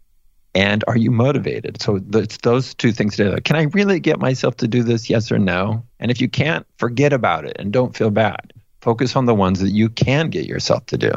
And 0.55 0.83
are 0.87 0.97
you 0.97 1.11
motivated? 1.11 1.81
So 1.81 1.99
it's 2.13 2.37
those 2.37 2.73
two 2.73 2.91
things 2.91 3.15
together. 3.15 3.41
Can 3.41 3.55
I 3.57 3.63
really 3.63 3.99
get 3.99 4.19
myself 4.19 4.57
to 4.57 4.67
do 4.67 4.81
this? 4.81 5.09
Yes 5.09 5.31
or 5.31 5.37
no? 5.37 5.83
And 5.99 6.09
if 6.09 6.19
you 6.19 6.29
can't, 6.29 6.65
forget 6.77 7.13
about 7.13 7.45
it 7.45 7.57
and 7.59 7.71
don't 7.71 7.95
feel 7.95 8.09
bad. 8.09 8.53
Focus 8.81 9.15
on 9.15 9.25
the 9.25 9.35
ones 9.35 9.59
that 9.59 9.69
you 9.69 9.89
can 9.89 10.29
get 10.29 10.45
yourself 10.45 10.85
to 10.87 10.97
do. 10.97 11.11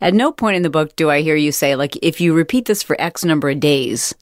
At 0.00 0.12
no 0.12 0.32
point 0.32 0.56
in 0.56 0.62
the 0.62 0.70
book 0.70 0.96
do 0.96 1.08
I 1.08 1.22
hear 1.22 1.36
you 1.36 1.50
say, 1.50 1.76
like, 1.76 1.96
if 2.02 2.20
you 2.20 2.34
repeat 2.34 2.66
this 2.66 2.82
for 2.82 3.00
X 3.00 3.24
number 3.24 3.48
of 3.48 3.60
days, 3.60 4.14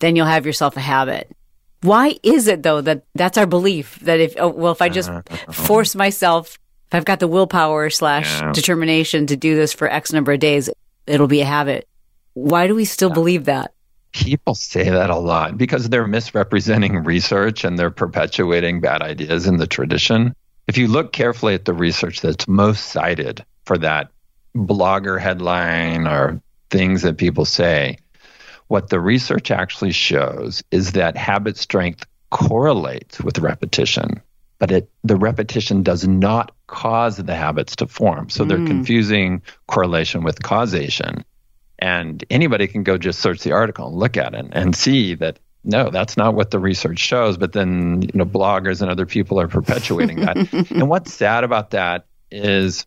then 0.00 0.16
you'll 0.16 0.26
have 0.26 0.46
yourself 0.46 0.76
a 0.76 0.80
habit. 0.80 1.30
Why 1.82 2.16
is 2.22 2.46
it 2.48 2.62
though 2.62 2.80
that 2.80 3.04
that's 3.14 3.36
our 3.38 3.46
belief 3.46 3.98
that 4.00 4.18
if, 4.20 4.34
oh, 4.38 4.48
well, 4.48 4.72
if 4.72 4.80
I 4.82 4.88
just 4.88 5.10
force 5.52 5.94
myself, 5.94 6.58
if 6.88 6.94
I've 6.94 7.04
got 7.04 7.20
the 7.20 7.28
willpower 7.28 7.90
slash 7.90 8.40
Yeah. 8.40 8.52
determination 8.52 9.26
to 9.26 9.36
do 9.36 9.54
this 9.54 9.72
for 9.72 9.88
X 9.90 10.12
number 10.12 10.32
of 10.32 10.40
days, 10.40 10.70
it'll 11.06 11.26
be 11.28 11.40
a 11.42 11.46
habit. 11.46 11.86
Why 12.34 12.66
do 12.66 12.74
we 12.74 12.84
still 12.84 13.10
believe 13.10 13.44
that? 13.44 13.72
People 14.12 14.54
say 14.54 14.88
that 14.88 15.10
a 15.10 15.16
lot 15.16 15.58
because 15.58 15.88
they're 15.88 16.06
misrepresenting 16.06 17.02
research 17.04 17.64
and 17.64 17.78
they're 17.78 17.90
perpetuating 17.90 18.80
bad 18.80 19.02
ideas 19.02 19.46
in 19.46 19.56
the 19.58 19.66
tradition. 19.66 20.34
If 20.66 20.78
you 20.78 20.88
look 20.88 21.12
carefully 21.12 21.54
at 21.54 21.64
the 21.64 21.74
research 21.74 22.20
that's 22.22 22.48
most 22.48 22.86
cited 22.86 23.44
for 23.66 23.76
that 23.78 24.10
blogger 24.56 25.20
headline 25.20 26.06
or 26.06 26.40
things 26.70 27.02
that 27.02 27.18
people 27.18 27.44
say, 27.44 27.98
what 28.68 28.88
the 28.88 29.00
research 29.00 29.50
actually 29.50 29.92
shows 29.92 30.62
is 30.70 30.92
that 30.92 31.16
habit 31.16 31.56
strength 31.56 32.06
correlates 32.30 33.20
with 33.20 33.38
repetition, 33.38 34.20
but 34.58 34.70
it 34.70 34.90
the 35.04 35.16
repetition 35.16 35.82
does 35.82 36.06
not 36.06 36.50
cause 36.66 37.16
the 37.16 37.34
habits 37.34 37.76
to 37.76 37.86
form. 37.86 38.30
So 38.30 38.44
they're 38.44 38.58
hmm. 38.58 38.66
confusing 38.66 39.42
correlation 39.66 40.24
with 40.24 40.42
causation. 40.42 41.24
And 41.78 42.24
anybody 42.30 42.66
can 42.66 42.82
go 42.82 42.96
just 42.96 43.20
search 43.20 43.42
the 43.42 43.52
article 43.52 43.88
and 43.88 43.96
look 43.96 44.16
at 44.16 44.34
it 44.34 44.46
and 44.52 44.74
see 44.74 45.14
that 45.16 45.38
no, 45.64 45.90
that's 45.90 46.16
not 46.16 46.34
what 46.34 46.50
the 46.50 46.58
research 46.58 46.98
shows. 46.98 47.36
But 47.38 47.52
then, 47.52 48.02
you 48.02 48.10
know, 48.14 48.26
bloggers 48.26 48.82
and 48.82 48.90
other 48.90 49.06
people 49.06 49.40
are 49.40 49.48
perpetuating 49.48 50.20
that. 50.20 50.36
and 50.70 50.88
what's 50.88 51.12
sad 51.12 51.42
about 51.42 51.70
that 51.70 52.06
is, 52.30 52.86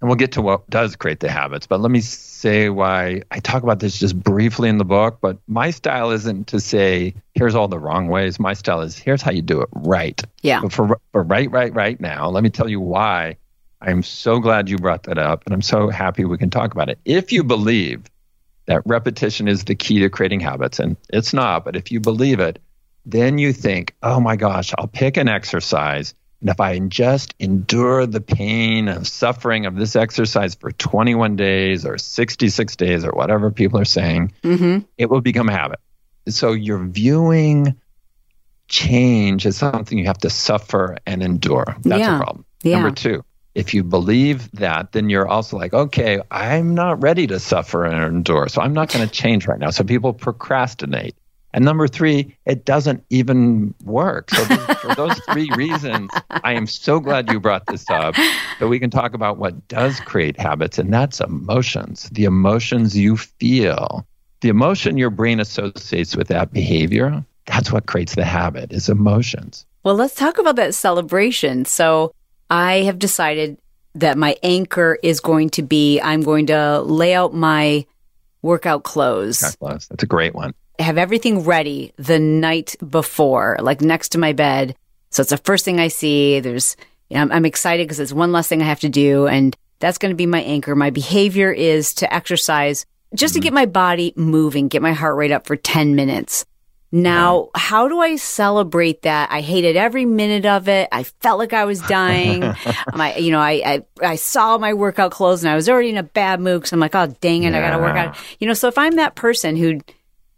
and 0.00 0.08
we'll 0.08 0.16
get 0.16 0.32
to 0.32 0.42
what 0.42 0.68
does 0.70 0.96
create 0.96 1.20
the 1.20 1.30
habits, 1.30 1.66
but 1.66 1.80
let 1.80 1.90
me 1.90 2.00
say 2.00 2.70
why 2.70 3.22
I 3.30 3.40
talk 3.40 3.62
about 3.62 3.80
this 3.80 3.98
just 3.98 4.18
briefly 4.18 4.70
in 4.70 4.78
the 4.78 4.84
book. 4.84 5.18
But 5.20 5.38
my 5.46 5.70
style 5.70 6.10
isn't 6.10 6.48
to 6.48 6.60
say, 6.60 7.14
here's 7.34 7.54
all 7.54 7.68
the 7.68 7.78
wrong 7.78 8.08
ways. 8.08 8.40
My 8.40 8.54
style 8.54 8.80
is, 8.80 8.98
here's 8.98 9.20
how 9.20 9.30
you 9.30 9.42
do 9.42 9.60
it 9.60 9.68
right. 9.72 10.22
Yeah. 10.42 10.62
But 10.62 10.72
for, 10.72 11.00
for 11.12 11.22
right, 11.22 11.50
right, 11.50 11.74
right 11.74 12.00
now, 12.00 12.30
let 12.30 12.42
me 12.42 12.48
tell 12.48 12.68
you 12.68 12.80
why 12.80 13.36
I'm 13.82 14.02
so 14.02 14.38
glad 14.40 14.70
you 14.70 14.78
brought 14.78 15.02
that 15.04 15.18
up. 15.18 15.44
And 15.44 15.52
I'm 15.52 15.62
so 15.62 15.90
happy 15.90 16.24
we 16.24 16.38
can 16.38 16.50
talk 16.50 16.72
about 16.72 16.88
it. 16.88 16.98
If 17.04 17.30
you 17.30 17.44
believe 17.44 18.04
that 18.66 18.82
repetition 18.86 19.48
is 19.48 19.64
the 19.64 19.74
key 19.74 20.00
to 20.00 20.08
creating 20.08 20.40
habits, 20.40 20.78
and 20.78 20.96
it's 21.10 21.34
not, 21.34 21.64
but 21.64 21.76
if 21.76 21.90
you 21.90 22.00
believe 22.00 22.40
it, 22.40 22.58
then 23.04 23.36
you 23.38 23.52
think, 23.52 23.94
oh 24.02 24.20
my 24.20 24.36
gosh, 24.36 24.72
I'll 24.78 24.86
pick 24.86 25.16
an 25.16 25.28
exercise. 25.28 26.14
And 26.40 26.48
if 26.50 26.58
I 26.60 26.78
just 26.78 27.34
endure 27.38 28.06
the 28.06 28.20
pain 28.20 28.88
and 28.88 29.06
suffering 29.06 29.66
of 29.66 29.76
this 29.76 29.94
exercise 29.94 30.54
for 30.54 30.72
21 30.72 31.36
days 31.36 31.84
or 31.84 31.98
66 31.98 32.76
days 32.76 33.04
or 33.04 33.10
whatever 33.12 33.50
people 33.50 33.78
are 33.78 33.84
saying, 33.84 34.32
Mm-hmm. 34.42 34.84
it 34.96 35.10
will 35.10 35.20
become 35.20 35.48
a 35.48 35.52
habit. 35.52 35.80
So 36.28 36.52
you're 36.52 36.78
viewing 36.84 37.76
change 38.68 39.46
as 39.46 39.56
something 39.56 39.98
you 39.98 40.06
have 40.06 40.18
to 40.18 40.30
suffer 40.30 40.96
and 41.06 41.22
endure. 41.22 41.76
That's 41.82 42.00
Yeah. 42.00 42.16
a 42.16 42.22
problem. 42.22 42.44
Yeah. 42.62 42.76
Number 42.80 42.94
two, 42.94 43.24
if 43.54 43.74
you 43.74 43.82
believe 43.82 44.50
that, 44.52 44.92
then 44.92 45.10
you're 45.10 45.26
also 45.26 45.56
like, 45.58 45.74
okay, 45.74 46.20
I'm 46.30 46.74
not 46.74 47.02
ready 47.02 47.26
to 47.26 47.40
suffer 47.40 47.84
and 47.84 48.02
endure. 48.16 48.48
So 48.48 48.62
I'm 48.62 48.72
not 48.72 48.92
going 48.92 49.06
to 49.08 49.12
change 49.12 49.46
right 49.46 49.58
now. 49.58 49.70
So 49.70 49.82
people 49.84 50.12
procrastinate. 50.14 51.16
And 51.52 51.64
number 51.64 51.88
three, 51.88 52.36
it 52.46 52.64
doesn't 52.64 53.04
even 53.10 53.74
work. 53.84 54.30
So 54.30 54.44
for 54.44 54.94
those 54.94 55.18
three 55.30 55.50
reasons, 55.56 56.10
I 56.30 56.52
am 56.52 56.66
so 56.66 57.00
glad 57.00 57.30
you 57.30 57.40
brought 57.40 57.66
this 57.66 57.88
up 57.90 58.14
that 58.60 58.68
we 58.68 58.78
can 58.78 58.90
talk 58.90 59.14
about 59.14 59.38
what 59.38 59.66
does 59.68 59.98
create 60.00 60.38
habits, 60.38 60.78
and 60.78 60.92
that's 60.92 61.20
emotions. 61.20 62.08
The 62.12 62.24
emotions 62.24 62.96
you 62.96 63.16
feel, 63.16 64.06
the 64.42 64.48
emotion 64.48 64.96
your 64.96 65.10
brain 65.10 65.40
associates 65.40 66.16
with 66.16 66.28
that 66.28 66.52
behavior, 66.52 67.24
that's 67.46 67.72
what 67.72 67.86
creates 67.86 68.14
the 68.14 68.24
habit 68.24 68.72
is 68.72 68.88
emotions. 68.88 69.66
Well, 69.82 69.96
let's 69.96 70.14
talk 70.14 70.38
about 70.38 70.56
that 70.56 70.74
celebration. 70.74 71.64
So 71.64 72.12
I 72.48 72.82
have 72.82 72.98
decided 72.98 73.58
that 73.94 74.16
my 74.16 74.36
anchor 74.42 74.98
is 75.02 75.20
going 75.20 75.50
to 75.50 75.62
be 75.62 76.00
I'm 76.00 76.22
going 76.22 76.46
to 76.46 76.80
lay 76.82 77.14
out 77.14 77.34
my 77.34 77.86
workout 78.42 78.84
clothes, 78.84 79.40
God 79.40 79.56
bless. 79.58 79.86
That's 79.88 80.04
a 80.04 80.06
great 80.06 80.34
one. 80.34 80.54
Have 80.82 80.98
everything 80.98 81.44
ready 81.44 81.92
the 81.96 82.18
night 82.18 82.76
before, 82.88 83.56
like 83.60 83.80
next 83.80 84.10
to 84.10 84.18
my 84.18 84.32
bed. 84.32 84.76
So 85.10 85.22
it's 85.22 85.30
the 85.30 85.36
first 85.36 85.64
thing 85.64 85.80
I 85.80 85.88
see. 85.88 86.40
There's, 86.40 86.76
you 87.08 87.16
know, 87.16 87.22
I'm, 87.22 87.32
I'm 87.32 87.44
excited 87.44 87.86
because 87.86 88.00
it's 88.00 88.12
one 88.12 88.32
less 88.32 88.48
thing 88.48 88.62
I 88.62 88.66
have 88.66 88.80
to 88.80 88.88
do. 88.88 89.26
And 89.26 89.56
that's 89.80 89.98
going 89.98 90.10
to 90.10 90.16
be 90.16 90.26
my 90.26 90.42
anchor. 90.42 90.74
My 90.74 90.90
behavior 90.90 91.52
is 91.52 91.94
to 91.94 92.12
exercise 92.12 92.86
just 93.14 93.34
to 93.34 93.40
mm-hmm. 93.40 93.44
get 93.44 93.52
my 93.52 93.66
body 93.66 94.12
moving, 94.16 94.68
get 94.68 94.82
my 94.82 94.92
heart 94.92 95.16
rate 95.16 95.32
up 95.32 95.46
for 95.46 95.56
10 95.56 95.96
minutes. 95.96 96.44
Now, 96.92 97.50
how 97.54 97.86
do 97.86 98.00
I 98.00 98.16
celebrate 98.16 99.02
that? 99.02 99.30
I 99.30 99.42
hated 99.42 99.76
every 99.76 100.04
minute 100.04 100.44
of 100.44 100.68
it. 100.68 100.88
I 100.90 101.04
felt 101.04 101.38
like 101.38 101.52
I 101.52 101.64
was 101.64 101.80
dying. 101.82 102.40
my, 102.94 103.14
you 103.16 103.30
know, 103.30 103.38
I, 103.38 103.62
I, 103.64 103.84
I 104.02 104.16
saw 104.16 104.58
my 104.58 104.74
workout 104.74 105.12
clothes 105.12 105.44
and 105.44 105.52
I 105.52 105.54
was 105.54 105.68
already 105.68 105.90
in 105.90 105.96
a 105.96 106.02
bad 106.02 106.40
mood. 106.40 106.66
So 106.66 106.74
I'm 106.74 106.80
like, 106.80 106.96
oh, 106.96 107.06
dang 107.20 107.44
it. 107.44 107.54
I 107.54 107.60
got 107.60 107.76
to 107.76 107.82
work 107.82 107.96
out. 107.96 108.16
You 108.40 108.48
know, 108.48 108.54
so 108.54 108.66
if 108.66 108.76
I'm 108.76 108.96
that 108.96 109.14
person 109.14 109.54
who 109.54 109.80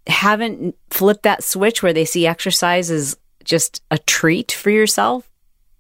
haven't 0.07 0.77
flipped 0.91 1.23
that 1.23 1.45
switch 1.45 1.83
where 1.83 1.93
they 1.93 2.05
see 2.05 2.27
exercise 2.27 2.91
as 2.91 3.17
just 3.45 3.83
a 3.91 3.99
treat 3.99 4.53
for 4.53 4.71
yourself, 4.71 5.29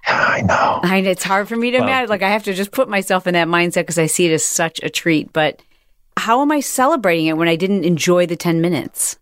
I 0.07 0.43
know. 0.43 0.81
I, 0.83 0.99
it's 0.99 1.23
hard 1.23 1.49
for 1.49 1.57
me 1.57 1.71
to 1.71 1.79
Well- 1.79 1.89
imagine. 1.89 2.11
Like 2.11 2.23
I 2.23 2.31
have 2.31 2.45
to 2.45 2.55
just 2.55 2.73
put 2.73 2.89
myself 2.89 3.27
in 3.27 3.35
that 3.35 3.49
mindset 3.49 3.83
because 3.83 3.99
I 3.99 4.07
see 4.07 4.27
it 4.27 4.33
as 4.33 4.45
such 4.45 4.81
a 4.83 4.91
treat. 4.91 5.33
But 5.33 5.63
how 6.17 6.43
am 6.43 6.53
I 6.53 6.61
celebrating 6.61 7.27
it 7.27 7.37
when 7.37 7.49
I 7.49 7.57
didn't 7.57 7.85
enjoy 7.85 8.27
the 8.27 8.37
10 8.37 8.61
minutes? 8.61 9.17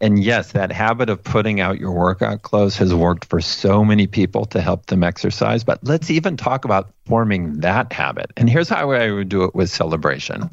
And 0.00 0.22
yes, 0.24 0.52
that 0.52 0.72
habit 0.72 1.08
of 1.10 1.22
putting 1.22 1.60
out 1.60 1.78
your 1.78 1.92
workout 1.92 2.42
clothes 2.42 2.76
has 2.78 2.92
worked 2.92 3.26
for 3.26 3.40
so 3.40 3.84
many 3.84 4.08
people 4.08 4.44
to 4.46 4.60
help 4.60 4.86
them 4.86 5.04
exercise. 5.04 5.62
But 5.62 5.78
let's 5.84 6.10
even 6.10 6.36
talk 6.36 6.64
about 6.64 6.90
forming 7.06 7.60
that 7.60 7.92
habit. 7.92 8.32
And 8.36 8.50
here's 8.50 8.68
how 8.68 8.90
I 8.90 9.12
would 9.12 9.28
do 9.28 9.44
it 9.44 9.54
with 9.54 9.70
celebration. 9.70 10.50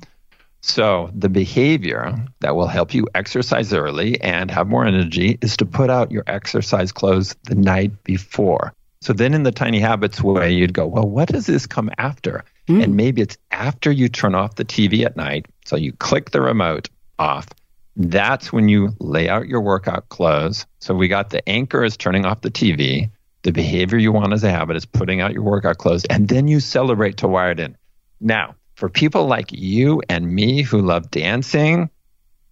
So, 0.62 1.10
the 1.14 1.30
behavior 1.30 2.16
that 2.42 2.56
will 2.56 2.68
help 2.68 2.94
you 2.94 3.08
exercise 3.16 3.74
early 3.74 4.20
and 4.20 4.52
have 4.52 4.68
more 4.68 4.86
energy 4.86 5.38
is 5.42 5.56
to 5.58 5.66
put 5.66 5.90
out 5.90 6.12
your 6.12 6.24
exercise 6.28 6.92
clothes 6.92 7.36
the 7.44 7.56
night 7.56 8.04
before. 8.04 8.74
So, 9.02 9.14
then 9.14 9.34
in 9.34 9.44
the 9.44 9.54
tiny 9.54 9.80
habits 9.80 10.22
way, 10.22 10.52
you'd 10.52 10.74
go, 10.74 10.86
well, 10.86 11.08
what 11.08 11.30
does 11.30 11.46
this 11.46 11.66
come 11.66 11.90
after? 11.98 12.44
Mm. 12.68 12.84
And 12.84 12.96
maybe 12.98 13.22
it's 13.22 13.38
after 13.52 13.90
you 13.90 14.10
turn 14.10 14.36
off 14.36 14.56
the 14.56 14.66
TV 14.66 15.06
at 15.06 15.16
night. 15.16 15.46
So, 15.66 15.78
you 15.78 15.94
click 15.94 16.32
the 16.32 16.42
remote 16.42 16.90
off. 17.18 17.48
That's 17.96 18.52
when 18.52 18.68
you 18.68 18.96
lay 19.00 19.30
out 19.30 19.48
your 19.48 19.62
workout 19.62 20.10
clothes. 20.10 20.66
So, 20.80 20.94
we 20.94 21.08
got 21.08 21.30
the 21.30 21.48
anchor 21.48 21.86
is 21.86 21.96
turning 21.96 22.26
off 22.26 22.42
the 22.42 22.52
TV. 22.52 23.10
The 23.44 23.54
behavior 23.54 23.98
you 23.98 24.12
want 24.12 24.34
as 24.34 24.44
a 24.44 24.52
habit 24.52 24.76
is 24.76 24.86
putting 24.86 25.22
out 25.22 25.32
your 25.32 25.44
workout 25.44 25.78
clothes. 25.78 26.04
And 26.04 26.28
then 26.28 26.50
you 26.50 26.60
celebrate 26.60 27.18
to 27.18 27.30
wire 27.30 27.52
it 27.52 27.62
in. 27.62 27.78
Now, 28.20 28.56
for 28.80 28.90
people 28.90 29.26
like 29.26 29.52
you 29.52 30.02
and 30.08 30.34
me 30.34 30.62
who 30.62 30.82
love 30.82 31.12
dancing, 31.12 31.90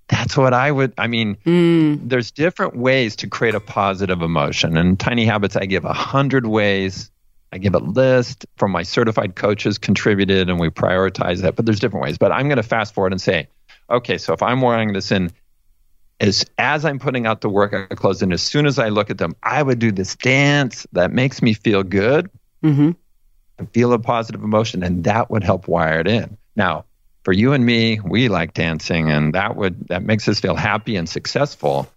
that's 0.10 0.36
what 0.36 0.54
I 0.54 0.70
would. 0.70 0.94
I 0.98 1.08
mean, 1.08 1.38
mm. 1.46 2.00
there's 2.08 2.32
different 2.32 2.76
ways 2.76 3.16
to 3.18 3.28
create 3.30 3.56
a 3.56 3.62
positive 3.62 4.22
emotion. 4.22 4.76
And 4.76 5.00
Tiny 5.00 5.26
Habits, 5.26 5.56
I 5.56 5.66
give 5.66 5.86
a 5.86 5.94
hundred 5.94 6.46
ways. 6.46 7.10
I 7.54 7.60
give 7.60 7.76
a 7.76 7.80
list 7.80 8.46
from 8.58 8.72
my 8.72 8.84
certified 8.84 9.38
coaches 9.38 9.78
contributed, 9.78 10.50
and 10.50 10.60
we 10.60 10.70
prioritize 10.70 11.42
that. 11.44 11.56
But 11.56 11.66
there's 11.66 11.80
different 11.80 12.04
ways. 12.04 12.18
But 12.18 12.34
I'm 12.34 12.48
going 12.48 12.58
to 12.58 12.64
fast 12.64 12.94
forward 12.94 13.14
and 13.14 13.22
say, 13.22 13.48
okay, 13.90 14.18
so 14.18 14.34
if 14.34 14.44
I'm 14.44 14.60
wearing 14.60 14.92
this 14.92 15.14
in, 15.14 15.32
as 16.20 16.46
as 16.58 16.84
I'm 16.84 17.00
putting 17.00 17.26
out 17.26 17.40
the 17.40 17.50
workout 17.50 17.90
clothes, 17.92 18.22
and 18.22 18.34
as 18.34 18.42
soon 18.42 18.66
as 18.66 18.80
I 18.80 18.90
look 18.90 19.10
at 19.10 19.18
them, 19.18 19.34
I 19.44 19.64
would 19.64 19.80
do 19.80 19.94
this 19.94 20.18
dance 20.18 20.86
that 20.92 21.14
makes 21.14 21.42
me 21.42 21.54
feel 21.54 21.84
good. 21.84 22.30
Mm-hmm 22.64 22.92
and 23.58 23.70
feel 23.72 23.94
a 23.94 24.00
positive 24.00 24.44
emotion, 24.44 24.84
and 24.84 25.04
that 25.04 25.30
would 25.30 25.44
help 25.44 25.68
wire 25.68 26.00
it 26.00 26.08
in. 26.08 26.38
Now, 26.56 26.86
for 27.24 27.34
you 27.34 27.54
and 27.54 27.66
me, 27.66 28.00
we 28.00 28.30
like 28.30 28.54
dancing, 28.54 29.12
and 29.12 29.34
that 29.34 29.56
would 29.56 29.88
that 29.88 30.04
makes 30.04 30.28
us 30.28 30.40
feel 30.40 30.56
happy 30.56 30.96
and 30.96 31.10
successful. 31.10 31.88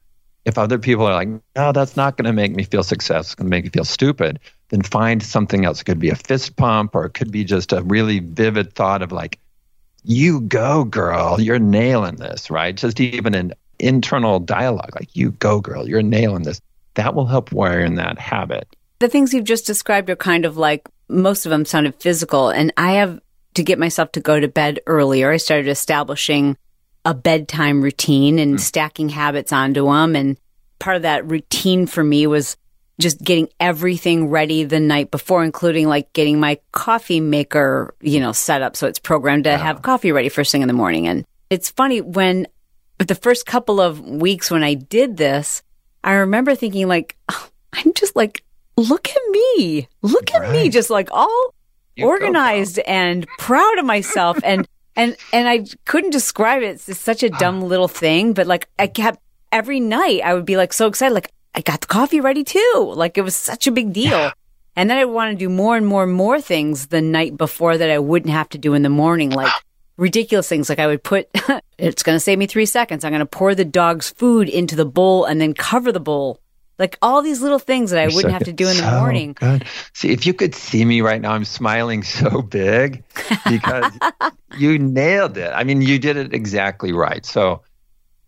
If 0.44 0.56
other 0.56 0.78
people 0.78 1.06
are 1.06 1.12
like, 1.12 1.28
no, 1.54 1.72
that's 1.72 1.96
not 1.96 2.16
going 2.16 2.24
to 2.24 2.32
make 2.32 2.56
me 2.56 2.64
feel 2.64 2.82
success, 2.82 3.26
it's 3.26 3.34
going 3.34 3.46
to 3.46 3.50
make 3.50 3.64
me 3.64 3.70
feel 3.70 3.84
stupid, 3.84 4.40
then 4.70 4.82
find 4.82 5.22
something 5.22 5.64
else. 5.64 5.82
It 5.82 5.84
could 5.84 6.00
be 6.00 6.08
a 6.08 6.16
fist 6.16 6.56
pump, 6.56 6.94
or 6.94 7.04
it 7.04 7.14
could 7.14 7.30
be 7.30 7.44
just 7.44 7.72
a 7.72 7.82
really 7.82 8.20
vivid 8.20 8.74
thought 8.74 9.02
of 9.02 9.12
like, 9.12 9.38
you 10.02 10.40
go, 10.40 10.84
girl, 10.84 11.38
you're 11.38 11.58
nailing 11.58 12.16
this, 12.16 12.50
right? 12.50 12.74
Just 12.74 13.00
even 13.00 13.34
an 13.34 13.52
internal 13.78 14.40
dialogue, 14.40 14.92
like, 14.94 15.14
you 15.14 15.32
go, 15.32 15.60
girl, 15.60 15.86
you're 15.86 16.02
nailing 16.02 16.42
this. 16.42 16.60
That 16.94 17.14
will 17.14 17.26
help 17.26 17.52
wire 17.52 17.80
in 17.80 17.96
that 17.96 18.18
habit. 18.18 18.66
The 18.98 19.08
things 19.08 19.34
you've 19.34 19.44
just 19.44 19.66
described 19.66 20.10
are 20.10 20.16
kind 20.16 20.44
of 20.44 20.56
like 20.56 20.88
most 21.10 21.46
of 21.46 21.50
them 21.50 21.64
sounded 21.64 21.94
physical. 21.96 22.50
And 22.50 22.72
I 22.76 22.92
have 22.92 23.20
to 23.54 23.62
get 23.62 23.78
myself 23.78 24.12
to 24.12 24.20
go 24.20 24.38
to 24.38 24.48
bed 24.48 24.80
earlier. 24.86 25.30
I 25.30 25.36
started 25.36 25.68
establishing 25.68 26.56
a 27.04 27.14
bedtime 27.14 27.82
routine 27.82 28.38
and 28.38 28.56
mm. 28.56 28.60
stacking 28.60 29.08
habits 29.08 29.52
onto 29.52 29.86
them. 29.86 30.14
And 30.14 30.36
part 30.78 30.96
of 30.96 31.02
that 31.02 31.26
routine 31.26 31.86
for 31.86 32.04
me 32.04 32.26
was 32.26 32.56
just 33.00 33.22
getting 33.22 33.48
everything 33.58 34.28
ready 34.28 34.64
the 34.64 34.78
night 34.78 35.10
before, 35.10 35.42
including 35.42 35.88
like 35.88 36.12
getting 36.12 36.38
my 36.38 36.58
coffee 36.72 37.20
maker, 37.20 37.94
you 38.00 38.20
know, 38.20 38.32
set 38.32 38.62
up. 38.62 38.76
So 38.76 38.86
it's 38.86 38.98
programmed 38.98 39.44
to 39.44 39.56
have 39.56 39.82
coffee 39.82 40.12
ready 40.12 40.28
first 40.28 40.52
thing 40.52 40.62
in 40.62 40.68
the 40.68 40.74
morning. 40.74 41.08
And 41.08 41.24
it's 41.48 41.70
funny 41.70 42.00
when 42.02 42.46
the 42.98 43.14
first 43.14 43.46
couple 43.46 43.80
of 43.80 44.00
weeks 44.00 44.50
when 44.50 44.62
I 44.62 44.74
did 44.74 45.16
this, 45.16 45.62
I 46.04 46.12
remember 46.12 46.54
thinking 46.54 46.86
like, 46.86 47.16
oh, 47.30 47.48
I'm 47.72 47.94
just 47.94 48.14
like 48.14 48.44
look 48.80 49.08
at 49.08 49.22
me. 49.30 49.88
Look 50.02 50.34
at 50.34 50.50
me, 50.50 50.68
just 50.68 50.90
like 50.90 51.08
all 51.12 51.54
you 51.96 52.06
organized 52.06 52.78
and 52.80 53.26
proud 53.38 53.78
of 53.78 53.84
myself. 53.84 54.38
and 54.44 54.66
and 54.96 55.16
and 55.32 55.48
I 55.48 55.66
couldn't 55.84 56.10
describe 56.10 56.62
it. 56.62 56.82
It's 56.88 57.00
such 57.00 57.22
a 57.22 57.30
dumb 57.30 57.62
little 57.62 57.88
thing, 57.88 58.32
but 58.32 58.46
like 58.46 58.68
I 58.78 58.86
kept 58.86 59.20
every 59.52 59.80
night 59.80 60.22
I 60.24 60.34
would 60.34 60.46
be 60.46 60.56
like 60.56 60.72
so 60.72 60.86
excited, 60.86 61.14
like 61.14 61.32
I 61.54 61.60
got 61.60 61.80
the 61.80 61.86
coffee 61.86 62.20
ready 62.20 62.44
too. 62.44 62.92
Like 62.94 63.18
it 63.18 63.22
was 63.22 63.36
such 63.36 63.66
a 63.66 63.72
big 63.72 63.92
deal. 63.92 64.10
Yeah. 64.10 64.32
And 64.76 64.88
then 64.88 64.98
I 64.98 65.04
want 65.04 65.32
to 65.32 65.36
do 65.36 65.48
more 65.48 65.76
and 65.76 65.86
more 65.86 66.04
and 66.04 66.12
more 66.12 66.40
things 66.40 66.86
the 66.86 67.02
night 67.02 67.36
before 67.36 67.76
that 67.76 67.90
I 67.90 67.98
wouldn't 67.98 68.32
have 68.32 68.48
to 68.50 68.58
do 68.58 68.74
in 68.74 68.82
the 68.82 68.88
morning, 68.88 69.30
like 69.30 69.52
ridiculous 69.96 70.48
things. 70.48 70.68
Like 70.68 70.78
I 70.78 70.86
would 70.86 71.02
put, 71.02 71.28
it's 71.78 72.02
going 72.04 72.16
to 72.16 72.20
save 72.20 72.38
me 72.38 72.46
three 72.46 72.66
seconds. 72.66 73.04
I'm 73.04 73.10
going 73.10 73.18
to 73.18 73.26
pour 73.26 73.54
the 73.54 73.64
dog's 73.64 74.10
food 74.10 74.48
into 74.48 74.76
the 74.76 74.86
bowl 74.86 75.24
and 75.24 75.40
then 75.40 75.54
cover 75.54 75.90
the 75.90 76.00
bowl 76.00 76.38
like 76.80 76.98
all 77.02 77.20
these 77.20 77.42
little 77.42 77.58
things 77.58 77.90
that 77.90 78.00
I 78.00 78.06
wouldn't 78.06 78.24
so 78.24 78.30
have 78.30 78.44
to 78.44 78.52
do 78.52 78.66
in 78.66 78.78
the 78.78 78.90
morning. 78.90 79.34
Good. 79.34 79.66
See, 79.92 80.10
if 80.10 80.26
you 80.26 80.32
could 80.32 80.54
see 80.54 80.84
me 80.84 81.02
right 81.02 81.20
now, 81.20 81.32
I'm 81.32 81.44
smiling 81.44 82.02
so 82.02 82.40
big 82.40 83.04
because 83.48 83.92
you 84.58 84.78
nailed 84.78 85.36
it. 85.36 85.52
I 85.54 85.62
mean, 85.64 85.82
you 85.82 85.98
did 85.98 86.16
it 86.16 86.32
exactly 86.32 86.92
right. 86.92 87.24
So, 87.24 87.62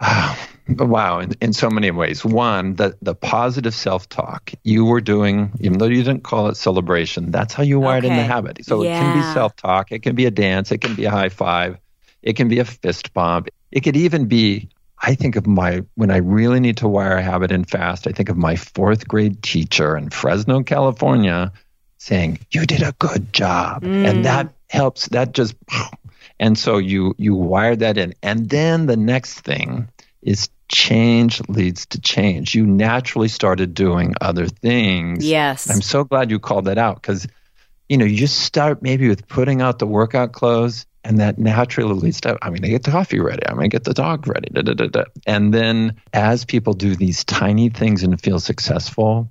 wow, 0.68 1.18
in, 1.20 1.32
in 1.40 1.52
so 1.54 1.70
many 1.70 1.90
ways. 1.90 2.26
One, 2.26 2.74
the, 2.74 2.96
the 3.00 3.14
positive 3.14 3.74
self 3.74 4.06
talk 4.10 4.52
you 4.64 4.84
were 4.84 5.00
doing, 5.00 5.52
even 5.60 5.78
though 5.78 5.86
you 5.86 6.02
didn't 6.02 6.22
call 6.22 6.48
it 6.48 6.56
celebration, 6.58 7.30
that's 7.30 7.54
how 7.54 7.62
you 7.62 7.80
wired 7.80 8.04
okay. 8.04 8.12
in 8.12 8.18
the 8.18 8.24
habit. 8.24 8.64
So 8.66 8.82
yeah. 8.82 8.98
it 8.98 9.00
can 9.00 9.16
be 9.16 9.22
self 9.32 9.56
talk, 9.56 9.90
it 9.92 10.02
can 10.02 10.14
be 10.14 10.26
a 10.26 10.30
dance, 10.30 10.70
it 10.70 10.82
can 10.82 10.94
be 10.94 11.06
a 11.06 11.10
high 11.10 11.30
five, 11.30 11.78
it 12.22 12.36
can 12.36 12.48
be 12.48 12.58
a 12.58 12.66
fist 12.66 13.14
bump, 13.14 13.48
it 13.70 13.80
could 13.80 13.96
even 13.96 14.26
be 14.26 14.68
I 15.02 15.16
think 15.16 15.34
of 15.34 15.46
my, 15.46 15.82
when 15.96 16.12
I 16.12 16.18
really 16.18 16.60
need 16.60 16.76
to 16.78 16.88
wire 16.88 17.16
a 17.16 17.22
habit 17.22 17.50
in 17.50 17.64
fast, 17.64 18.06
I 18.06 18.12
think 18.12 18.28
of 18.28 18.36
my 18.36 18.54
fourth 18.54 19.08
grade 19.08 19.42
teacher 19.42 19.96
in 19.96 20.10
Fresno, 20.10 20.62
California 20.62 21.52
saying, 21.98 22.38
You 22.52 22.64
did 22.66 22.82
a 22.82 22.94
good 22.98 23.32
job. 23.32 23.82
Mm. 23.82 24.08
And 24.08 24.24
that 24.24 24.54
helps, 24.70 25.08
that 25.08 25.32
just, 25.32 25.56
and 26.38 26.56
so 26.56 26.78
you, 26.78 27.14
you 27.18 27.34
wire 27.34 27.74
that 27.74 27.98
in. 27.98 28.14
And 28.22 28.48
then 28.48 28.86
the 28.86 28.96
next 28.96 29.40
thing 29.40 29.88
is 30.22 30.48
change 30.68 31.40
leads 31.48 31.86
to 31.86 32.00
change. 32.00 32.54
You 32.54 32.64
naturally 32.64 33.28
started 33.28 33.74
doing 33.74 34.14
other 34.20 34.46
things. 34.46 35.26
Yes. 35.26 35.68
I'm 35.68 35.82
so 35.82 36.04
glad 36.04 36.30
you 36.30 36.38
called 36.38 36.66
that 36.66 36.78
out 36.78 37.02
because, 37.02 37.26
you 37.88 37.98
know, 37.98 38.04
you 38.04 38.16
just 38.16 38.38
start 38.38 38.82
maybe 38.82 39.08
with 39.08 39.26
putting 39.26 39.60
out 39.62 39.80
the 39.80 39.86
workout 39.86 40.32
clothes 40.32 40.86
and 41.04 41.18
that 41.18 41.38
naturally 41.38 41.94
leads 41.94 42.20
to 42.20 42.38
i'm 42.42 42.50
going 42.50 42.62
to 42.62 42.68
get 42.68 42.82
the 42.82 42.90
coffee 42.90 43.20
ready 43.20 43.46
i'm 43.46 43.56
going 43.56 43.68
to 43.68 43.74
get 43.74 43.84
the 43.84 43.94
dog 43.94 44.26
ready 44.26 44.48
da, 44.52 44.62
da, 44.62 44.74
da, 44.74 44.86
da. 44.86 45.04
and 45.26 45.52
then 45.52 45.96
as 46.12 46.44
people 46.44 46.72
do 46.72 46.94
these 46.94 47.24
tiny 47.24 47.68
things 47.68 48.02
and 48.02 48.20
feel 48.20 48.38
successful 48.38 49.28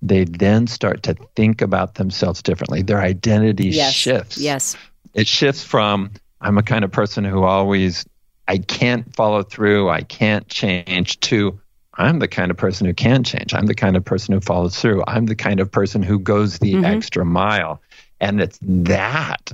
they 0.00 0.24
then 0.24 0.66
start 0.66 1.02
to 1.02 1.14
think 1.34 1.60
about 1.60 1.94
themselves 1.94 2.42
differently 2.42 2.82
their 2.82 3.00
identity 3.00 3.68
yes. 3.68 3.92
shifts 3.92 4.38
yes 4.38 4.76
it 5.14 5.26
shifts 5.26 5.62
from 5.62 6.10
i'm 6.40 6.58
a 6.58 6.62
kind 6.62 6.84
of 6.84 6.92
person 6.92 7.24
who 7.24 7.42
always 7.42 8.06
i 8.46 8.58
can't 8.58 9.14
follow 9.14 9.42
through 9.42 9.88
i 9.88 10.02
can't 10.02 10.48
change 10.48 11.18
to 11.20 11.58
I'm 11.98 12.20
the 12.20 12.28
kind 12.28 12.52
of 12.52 12.56
person 12.56 12.86
who 12.86 12.94
can 12.94 13.24
change. 13.24 13.52
I'm 13.52 13.66
the 13.66 13.74
kind 13.74 13.96
of 13.96 14.04
person 14.04 14.32
who 14.32 14.40
follows 14.40 14.80
through. 14.80 15.02
I'm 15.08 15.26
the 15.26 15.34
kind 15.34 15.58
of 15.58 15.70
person 15.70 16.00
who 16.00 16.20
goes 16.20 16.60
the 16.60 16.74
mm-hmm. 16.74 16.84
extra 16.84 17.24
mile. 17.24 17.82
And 18.20 18.40
it's 18.40 18.58
that 18.62 19.52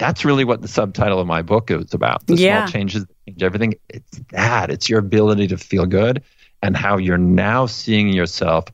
that's 0.00 0.24
really 0.24 0.44
what 0.44 0.62
the 0.62 0.68
subtitle 0.68 1.20
of 1.20 1.26
my 1.26 1.42
book 1.42 1.70
is 1.70 1.92
about. 1.92 2.26
The 2.26 2.34
yeah. 2.36 2.64
small 2.64 2.72
changes 2.72 3.06
change 3.28 3.42
everything. 3.42 3.74
It's 3.90 4.20
that. 4.30 4.70
It's 4.70 4.88
your 4.88 4.98
ability 4.98 5.46
to 5.48 5.58
feel 5.58 5.84
good 5.84 6.24
and 6.62 6.74
how 6.74 6.96
you're 6.96 7.18
now 7.18 7.66
seeing 7.66 8.08
yourself 8.08 8.64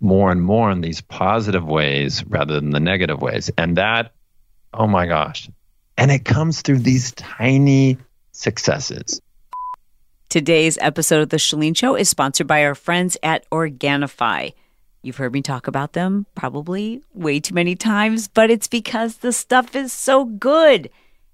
more 0.00 0.30
and 0.30 0.40
more 0.40 0.70
in 0.70 0.80
these 0.80 1.00
positive 1.00 1.66
ways 1.66 2.24
rather 2.26 2.54
than 2.54 2.70
the 2.70 2.78
negative 2.78 3.20
ways. 3.20 3.50
And 3.58 3.76
that, 3.76 4.12
oh 4.72 4.86
my 4.86 5.06
gosh. 5.06 5.50
And 5.96 6.12
it 6.12 6.24
comes 6.24 6.62
through 6.62 6.78
these 6.78 7.10
tiny 7.12 7.98
successes. 8.30 9.20
Today's 10.28 10.78
episode 10.80 11.22
of 11.22 11.30
The 11.30 11.38
Chalene 11.38 11.76
Show 11.76 11.96
is 11.96 12.08
sponsored 12.08 12.46
by 12.46 12.64
our 12.64 12.76
friends 12.76 13.16
at 13.24 13.50
Organifi. 13.50 14.54
You've 15.08 15.16
heard 15.16 15.32
me 15.32 15.40
talk 15.40 15.66
about 15.68 15.94
them 15.94 16.26
probably 16.34 17.00
way 17.14 17.40
too 17.40 17.54
many 17.54 17.74
times, 17.74 18.28
but 18.28 18.50
it's 18.50 18.68
because 18.68 19.16
the 19.16 19.32
stuff 19.32 19.74
is 19.74 19.90
so 19.90 20.26
good 20.26 20.90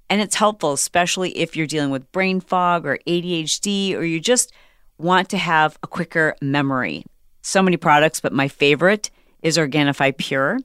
and 0.09 0.20
it's 0.20 0.37
helpful, 0.37 0.75
especially 0.75 1.37
if 1.37 1.57
you're 1.57 1.66
dealing 1.66 1.91
with 1.91 2.12
brain 2.12 2.39
fog 2.39 2.87
or 2.87 3.01
ADHD 3.05 3.97
or 3.97 4.05
you 4.05 4.20
just 4.20 4.53
want 4.97 5.29
to 5.31 5.39
have 5.39 5.77
a 5.83 5.89
quicker 5.89 6.37
memory. 6.41 7.05
So 7.43 7.64
many 7.64 7.77
products, 7.77 8.20
but 8.20 8.33
my 8.33 8.47
favorite 8.47 9.11
is 9.43 9.59
Organifi 9.59 10.16
Pure. 10.16 10.61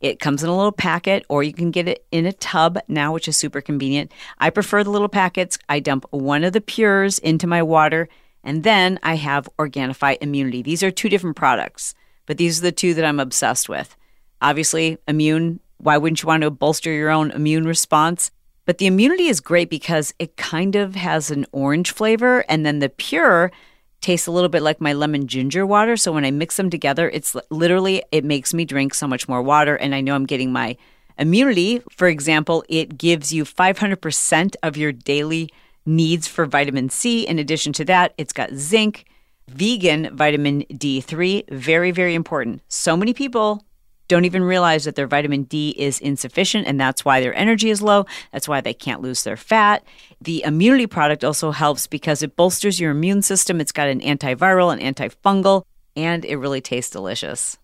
It 0.00 0.18
comes 0.18 0.42
in 0.42 0.48
a 0.48 0.56
little 0.56 0.72
packet, 0.72 1.26
or 1.28 1.42
you 1.42 1.52
can 1.52 1.70
get 1.70 1.88
it 1.88 2.06
in 2.10 2.24
a 2.24 2.32
tub 2.32 2.78
now, 2.88 3.12
which 3.12 3.28
is 3.28 3.36
super 3.36 3.60
convenient. 3.60 4.12
I 4.38 4.48
prefer 4.48 4.82
the 4.82 4.88
little 4.88 5.10
packets. 5.10 5.58
I 5.68 5.80
dump 5.80 6.06
one 6.08 6.42
of 6.42 6.54
the 6.54 6.62
Pures 6.62 7.18
into 7.18 7.46
my 7.46 7.62
water, 7.62 8.08
and 8.42 8.64
then 8.64 8.98
I 9.02 9.16
have 9.16 9.46
Organifi 9.58 10.16
Immunity. 10.22 10.62
These 10.62 10.82
are 10.82 10.90
two 10.90 11.10
different 11.10 11.36
products 11.36 11.94
but 12.26 12.36
these 12.36 12.58
are 12.58 12.62
the 12.62 12.72
two 12.72 12.94
that 12.94 13.04
I'm 13.04 13.20
obsessed 13.20 13.68
with. 13.68 13.96
Obviously, 14.42 14.98
immune, 15.08 15.60
why 15.78 15.96
wouldn't 15.96 16.22
you 16.22 16.26
want 16.26 16.42
to 16.42 16.50
bolster 16.50 16.92
your 16.92 17.10
own 17.10 17.30
immune 17.30 17.64
response? 17.64 18.30
But 18.64 18.78
the 18.78 18.86
immunity 18.86 19.28
is 19.28 19.40
great 19.40 19.70
because 19.70 20.12
it 20.18 20.36
kind 20.36 20.74
of 20.76 20.96
has 20.96 21.30
an 21.30 21.46
orange 21.52 21.92
flavor, 21.92 22.44
and 22.48 22.66
then 22.66 22.80
the 22.80 22.88
pure 22.88 23.52
tastes 24.00 24.26
a 24.26 24.32
little 24.32 24.48
bit 24.48 24.62
like 24.62 24.80
my 24.80 24.92
lemon 24.92 25.26
ginger 25.26 25.64
water. 25.64 25.96
So 25.96 26.12
when 26.12 26.24
I 26.24 26.30
mix 26.30 26.56
them 26.56 26.70
together, 26.70 27.08
it's 27.08 27.36
literally, 27.50 28.02
it 28.12 28.24
makes 28.24 28.52
me 28.52 28.64
drink 28.64 28.94
so 28.94 29.06
much 29.06 29.28
more 29.28 29.42
water. 29.42 29.76
And 29.76 29.94
I 29.94 30.00
know 30.00 30.14
I'm 30.14 30.26
getting 30.26 30.52
my 30.52 30.76
immunity. 31.18 31.80
For 31.90 32.08
example, 32.08 32.64
it 32.68 32.98
gives 32.98 33.32
you 33.32 33.44
500% 33.44 34.56
of 34.62 34.76
your 34.76 34.92
daily 34.92 35.50
needs 35.86 36.28
for 36.28 36.46
vitamin 36.46 36.90
C. 36.90 37.26
In 37.26 37.38
addition 37.38 37.72
to 37.74 37.84
that, 37.86 38.12
it's 38.18 38.32
got 38.32 38.52
zinc, 38.52 39.06
vegan 39.48 40.16
vitamin 40.16 40.62
D3, 40.72 41.50
very, 41.50 41.90
very 41.90 42.14
important. 42.14 42.62
So 42.68 42.96
many 42.96 43.14
people 43.14 43.64
don't 44.08 44.24
even 44.24 44.42
realize 44.42 44.84
that 44.84 44.94
their 44.94 45.06
vitamin 45.06 45.44
D 45.44 45.74
is 45.76 45.98
insufficient, 45.98 46.66
and 46.66 46.80
that's 46.80 47.04
why 47.04 47.20
their 47.20 47.34
energy 47.34 47.70
is 47.70 47.82
low. 47.82 48.06
That's 48.32 48.48
why 48.48 48.60
they 48.60 48.74
can't 48.74 49.02
lose 49.02 49.24
their 49.24 49.36
fat. 49.36 49.84
The 50.20 50.44
immunity 50.44 50.86
product 50.86 51.24
also 51.24 51.50
helps 51.50 51.86
because 51.86 52.22
it 52.22 52.36
bolsters 52.36 52.78
your 52.78 52.92
immune 52.92 53.22
system. 53.22 53.60
It's 53.60 53.72
got 53.72 53.88
an 53.88 54.00
antiviral 54.00 54.72
and 54.72 54.96
antifungal, 54.96 55.64
and 55.96 56.24
it 56.24 56.36
really 56.36 56.60
tastes 56.60 56.90
delicious. 56.90 57.58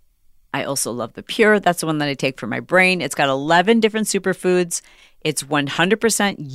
I 0.54 0.64
also 0.64 0.92
love 0.92 1.14
the 1.14 1.22
Pure. 1.22 1.60
That's 1.60 1.80
the 1.80 1.86
one 1.86 1.98
that 1.98 2.08
I 2.08 2.14
take 2.14 2.38
for 2.38 2.46
my 2.46 2.60
brain. 2.60 3.00
It's 3.00 3.14
got 3.14 3.28
11 3.28 3.80
different 3.80 4.06
superfoods. 4.06 4.82
It's 5.22 5.44
100% 5.44 5.96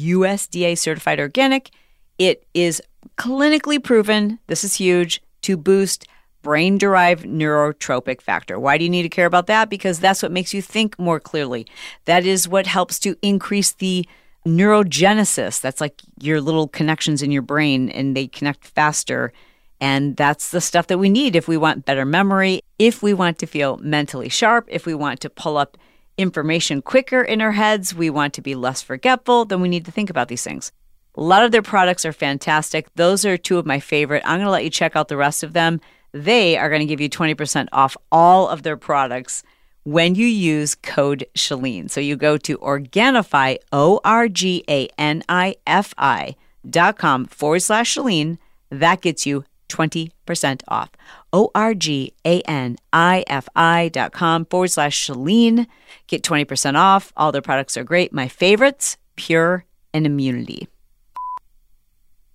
USDA 0.03 0.77
certified 0.77 1.19
organic. 1.19 1.71
It 2.19 2.45
is 2.53 2.81
clinically 3.17 3.83
proven, 3.83 4.39
this 4.47 4.63
is 4.63 4.75
huge, 4.75 5.21
to 5.43 5.57
boost 5.57 6.07
brain 6.41 6.77
derived 6.77 7.25
neurotropic 7.25 8.21
factor. 8.21 8.59
Why 8.59 8.77
do 8.77 8.83
you 8.83 8.89
need 8.89 9.03
to 9.03 9.09
care 9.09 9.25
about 9.25 9.47
that? 9.47 9.69
Because 9.69 9.99
that's 9.99 10.23
what 10.23 10.31
makes 10.31 10.53
you 10.53 10.61
think 10.61 10.97
more 10.97 11.19
clearly. 11.19 11.67
That 12.05 12.25
is 12.25 12.47
what 12.47 12.67
helps 12.67 12.99
to 12.99 13.17
increase 13.21 13.73
the 13.73 14.07
neurogenesis. 14.45 15.59
That's 15.59 15.81
like 15.81 16.01
your 16.21 16.39
little 16.39 16.67
connections 16.67 17.21
in 17.21 17.31
your 17.31 17.41
brain 17.41 17.89
and 17.89 18.15
they 18.15 18.27
connect 18.27 18.65
faster. 18.65 19.33
And 19.79 20.15
that's 20.15 20.51
the 20.51 20.61
stuff 20.61 20.87
that 20.87 20.97
we 20.97 21.09
need 21.09 21.35
if 21.35 21.47
we 21.47 21.57
want 21.57 21.85
better 21.85 22.05
memory, 22.05 22.61
if 22.79 23.03
we 23.03 23.13
want 23.13 23.39
to 23.39 23.45
feel 23.45 23.77
mentally 23.77 24.29
sharp, 24.29 24.67
if 24.69 24.85
we 24.85 24.93
want 24.93 25.19
to 25.21 25.29
pull 25.29 25.57
up 25.57 25.77
information 26.17 26.81
quicker 26.81 27.21
in 27.21 27.41
our 27.41 27.51
heads, 27.51 27.93
we 27.93 28.09
want 28.09 28.33
to 28.33 28.41
be 28.41 28.55
less 28.55 28.81
forgetful, 28.81 29.45
then 29.45 29.61
we 29.61 29.69
need 29.69 29.85
to 29.85 29.91
think 29.91 30.09
about 30.09 30.29
these 30.29 30.43
things. 30.43 30.71
A 31.17 31.21
lot 31.21 31.43
of 31.43 31.51
their 31.51 31.63
products 31.63 32.05
are 32.05 32.13
fantastic. 32.13 32.87
Those 32.95 33.25
are 33.25 33.37
two 33.37 33.57
of 33.57 33.65
my 33.65 33.79
favorite. 33.79 34.23
I'm 34.23 34.37
going 34.37 34.45
to 34.45 34.51
let 34.51 34.63
you 34.63 34.69
check 34.69 34.95
out 34.95 35.07
the 35.07 35.17
rest 35.17 35.43
of 35.43 35.53
them 35.53 35.81
they 36.13 36.57
are 36.57 36.69
going 36.69 36.79
to 36.79 36.85
give 36.85 37.01
you 37.01 37.09
20% 37.09 37.67
off 37.71 37.97
all 38.11 38.47
of 38.47 38.63
their 38.63 38.77
products 38.77 39.43
when 39.83 40.15
you 40.15 40.25
use 40.25 40.75
code 40.75 41.25
Chalene. 41.35 41.89
So 41.89 42.01
you 42.01 42.15
go 42.15 42.37
to 42.37 42.57
Organifi, 42.57 43.57
O 43.71 43.99
R 44.03 44.27
G 44.27 44.63
A 44.69 44.89
N 44.97 45.23
I 45.29 45.55
F 45.65 45.93
I 45.97 46.35
dot 46.69 46.97
com 46.97 47.25
forward 47.25 47.61
slash 47.61 47.95
Chalene. 47.95 48.37
That 48.69 49.01
gets 49.01 49.25
you 49.25 49.45
20% 49.69 50.61
off. 50.67 50.91
O 51.31 51.51
R 51.55 51.73
G 51.73 52.13
A 52.25 52.41
N 52.41 52.77
I 52.91 53.23
F 53.27 53.47
I 53.55 53.89
dot 53.89 54.11
com 54.11 54.45
forward 54.45 54.71
slash 54.71 55.07
Chalene. 55.07 55.67
Get 56.07 56.23
20% 56.23 56.75
off. 56.75 57.13
All 57.15 57.31
their 57.31 57.41
products 57.41 57.77
are 57.77 57.83
great. 57.83 58.11
My 58.11 58.27
favorites, 58.27 58.97
Pure 59.15 59.65
and 59.93 60.05
Immunity. 60.05 60.67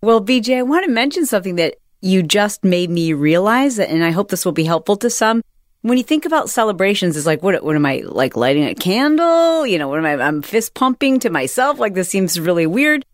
Well, 0.03 0.21
BJ, 0.21 0.59
I 0.59 0.63
want 0.63 0.85
to 0.85 0.91
mention 0.91 1.27
something 1.27 1.55
that 1.57 1.77
you 2.01 2.25
just 2.25 2.65
made 2.65 2.91
me 2.91 3.13
realize 3.13 3.79
and 3.79 4.03
I 4.03 4.11
hope 4.11 4.31
this 4.31 4.45
will 4.45 4.51
be 4.51 4.65
helpful 4.65 4.97
to 4.97 5.09
some. 5.09 5.43
When 5.83 5.97
you 5.97 6.03
think 6.03 6.25
about 6.25 6.51
celebrations, 6.51 7.17
it's 7.17 7.25
like, 7.25 7.41
what, 7.41 7.63
what 7.63 7.77
am 7.77 7.87
I 7.87 8.03
like 8.05 8.37
lighting 8.37 8.65
a 8.65 8.75
candle? 8.75 9.65
You 9.65 9.79
know, 9.79 9.87
what 9.87 10.05
am 10.05 10.07
I, 10.07 10.15
I'm 10.21 10.43
fist 10.43 10.75
pumping 10.75 11.21
to 11.21 11.31
myself. 11.31 11.79
Like 11.79 11.95
this 11.95 12.09
seems 12.09 12.41
really 12.41 12.67
weird. 12.67 13.05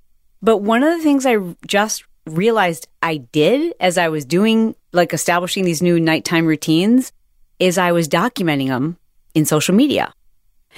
But 0.41 0.59
one 0.59 0.83
of 0.83 0.97
the 0.97 1.03
things 1.03 1.27
I 1.27 1.37
just 1.67 2.05
realized 2.25 2.89
I 3.03 3.19
did 3.19 3.75
as 3.81 3.99
I 3.99 4.09
was 4.09 4.25
doing, 4.25 4.75
like 4.93 5.13
establishing 5.13 5.65
these 5.65 5.83
new 5.83 6.01
nighttime 6.01 6.47
routines 6.47 7.13
is 7.59 7.77
I 7.77 7.93
was 7.93 8.09
documenting 8.09 8.69
them 8.69 8.97
in 9.35 9.45
social 9.45 9.75
media. 9.75 10.15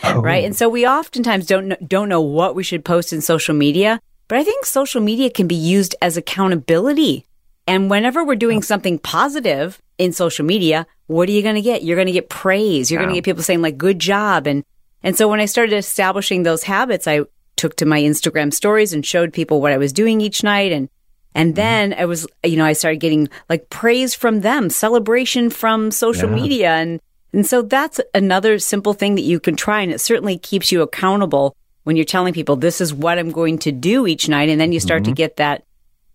Oh. 0.03 0.21
Right. 0.21 0.45
And 0.45 0.57
so 0.57 0.69
we 0.69 0.89
oftentimes 0.89 1.47
don't, 1.47 1.89
don't 1.89 2.09
know 2.09 2.21
what 2.21 2.57
we 2.57 2.65
should 2.65 2.85
post 2.85 3.13
in 3.13 3.21
social 3.21 3.55
media, 3.55 4.01
but 4.31 4.39
I 4.39 4.45
think 4.45 4.65
social 4.65 5.03
media 5.03 5.29
can 5.29 5.47
be 5.47 5.55
used 5.55 5.95
as 6.01 6.17
accountability 6.17 7.27
and 7.71 7.89
whenever 7.89 8.25
we're 8.25 8.35
doing 8.35 8.63
something 8.63 8.99
positive 8.99 9.81
in 9.97 10.13
social 10.13 10.45
media, 10.45 10.89
what 11.07 11.29
are 11.29 11.33
you 11.33 11.41
going 11.41 11.55
to 11.55 11.61
get? 11.61 11.85
You're 11.85 11.97
going 11.97 12.09
to 12.09 12.13
get 12.13 12.29
praise. 12.29 12.91
You're 12.91 12.99
going 12.99 13.11
to 13.11 13.15
get 13.15 13.25
people 13.25 13.45
saying 13.45 13.63
like, 13.63 13.79
good 13.79 14.01
job. 14.01 14.49
And, 14.49 14.65
and 15.05 15.17
so 15.17 15.29
when 15.29 15.39
I 15.39 15.45
started 15.45 15.77
establishing 15.77 16.43
those 16.43 16.65
habits, 16.65 17.07
I 17.07 17.21
took 17.55 17.77
to 17.77 17.87
my 17.87 18.01
Instagram 18.01 18.53
stories 18.53 18.93
and 18.93 19.07
showed 19.07 19.33
people 19.33 19.61
what 19.61 19.71
I 19.71 19.79
was 19.79 19.93
doing 19.93 20.21
each 20.21 20.43
night. 20.43 20.73
And, 20.73 20.89
and 21.33 21.51
mm-hmm. 21.51 21.55
then 21.55 21.95
I 21.95 22.07
was, 22.07 22.27
you 22.45 22.57
know, 22.57 22.65
I 22.65 22.73
started 22.73 22.99
getting 22.99 23.29
like 23.49 23.71
praise 23.71 24.17
from 24.17 24.41
them, 24.41 24.69
celebration 24.69 25.49
from 25.49 25.93
social 25.93 26.29
yeah. 26.29 26.35
media. 26.35 26.71
And, 26.71 27.01
and 27.33 27.47
so 27.47 27.63
that's 27.63 28.01
another 28.15 28.59
simple 28.59 28.95
thing 28.95 29.15
that 29.15 29.23
you 29.23 29.39
can 29.39 29.55
try. 29.55 29.83
And 29.83 29.93
it 29.93 30.01
certainly 30.01 30.39
keeps 30.39 30.73
you 30.73 30.83
accountable 30.83 31.55
when 31.85 31.97
you're 31.97 32.05
telling 32.05 32.33
people 32.33 32.57
this 32.57 32.81
is 32.81 32.93
what 32.93 33.19
I'm 33.19 33.31
going 33.31 33.59
to 33.61 33.73
do 33.73 34.07
each 34.07 34.29
night. 34.29 34.49
And 34.49 34.61
then 34.61 34.73
you 34.73 34.81
start 34.81 35.03
mm-hmm. 35.03 35.13
to 35.13 35.17
get 35.17 35.37
that 35.37 35.65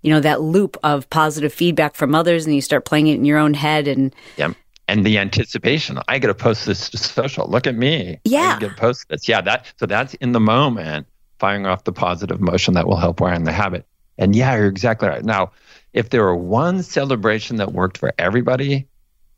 you 0.05 0.11
know, 0.11 0.19
that 0.19 0.39
loop 0.39 0.77
of 0.83 1.09
positive 1.09 1.51
feedback 1.51 1.95
from 1.95 2.13
others 2.13 2.45
and 2.45 2.53
you 2.53 2.61
start 2.61 2.85
playing 2.85 3.07
it 3.07 3.15
in 3.15 3.25
your 3.25 3.39
own 3.39 3.55
head 3.55 3.87
and 3.87 4.13
yeah. 4.37 4.53
And 4.87 5.03
the 5.03 5.17
anticipation, 5.17 5.99
I 6.07 6.19
get 6.19 6.27
to 6.27 6.35
post 6.35 6.67
this 6.67 6.91
to 6.91 6.97
social. 6.99 7.47
Look 7.47 7.65
at 7.65 7.73
me. 7.73 8.19
Yeah. 8.23 8.53
I 8.55 8.59
get 8.59 8.69
to 8.69 8.75
post 8.75 9.09
this. 9.09 9.27
Yeah, 9.27 9.41
that 9.41 9.65
so 9.77 9.87
that's 9.87 10.13
in 10.15 10.33
the 10.33 10.39
moment, 10.39 11.07
firing 11.39 11.65
off 11.65 11.85
the 11.85 11.91
positive 11.91 12.39
motion 12.39 12.75
that 12.75 12.85
will 12.85 12.97
help 12.97 13.19
wire 13.19 13.33
in 13.33 13.45
the 13.45 13.51
habit. 13.51 13.87
And 14.19 14.35
yeah, 14.35 14.55
you're 14.55 14.67
exactly 14.67 15.09
right. 15.09 15.25
Now, 15.25 15.53
if 15.93 16.11
there 16.11 16.21
were 16.21 16.35
one 16.35 16.83
celebration 16.83 17.55
that 17.55 17.73
worked 17.73 17.97
for 17.97 18.13
everybody, 18.19 18.87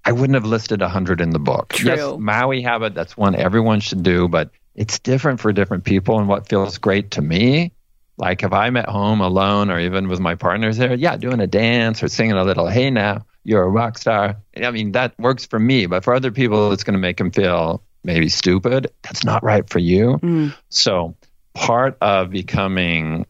I 0.03 0.11
wouldn't 0.11 0.35
have 0.35 0.45
listed 0.45 0.81
100 0.81 1.21
in 1.21 1.29
the 1.29 1.39
book. 1.39 1.69
True. 1.69 1.91
Yes, 1.91 2.15
Maui 2.19 2.61
habit, 2.61 2.93
that's 2.93 3.15
one 3.15 3.35
everyone 3.35 3.79
should 3.79 4.03
do, 4.03 4.27
but 4.27 4.51
it's 4.77 4.99
different 4.99 5.41
for 5.41 5.51
different 5.51 5.83
people. 5.83 6.19
And 6.19 6.27
what 6.27 6.47
feels 6.47 6.77
great 6.77 7.11
to 7.11 7.21
me 7.21 7.73
like 8.17 8.43
if 8.43 8.51
I'm 8.51 8.77
at 8.77 8.89
home 8.89 9.21
alone 9.21 9.69
or 9.69 9.79
even 9.79 10.07
with 10.07 10.19
my 10.19 10.35
partners 10.35 10.77
there, 10.77 10.95
yeah, 10.95 11.17
doing 11.17 11.39
a 11.39 11.47
dance 11.47 12.01
or 12.01 12.07
singing 12.07 12.33
a 12.33 12.43
little, 12.43 12.67
hey 12.67 12.89
now, 12.89 13.25
you're 13.43 13.63
a 13.63 13.69
rock 13.69 13.97
star. 13.97 14.37
I 14.55 14.71
mean, 14.71 14.93
that 14.93 15.17
works 15.19 15.45
for 15.45 15.59
me, 15.59 15.85
but 15.85 16.03
for 16.03 16.13
other 16.13 16.31
people, 16.31 16.71
it's 16.71 16.83
going 16.83 16.95
to 16.95 16.99
make 16.99 17.17
them 17.17 17.31
feel 17.31 17.83
maybe 18.03 18.27
stupid. 18.29 18.91
That's 19.03 19.23
not 19.23 19.43
right 19.43 19.69
for 19.69 19.79
you. 19.79 20.19
Mm. 20.21 20.55
So 20.69 21.15
part 21.53 21.97
of 22.01 22.31
becoming 22.31 23.27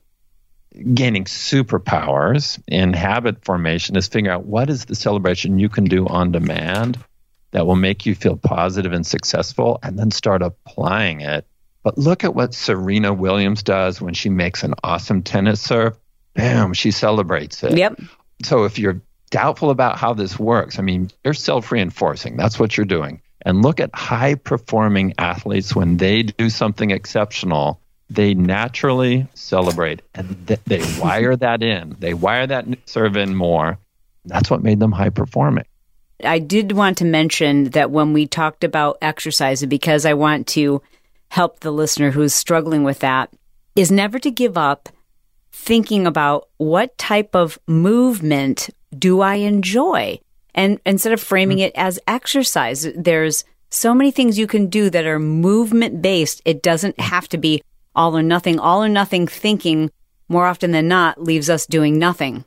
gaining 0.94 1.26
superpowers 1.26 2.62
in 2.68 2.94
habit 2.94 3.44
formation 3.44 3.96
is 3.96 4.08
figuring 4.08 4.34
out 4.34 4.46
what 4.46 4.70
is 4.70 4.86
the 4.86 4.96
celebration 4.96 5.60
you 5.60 5.70
can 5.70 5.86
do 5.86 6.08
on 6.08 6.32
demand 6.32 7.04
that 7.52 7.66
will 7.66 7.76
make 7.76 8.06
you 8.06 8.16
feel 8.16 8.38
positive 8.38 8.94
and 8.94 9.06
successful 9.06 9.80
and 9.84 9.98
then 9.98 10.12
start 10.12 10.42
applying 10.42 11.22
it 11.22 11.46
but 11.88 11.98
look 11.98 12.26
at 12.26 12.36
what 12.36 12.54
Serena 12.54 13.14
Williams 13.14 13.64
does 13.64 14.02
when 14.02 14.14
she 14.14 14.28
makes 14.28 14.64
an 14.64 14.74
awesome 14.84 15.24
tennis 15.24 15.62
serve. 15.62 15.98
Bam, 16.34 16.74
she 16.74 16.92
celebrates 16.92 17.64
it. 17.64 17.78
Yep. 17.78 18.02
So 18.44 18.66
if 18.66 18.78
you're 18.78 19.00
doubtful 19.30 19.70
about 19.70 19.98
how 19.98 20.14
this 20.14 20.38
works, 20.38 20.80
I 20.80 20.82
mean, 20.82 21.12
you're 21.24 21.34
self 21.34 21.72
reinforcing. 21.72 22.36
That's 22.36 22.60
what 22.60 22.76
you're 22.76 22.86
doing. 22.86 23.22
And 23.42 23.62
look 23.62 23.80
at 23.80 23.96
high 23.96 24.36
performing 24.36 25.14
athletes 25.18 25.74
when 25.74 25.96
they 25.96 26.24
do 26.24 26.50
something 26.50 26.92
exceptional, 26.92 27.80
they 28.10 28.34
naturally 28.34 29.26
celebrate 29.34 30.02
and 30.14 30.46
th- 30.46 30.60
they 30.66 30.84
wire 31.00 31.38
that 31.38 31.64
in. 31.64 31.96
They 32.00 32.14
wire 32.14 32.48
that 32.48 32.66
serve 32.84 33.16
in 33.16 33.34
more. 33.34 33.80
That's 34.26 34.50
what 34.52 34.62
made 34.62 34.82
them 34.82 34.92
high 34.92 35.12
performing. 35.12 35.64
I 36.24 36.40
did 36.40 36.72
want 36.72 36.98
to 37.00 37.06
mention 37.06 37.66
that 37.72 37.92
when 37.92 38.14
we 38.14 38.26
talked 38.26 38.64
about 38.64 38.98
exercise, 39.02 39.64
because 39.66 40.06
I 40.06 40.14
want 40.14 40.48
to 40.48 40.82
help 41.30 41.60
the 41.60 41.72
listener 41.72 42.12
who's 42.12 42.34
struggling 42.34 42.84
with 42.84 43.00
that 43.00 43.30
is 43.76 43.92
never 43.92 44.18
to 44.20 44.32
give 44.32 44.58
up 44.58 44.90
thinking 45.52 46.08
about 46.08 46.48
what 46.58 46.98
type 46.98 47.36
of 47.36 47.60
movement 47.68 48.70
do 48.98 49.22
I 49.22 49.36
enjoy? 49.36 50.20
And 50.56 50.80
instead 50.86 51.14
of 51.14 51.22
framing 51.22 51.60
it 51.60 51.74
as 51.76 52.00
exercise, 52.08 52.88
there's 52.96 53.44
so 53.70 53.94
many 53.94 54.12
things 54.12 54.40
you 54.40 54.48
can 54.48 54.68
do 54.68 54.90
that 54.90 55.06
are 55.06 55.20
movement 55.20 56.02
based. 56.02 56.42
It 56.46 56.64
doesn't 56.64 57.00
have 57.00 57.28
to 57.30 57.38
be 57.38 57.62
all 57.96 58.18
or 58.18 58.24
nothing. 58.24 58.60
All 58.60 58.84
or 58.84 58.90
nothing 58.90 59.28
thinking 59.28 59.92
more 60.30 60.48
often 60.48 60.72
than 60.72 60.88
not 60.88 61.22
leaves 61.22 61.50
us 61.50 61.66
doing 61.66 62.00
nothing 62.00 62.46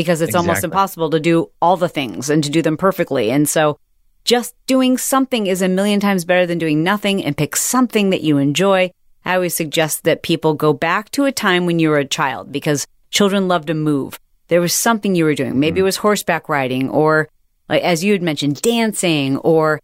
because 0.00 0.22
it's 0.22 0.30
exactly. 0.30 0.48
almost 0.48 0.64
impossible 0.64 1.10
to 1.10 1.20
do 1.20 1.50
all 1.60 1.76
the 1.76 1.88
things 1.88 2.30
and 2.30 2.42
to 2.42 2.48
do 2.48 2.62
them 2.62 2.78
perfectly. 2.78 3.30
And 3.30 3.46
so 3.46 3.78
just 4.24 4.54
doing 4.66 4.96
something 4.96 5.46
is 5.46 5.60
a 5.60 5.68
million 5.68 6.00
times 6.00 6.24
better 6.24 6.46
than 6.46 6.56
doing 6.56 6.82
nothing 6.82 7.22
and 7.22 7.36
pick 7.36 7.54
something 7.54 8.08
that 8.10 8.22
you 8.22 8.38
enjoy. 8.38 8.90
I 9.26 9.34
always 9.34 9.54
suggest 9.54 10.04
that 10.04 10.22
people 10.22 10.54
go 10.54 10.72
back 10.72 11.10
to 11.10 11.26
a 11.26 11.32
time 11.32 11.66
when 11.66 11.78
you 11.78 11.90
were 11.90 11.98
a 11.98 12.06
child 12.06 12.50
because 12.50 12.86
children 13.10 13.46
love 13.46 13.66
to 13.66 13.74
move. 13.74 14.18
There 14.48 14.62
was 14.62 14.72
something 14.72 15.14
you 15.14 15.24
were 15.24 15.34
doing. 15.34 15.60
Maybe 15.60 15.76
mm. 15.76 15.80
it 15.80 15.84
was 15.84 15.96
horseback 15.96 16.48
riding 16.48 16.88
or 16.88 17.28
like, 17.68 17.82
as 17.82 18.02
you 18.02 18.12
had 18.12 18.22
mentioned, 18.22 18.62
dancing 18.62 19.36
or 19.38 19.80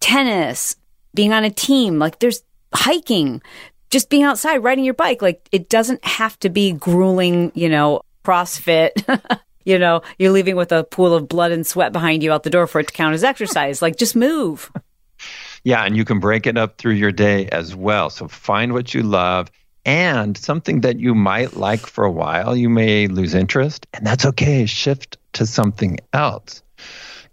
tennis, 0.00 0.76
being 1.14 1.32
on 1.32 1.44
a 1.44 1.50
team. 1.50 1.98
Like 1.98 2.18
there's 2.18 2.42
hiking, 2.74 3.40
just 3.90 4.10
being 4.10 4.24
outside, 4.24 4.58
riding 4.58 4.84
your 4.84 4.94
bike. 4.94 5.22
Like 5.22 5.48
it 5.50 5.70
doesn't 5.70 6.04
have 6.04 6.38
to 6.40 6.50
be 6.50 6.72
grueling, 6.72 7.52
you 7.54 7.68
know, 7.68 8.02
CrossFit. 8.24 8.92
you 9.64 9.78
know, 9.78 10.02
you're 10.18 10.32
leaving 10.32 10.56
with 10.56 10.72
a 10.72 10.84
pool 10.84 11.14
of 11.14 11.28
blood 11.28 11.52
and 11.52 11.66
sweat 11.66 11.92
behind 11.92 12.22
you 12.22 12.32
out 12.32 12.42
the 12.42 12.50
door 12.50 12.66
for 12.66 12.80
it 12.80 12.88
to 12.88 12.92
count 12.92 13.14
as 13.14 13.24
exercise. 13.24 13.82
like 13.82 13.96
just 13.96 14.16
move. 14.16 14.70
Yeah, 15.66 15.82
and 15.82 15.96
you 15.96 16.04
can 16.04 16.20
break 16.20 16.46
it 16.46 16.58
up 16.58 16.76
through 16.76 16.92
your 16.92 17.10
day 17.10 17.48
as 17.48 17.74
well. 17.74 18.10
So 18.10 18.28
find 18.28 18.74
what 18.74 18.92
you 18.92 19.02
love 19.02 19.50
and 19.84 20.36
something 20.36 20.80
that 20.82 20.98
you 20.98 21.14
might 21.14 21.56
like 21.56 21.86
for 21.86 22.04
a 22.04 22.10
while, 22.10 22.56
you 22.56 22.68
may 22.68 23.06
lose 23.06 23.34
interest, 23.34 23.86
and 23.92 24.06
that's 24.06 24.24
okay. 24.26 24.66
Shift 24.66 25.18
to 25.34 25.46
something 25.46 25.98
else. 26.12 26.62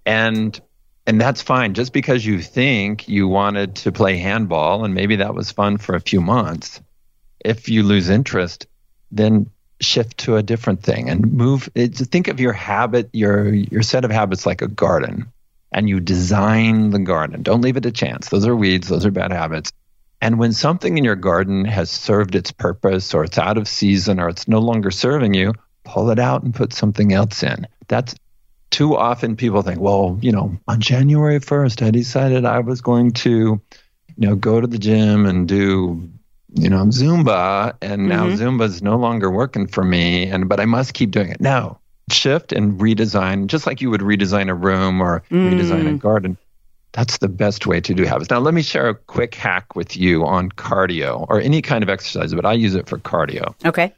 And 0.05 0.59
and 1.07 1.19
that's 1.19 1.41
fine. 1.41 1.73
Just 1.73 1.93
because 1.93 2.25
you 2.25 2.41
think 2.41 3.07
you 3.07 3.27
wanted 3.27 3.75
to 3.77 3.91
play 3.91 4.17
handball 4.17 4.85
and 4.85 4.93
maybe 4.93 5.17
that 5.17 5.33
was 5.33 5.51
fun 5.51 5.77
for 5.77 5.95
a 5.95 6.01
few 6.01 6.21
months, 6.21 6.79
if 7.43 7.69
you 7.69 7.83
lose 7.83 8.09
interest, 8.09 8.67
then 9.11 9.49
shift 9.81 10.19
to 10.19 10.37
a 10.37 10.43
different 10.43 10.83
thing 10.83 11.09
and 11.09 11.33
move. 11.33 11.69
it, 11.75 11.95
Think 11.95 12.27
of 12.27 12.39
your 12.39 12.53
habit, 12.53 13.09
your 13.13 13.53
your 13.53 13.81
set 13.81 14.05
of 14.05 14.11
habits 14.11 14.45
like 14.45 14.61
a 14.61 14.67
garden, 14.67 15.31
and 15.71 15.89
you 15.89 15.99
design 15.99 16.91
the 16.91 16.99
garden. 16.99 17.43
Don't 17.43 17.61
leave 17.61 17.77
it 17.77 17.81
to 17.81 17.91
chance. 17.91 18.29
Those 18.29 18.47
are 18.47 18.55
weeds. 18.55 18.87
Those 18.87 19.05
are 19.05 19.11
bad 19.11 19.31
habits. 19.31 19.71
And 20.21 20.37
when 20.37 20.53
something 20.53 20.97
in 20.97 21.03
your 21.03 21.15
garden 21.15 21.65
has 21.65 21.89
served 21.89 22.35
its 22.35 22.51
purpose, 22.51 23.13
or 23.13 23.23
it's 23.23 23.39
out 23.39 23.57
of 23.57 23.67
season, 23.67 24.19
or 24.19 24.29
it's 24.29 24.47
no 24.47 24.59
longer 24.59 24.91
serving 24.91 25.33
you, 25.33 25.53
pull 25.83 26.11
it 26.11 26.19
out 26.19 26.43
and 26.43 26.53
put 26.53 26.73
something 26.73 27.11
else 27.11 27.41
in. 27.41 27.67
That's 27.87 28.13
too 28.69 28.95
often 28.95 29.35
people 29.35 29.63
think, 29.63 29.79
well, 29.79 30.19
you 30.21 30.31
know, 30.31 30.57
on 30.67 30.79
January 30.79 31.39
1st, 31.39 31.85
I 31.85 31.91
decided 31.91 32.45
I 32.45 32.59
was 32.59 32.81
going 32.81 33.11
to, 33.11 33.29
you 33.29 33.61
know, 34.17 34.35
go 34.35 34.61
to 34.61 34.67
the 34.67 34.77
gym 34.77 35.25
and 35.25 35.47
do 35.47 36.09
you 36.53 36.69
know, 36.69 36.85
Zumba, 36.85 37.75
and 37.81 38.07
now 38.07 38.25
mm-hmm. 38.27 38.41
Zumba 38.41 38.65
is 38.65 38.81
no 38.81 38.97
longer 38.97 39.31
working 39.31 39.67
for 39.67 39.83
me, 39.83 40.27
and 40.27 40.49
but 40.49 40.59
I 40.59 40.65
must 40.65 40.93
keep 40.93 41.11
doing 41.11 41.29
it. 41.29 41.39
No, 41.39 41.79
shift 42.11 42.51
and 42.51 42.79
redesign, 42.79 43.47
just 43.47 43.65
like 43.65 43.81
you 43.81 43.89
would 43.89 44.01
redesign 44.01 44.49
a 44.49 44.53
room 44.53 45.01
or 45.01 45.23
mm. 45.31 45.51
redesign 45.51 45.93
a 45.93 45.97
garden. 45.97 46.37
That's 46.93 47.19
the 47.19 47.29
best 47.29 47.65
way 47.65 47.79
to 47.81 47.93
do 47.93 48.03
habits. 48.03 48.29
Now, 48.29 48.39
let 48.39 48.53
me 48.53 48.61
share 48.61 48.89
a 48.89 48.95
quick 48.95 49.33
hack 49.33 49.75
with 49.75 49.95
you 49.95 50.25
on 50.25 50.49
cardio 50.49 51.25
or 51.29 51.39
any 51.39 51.61
kind 51.61 51.83
of 51.83 51.89
exercise, 51.89 52.33
but 52.33 52.45
I 52.45 52.53
use 52.53 52.75
it 52.75 52.89
for 52.89 52.97
cardio. 52.97 53.55
Okay. 53.65 53.93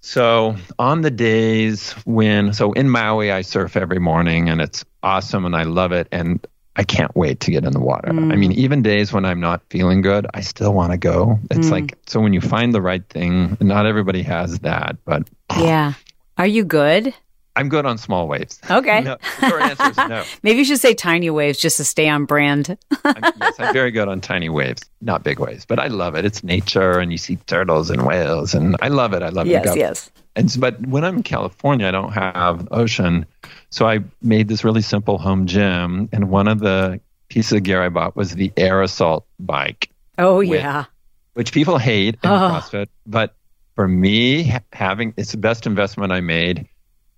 So, 0.00 0.54
on 0.78 1.00
the 1.00 1.10
days 1.10 1.92
when, 2.04 2.52
so 2.52 2.72
in 2.74 2.88
Maui, 2.88 3.32
I 3.32 3.40
surf 3.40 3.76
every 3.76 3.98
morning 3.98 4.48
and 4.48 4.60
it's 4.60 4.84
awesome 5.02 5.44
and 5.44 5.56
I 5.56 5.64
love 5.64 5.92
it. 5.92 6.06
And 6.12 6.46
I 6.76 6.82
can't 6.82 7.14
wait 7.14 7.40
to 7.40 7.50
get 7.50 7.64
in 7.64 7.72
the 7.72 7.80
water. 7.80 8.10
Mm. 8.10 8.32
I 8.32 8.36
mean, 8.36 8.52
even 8.52 8.82
days 8.82 9.12
when 9.12 9.24
I'm 9.24 9.40
not 9.40 9.62
feeling 9.70 10.00
good, 10.00 10.26
I 10.34 10.40
still 10.40 10.74
want 10.74 10.92
to 10.92 10.98
go. 10.98 11.38
It's 11.50 11.68
mm. 11.68 11.70
like, 11.70 11.98
so 12.06 12.20
when 12.20 12.32
you 12.32 12.40
find 12.40 12.74
the 12.74 12.82
right 12.82 13.06
thing, 13.08 13.56
not 13.60 13.86
everybody 13.86 14.22
has 14.22 14.58
that, 14.60 14.96
but. 15.04 15.28
Yeah. 15.56 15.94
Are 16.36 16.46
you 16.46 16.64
good? 16.64 17.14
I'm 17.56 17.68
good 17.68 17.86
on 17.86 17.98
small 17.98 18.26
waves. 18.26 18.60
Okay. 18.68 19.02
No, 19.02 19.16
short 19.40 19.62
answer 19.62 19.90
is 19.90 19.96
no. 19.96 20.24
Maybe 20.42 20.58
you 20.58 20.64
should 20.64 20.80
say 20.80 20.94
tiny 20.94 21.30
waves 21.30 21.58
just 21.58 21.76
to 21.76 21.84
stay 21.84 22.08
on 22.08 22.24
brand. 22.24 22.76
I'm, 23.04 23.32
yes, 23.40 23.54
I'm 23.58 23.72
very 23.72 23.92
good 23.92 24.08
on 24.08 24.20
tiny 24.20 24.48
waves, 24.48 24.82
not 25.00 25.22
big 25.22 25.38
waves, 25.38 25.64
but 25.64 25.78
I 25.78 25.86
love 25.86 26.16
it. 26.16 26.24
It's 26.24 26.42
nature 26.42 26.98
and 26.98 27.12
you 27.12 27.18
see 27.18 27.36
turtles 27.46 27.90
and 27.90 28.04
whales 28.04 28.54
and 28.54 28.76
I 28.82 28.88
love 28.88 29.12
it. 29.12 29.22
I 29.22 29.28
love 29.28 29.46
it. 29.46 29.50
Yes, 29.50 29.76
yes. 29.76 30.10
And 30.36 30.54
but 30.58 30.84
when 30.86 31.04
I'm 31.04 31.18
in 31.18 31.22
California, 31.22 31.86
I 31.86 31.90
don't 31.92 32.12
have 32.12 32.66
ocean. 32.72 33.26
So 33.70 33.86
I 33.86 34.00
made 34.20 34.48
this 34.48 34.64
really 34.64 34.82
simple 34.82 35.18
home 35.18 35.46
gym, 35.46 36.08
and 36.12 36.28
one 36.28 36.48
of 36.48 36.58
the 36.58 37.00
pieces 37.28 37.52
of 37.52 37.62
gear 37.62 37.82
I 37.82 37.88
bought 37.88 38.16
was 38.16 38.32
the 38.32 38.52
Air 38.56 38.82
Assault 38.82 39.26
bike. 39.38 39.90
Oh 40.18 40.40
yeah, 40.40 40.86
which 41.34 41.52
people 41.52 41.78
hate 41.78 42.16
in 42.24 42.30
oh. 42.30 42.50
CrossFit, 42.50 42.88
but 43.06 43.36
for 43.76 43.86
me, 43.86 44.52
having 44.72 45.14
it's 45.16 45.32
the 45.32 45.38
best 45.38 45.66
investment 45.66 46.12
I 46.12 46.20
made 46.20 46.68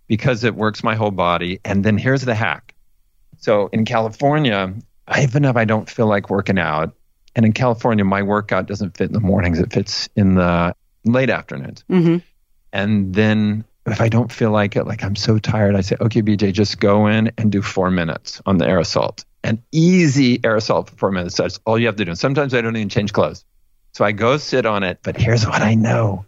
because 0.07 0.45
it 0.45 0.55
works 0.55 0.83
my 0.85 0.95
whole 0.95 1.11
body. 1.11 1.61
And 1.65 1.85
then 1.85 1.99
here's 1.99 2.23
the 2.23 2.35
hack. 2.35 2.75
So 3.39 3.69
in 3.69 3.85
California, 3.85 4.75
even 5.19 5.45
if 5.45 5.57
I 5.57 5.65
don't 5.65 5.89
feel 5.89 6.07
like 6.07 6.31
working 6.31 6.59
out, 6.59 6.95
and 7.35 7.45
in 7.45 7.53
California, 7.53 8.05
my 8.05 8.23
workout 8.23 8.67
doesn't 8.67 8.97
fit 8.97 9.09
in 9.09 9.13
the 9.13 9.21
mornings; 9.21 9.59
it 9.59 9.73
fits 9.73 10.09
in 10.17 10.37
the 10.37 10.75
late 11.05 11.29
afternoons. 11.29 11.85
Mm-hmm. 11.91 12.19
And 12.73 13.15
then 13.15 13.65
if 13.87 14.01
I 14.01 14.09
don't 14.09 14.33
feel 14.33 14.51
like 14.51 14.75
it, 14.75 14.85
like 14.85 15.05
I'm 15.05 15.17
so 15.17 15.39
tired, 15.39 15.77
I 15.77 15.81
say, 15.81 15.97
okay, 16.01 16.23
BJ, 16.23 16.53
just 16.53 16.81
go 16.81 17.07
in 17.07 17.31
and 17.39 17.53
do 17.53 17.63
four 17.63 17.91
minutes 17.91 18.43
on 18.47 18.59
the 18.59 18.79
assault. 18.79 19.25
An 19.45 19.63
easy 19.71 20.41
air 20.45 20.57
assault 20.57 20.91
for 20.91 20.97
four 20.97 21.13
minutes. 21.13 21.37
That's 21.37 21.61
all 21.67 21.79
you 21.79 21.87
have 21.87 21.97
to 21.97 22.05
do. 22.05 22.15
Sometimes 22.15 22.53
I 22.53 22.61
don't 22.63 22.77
even 22.77 22.89
change 22.89 23.13
clothes. 23.13 23.45
So 23.93 24.05
I 24.05 24.13
go 24.13 24.37
sit 24.39 24.67
on 24.67 24.83
it, 24.83 24.99
but 25.03 25.17
here's 25.17 25.47
what 25.47 25.63
I 25.63 25.75
know. 25.75 26.27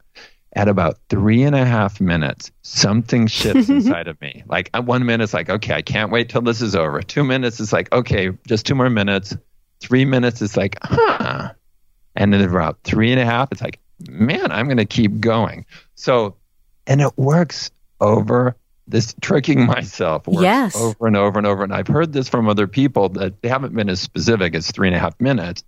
At 0.59 0.67
about 0.67 0.99
three 1.09 1.45
and 1.45 1.55
a 1.55 1.65
half 1.65 2.01
minutes, 2.01 2.51
something 2.63 3.29
shifts 3.29 3.69
inside 3.69 4.09
of 4.09 4.21
me. 4.21 4.43
Like 4.49 4.71
one 4.77 5.07
minute, 5.07 5.23
it's 5.23 5.33
like, 5.33 5.49
okay, 5.49 5.75
I 5.75 5.83
can't 5.83 6.11
wait 6.11 6.29
till 6.29 6.43
this 6.43 6.61
is 6.61 6.75
over. 6.75 7.01
Two 7.01 7.23
minutes, 7.23 7.61
it's 7.61 7.73
like, 7.73 7.93
okay, 7.93 8.31
just 8.47 8.67
two 8.67 8.75
more 8.75 8.91
minutes. 8.91 9.37
Three 9.79 10.05
minutes, 10.05 10.43
it's 10.43 10.57
like, 10.57 10.77
huh. 10.83 11.53
And 12.17 12.33
then 12.33 12.41
about 12.43 12.79
three 12.83 13.13
and 13.13 13.21
a 13.21 13.25
half, 13.25 13.53
it's 13.53 13.63
like, 13.63 13.79
man, 14.09 14.51
I'm 14.51 14.67
going 14.67 14.79
to 14.79 14.85
keep 14.85 15.21
going. 15.21 15.65
So 15.95 16.35
and 16.89 17.01
it 17.01 17.17
works 17.17 17.71
over 18.01 18.57
this 18.89 19.15
tricking 19.21 19.67
myself 19.67 20.27
works 20.27 20.43
yes. 20.43 20.77
over 20.77 21.07
and 21.07 21.17
over 21.17 21.39
and 21.39 21.47
over. 21.47 21.63
And 21.63 21.73
I've 21.73 21.87
heard 21.87 22.13
this 22.13 22.29
from 22.29 22.49
other 22.49 22.67
people 22.67 23.11
that 23.11 23.43
they 23.43 23.49
haven't 23.49 23.77
been 23.77 23.89
as 23.89 24.01
specific 24.01 24.57
as 24.57 24.71
three 24.71 24.89
and 24.89 24.97
a 24.97 24.99
half 24.99 25.21
minutes, 25.21 25.63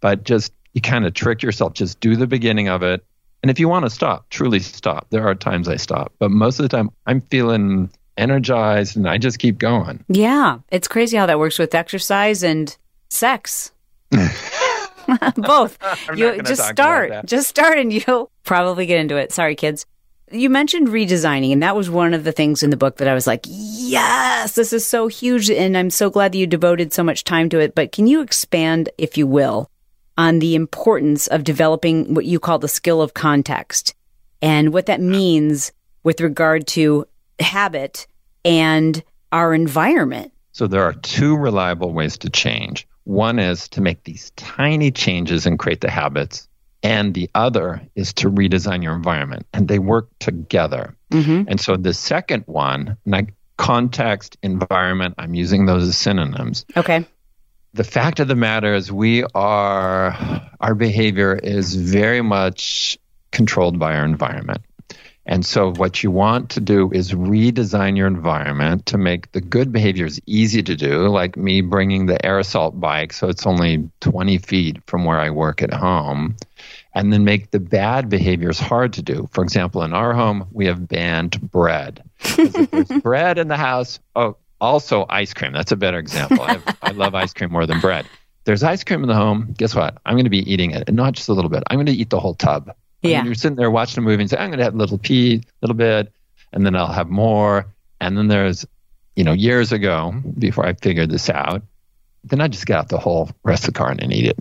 but 0.00 0.24
just 0.24 0.52
you 0.72 0.80
kind 0.80 1.06
of 1.06 1.14
trick 1.14 1.42
yourself. 1.42 1.74
Just 1.74 2.00
do 2.00 2.16
the 2.16 2.26
beginning 2.26 2.68
of 2.68 2.82
it. 2.82 3.04
And 3.42 3.50
if 3.50 3.58
you 3.58 3.68
want 3.68 3.84
to 3.84 3.90
stop, 3.90 4.28
truly 4.30 4.60
stop. 4.60 5.08
There 5.10 5.26
are 5.26 5.34
times 5.34 5.68
I 5.68 5.76
stop, 5.76 6.12
but 6.18 6.30
most 6.30 6.58
of 6.58 6.62
the 6.62 6.68
time 6.68 6.90
I'm 7.06 7.20
feeling 7.22 7.90
energized 8.16 8.96
and 8.96 9.08
I 9.08 9.18
just 9.18 9.38
keep 9.38 9.58
going. 9.58 10.04
Yeah. 10.08 10.58
It's 10.70 10.88
crazy 10.88 11.16
how 11.16 11.26
that 11.26 11.38
works 11.38 11.58
with 11.58 11.74
exercise 11.74 12.42
and 12.42 12.76
sex. 13.08 13.72
Both. 15.36 15.78
you 16.14 16.40
just 16.42 16.68
start. 16.68 17.26
Just 17.26 17.48
start 17.48 17.78
and 17.78 17.92
you'll 17.92 18.30
probably 18.44 18.86
get 18.86 19.00
into 19.00 19.16
it. 19.16 19.32
Sorry, 19.32 19.56
kids 19.56 19.86
you 20.32 20.50
mentioned 20.50 20.88
redesigning, 20.88 21.52
and 21.52 21.62
that 21.62 21.76
was 21.76 21.90
one 21.90 22.14
of 22.14 22.24
the 22.24 22.32
things 22.32 22.62
in 22.62 22.70
the 22.70 22.76
book 22.76 22.96
that 22.96 23.08
I 23.08 23.14
was 23.14 23.26
like, 23.26 23.44
yes, 23.46 24.54
this 24.54 24.72
is 24.72 24.86
so 24.86 25.06
huge. 25.06 25.50
And 25.50 25.76
I'm 25.76 25.90
so 25.90 26.10
glad 26.10 26.32
that 26.32 26.38
you 26.38 26.46
devoted 26.46 26.92
so 26.92 27.02
much 27.02 27.24
time 27.24 27.48
to 27.50 27.60
it. 27.60 27.74
But 27.74 27.92
can 27.92 28.06
you 28.06 28.22
expand, 28.22 28.88
if 28.98 29.18
you 29.18 29.26
will, 29.26 29.70
on 30.18 30.38
the 30.38 30.54
importance 30.54 31.26
of 31.26 31.44
developing 31.44 32.14
what 32.14 32.24
you 32.24 32.38
call 32.38 32.58
the 32.58 32.68
skill 32.68 33.00
of 33.00 33.14
context 33.14 33.94
and 34.40 34.72
what 34.72 34.86
that 34.86 35.00
means 35.00 35.72
with 36.02 36.20
regard 36.20 36.66
to 36.68 37.06
habit 37.38 38.06
and 38.44 39.02
our 39.30 39.54
environment? 39.54 40.32
So 40.52 40.66
there 40.66 40.82
are 40.82 40.92
two 40.92 41.36
reliable 41.36 41.92
ways 41.92 42.18
to 42.18 42.30
change. 42.30 42.86
One 43.04 43.38
is 43.38 43.68
to 43.70 43.80
make 43.80 44.04
these 44.04 44.30
tiny 44.36 44.90
changes 44.90 45.46
and 45.46 45.58
create 45.58 45.80
the 45.80 45.90
habits 45.90 46.48
and 46.82 47.14
the 47.14 47.30
other 47.34 47.82
is 47.94 48.12
to 48.14 48.30
redesign 48.30 48.82
your 48.82 48.94
environment 48.94 49.46
and 49.52 49.68
they 49.68 49.78
work 49.78 50.08
together 50.18 50.94
mm-hmm. 51.10 51.44
and 51.48 51.60
so 51.60 51.76
the 51.76 51.94
second 51.94 52.42
one 52.46 52.96
like 53.06 53.34
context 53.56 54.36
environment 54.42 55.14
i'm 55.18 55.34
using 55.34 55.66
those 55.66 55.86
as 55.86 55.96
synonyms 55.96 56.64
okay 56.76 57.06
the 57.74 57.84
fact 57.84 58.20
of 58.20 58.28
the 58.28 58.36
matter 58.36 58.74
is 58.74 58.92
we 58.92 59.24
are 59.34 60.16
our 60.60 60.74
behavior 60.74 61.34
is 61.34 61.74
very 61.74 62.22
much 62.22 62.98
controlled 63.30 63.78
by 63.78 63.96
our 63.96 64.04
environment 64.04 64.62
and 65.24 65.46
so 65.46 65.72
what 65.74 66.02
you 66.02 66.10
want 66.10 66.50
to 66.50 66.60
do 66.60 66.90
is 66.92 67.12
redesign 67.12 67.96
your 67.96 68.08
environment 68.08 68.86
to 68.86 68.98
make 68.98 69.30
the 69.30 69.40
good 69.40 69.70
behaviors 69.70 70.20
easy 70.26 70.64
to 70.64 70.74
do, 70.74 71.06
like 71.08 71.36
me 71.36 71.60
bringing 71.60 72.06
the 72.06 72.24
air 72.26 72.40
assault 72.40 72.78
bike 72.80 73.12
so 73.12 73.28
it's 73.28 73.46
only 73.46 73.88
20 74.00 74.38
feet 74.38 74.82
from 74.86 75.04
where 75.04 75.20
I 75.20 75.30
work 75.30 75.62
at 75.62 75.72
home, 75.72 76.36
and 76.92 77.12
then 77.12 77.24
make 77.24 77.52
the 77.52 77.60
bad 77.60 78.08
behaviors 78.08 78.58
hard 78.58 78.94
to 78.94 79.02
do. 79.02 79.28
For 79.32 79.44
example, 79.44 79.82
in 79.84 79.94
our 79.94 80.12
home, 80.12 80.48
we 80.50 80.66
have 80.66 80.88
banned 80.88 81.40
bread. 81.52 82.02
if 82.20 82.70
there's 82.70 83.00
bread 83.00 83.38
in 83.38 83.46
the 83.46 83.56
house, 83.56 84.00
oh, 84.16 84.36
also 84.62 85.04
ice 85.10 85.34
cream. 85.34 85.52
That's 85.52 85.72
a 85.72 85.76
better 85.76 85.98
example. 85.98 86.40
I, 86.40 86.52
have, 86.52 86.78
I 86.80 86.90
love 86.92 87.14
ice 87.14 87.34
cream 87.34 87.52
more 87.52 87.66
than 87.66 87.80
bread. 87.80 88.06
There's 88.44 88.62
ice 88.62 88.82
cream 88.82 89.02
in 89.02 89.08
the 89.08 89.14
home. 89.14 89.54
Guess 89.58 89.74
what? 89.74 89.98
I'm 90.06 90.14
going 90.14 90.24
to 90.24 90.30
be 90.30 90.50
eating 90.50 90.70
it, 90.70 90.84
and 90.86 90.96
not 90.96 91.12
just 91.12 91.28
a 91.28 91.34
little 91.34 91.50
bit. 91.50 91.62
I'm 91.68 91.76
going 91.76 91.86
to 91.86 91.92
eat 91.92 92.10
the 92.10 92.18
whole 92.18 92.34
tub. 92.34 92.74
Yeah. 93.02 93.18
I 93.18 93.20
mean, 93.20 93.26
you're 93.26 93.34
sitting 93.34 93.56
there 93.56 93.70
watching 93.70 93.98
a 93.98 94.00
movie 94.00 94.22
and 94.22 94.30
say, 94.30 94.36
I'm 94.36 94.48
going 94.48 94.58
to 94.58 94.64
have 94.64 94.74
a 94.74 94.78
little 94.78 94.98
pee, 94.98 95.34
a 95.34 95.40
little 95.60 95.76
bit, 95.76 96.12
and 96.52 96.64
then 96.64 96.74
I'll 96.74 96.86
have 96.86 97.08
more. 97.08 97.66
And 98.00 98.16
then 98.16 98.28
there's, 98.28 98.64
you 99.16 99.24
know, 99.24 99.32
years 99.32 99.72
ago, 99.72 100.14
before 100.38 100.64
I 100.64 100.72
figured 100.74 101.10
this 101.10 101.28
out, 101.28 101.62
then 102.24 102.40
I 102.40 102.48
just 102.48 102.66
got 102.66 102.78
out 102.78 102.88
the 102.88 102.98
whole 102.98 103.30
rest 103.42 103.64
of 103.64 103.74
the 103.74 103.78
carton 103.78 104.00
and 104.00 104.12
eat 104.12 104.26
it. 104.26 104.38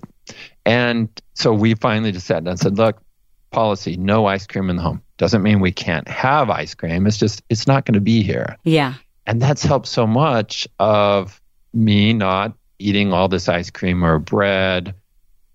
And 0.65 1.09
so 1.33 1.53
we 1.53 1.73
finally 1.73 2.11
just 2.11 2.27
sat 2.27 2.43
down 2.43 2.51
and 2.51 2.59
said, 2.59 2.77
look, 2.77 3.01
policy, 3.49 3.97
no 3.97 4.27
ice 4.27 4.45
cream 4.47 4.69
in 4.69 4.75
the 4.75 4.83
home. 4.83 5.01
Doesn't 5.17 5.41
mean 5.41 5.59
we 5.59 5.71
can't 5.71 6.07
have 6.07 6.49
ice 6.49 6.73
cream. 6.75 7.05
It's 7.07 7.17
just, 7.17 7.41
it's 7.49 7.67
not 7.67 7.85
going 7.85 7.95
to 7.95 8.01
be 8.01 8.21
here. 8.21 8.57
Yeah. 8.63 8.93
And 9.31 9.41
that's 9.41 9.63
helped 9.63 9.87
so 9.87 10.05
much 10.05 10.67
of 10.77 11.41
me 11.73 12.13
not 12.13 12.53
eating 12.79 13.13
all 13.13 13.29
this 13.29 13.47
ice 13.47 13.69
cream 13.69 14.03
or 14.03 14.19
bread 14.19 14.93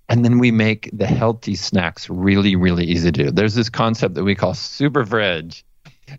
and 0.09 0.25
then 0.25 0.39
we 0.39 0.51
make 0.51 0.91
the 0.93 1.07
healthy 1.07 1.57
snacks 1.57 2.09
really, 2.09 2.57
really 2.57 2.85
easy 2.85 3.11
to 3.11 3.25
do. 3.25 3.31
There's 3.31 3.55
this 3.55 3.69
concept 3.69 4.15
that 4.15 4.25
we 4.25 4.35
call 4.35 4.55
super 4.55 5.05
fridge. 5.05 5.65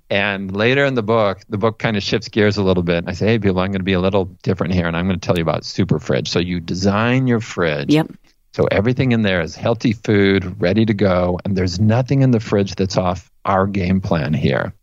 And 0.10 0.54
later 0.54 0.84
in 0.84 0.96
the 0.96 1.04
book, 1.04 1.40
the 1.48 1.58
book 1.58 1.80
kind 1.80 1.96
of 1.96 2.04
shifts 2.04 2.28
gears 2.28 2.58
a 2.58 2.64
little 2.64 2.84
bit. 2.84 3.06
I 3.08 3.14
say, 3.14 3.28
hey, 3.28 3.40
people, 3.40 3.60
I'm 3.60 3.72
going 3.72 3.80
to 3.80 3.86
be 3.86 3.94
a 3.94 4.02
little 4.02 4.26
different 4.44 4.74
here, 4.74 4.86
and 4.86 4.98
I'm 4.98 5.08
going 5.08 5.18
to 5.18 5.26
tell 5.26 5.38
you 5.38 5.42
about 5.42 5.64
Super 5.64 6.00
Fridge. 6.00 6.30
So 6.30 6.40
you 6.40 6.60
design 6.60 7.26
your 7.26 7.40
fridge. 7.40 7.94
Yep. 7.94 8.12
So 8.52 8.66
everything 8.66 9.14
in 9.14 9.22
there 9.22 9.40
is 9.40 9.56
healthy 9.56 9.94
food, 9.94 10.60
ready 10.60 10.86
to 10.86 10.94
go, 10.94 11.40
and 11.46 11.56
there's 11.56 11.80
nothing 11.80 12.22
in 12.22 12.32
the 12.32 12.42
fridge 12.42 12.76
that's 12.76 12.98
off 12.98 13.32
our 13.46 13.66
game 13.66 14.02
plan 14.02 14.34
here. 14.34 14.74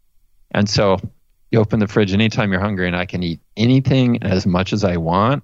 And 0.53 0.71
so 0.71 0.99
you 1.55 1.61
open 1.61 1.81
the 1.81 1.89
fridge 1.89 2.13
anytime 2.13 2.53
you're 2.53 2.61
hungry, 2.61 2.87
and 2.87 2.97
I 2.97 3.07
can 3.07 3.23
eat 3.23 3.41
anything 3.57 4.23
as 4.23 4.47
much 4.47 4.73
as 4.73 4.85
I 4.85 4.99
want 4.99 5.43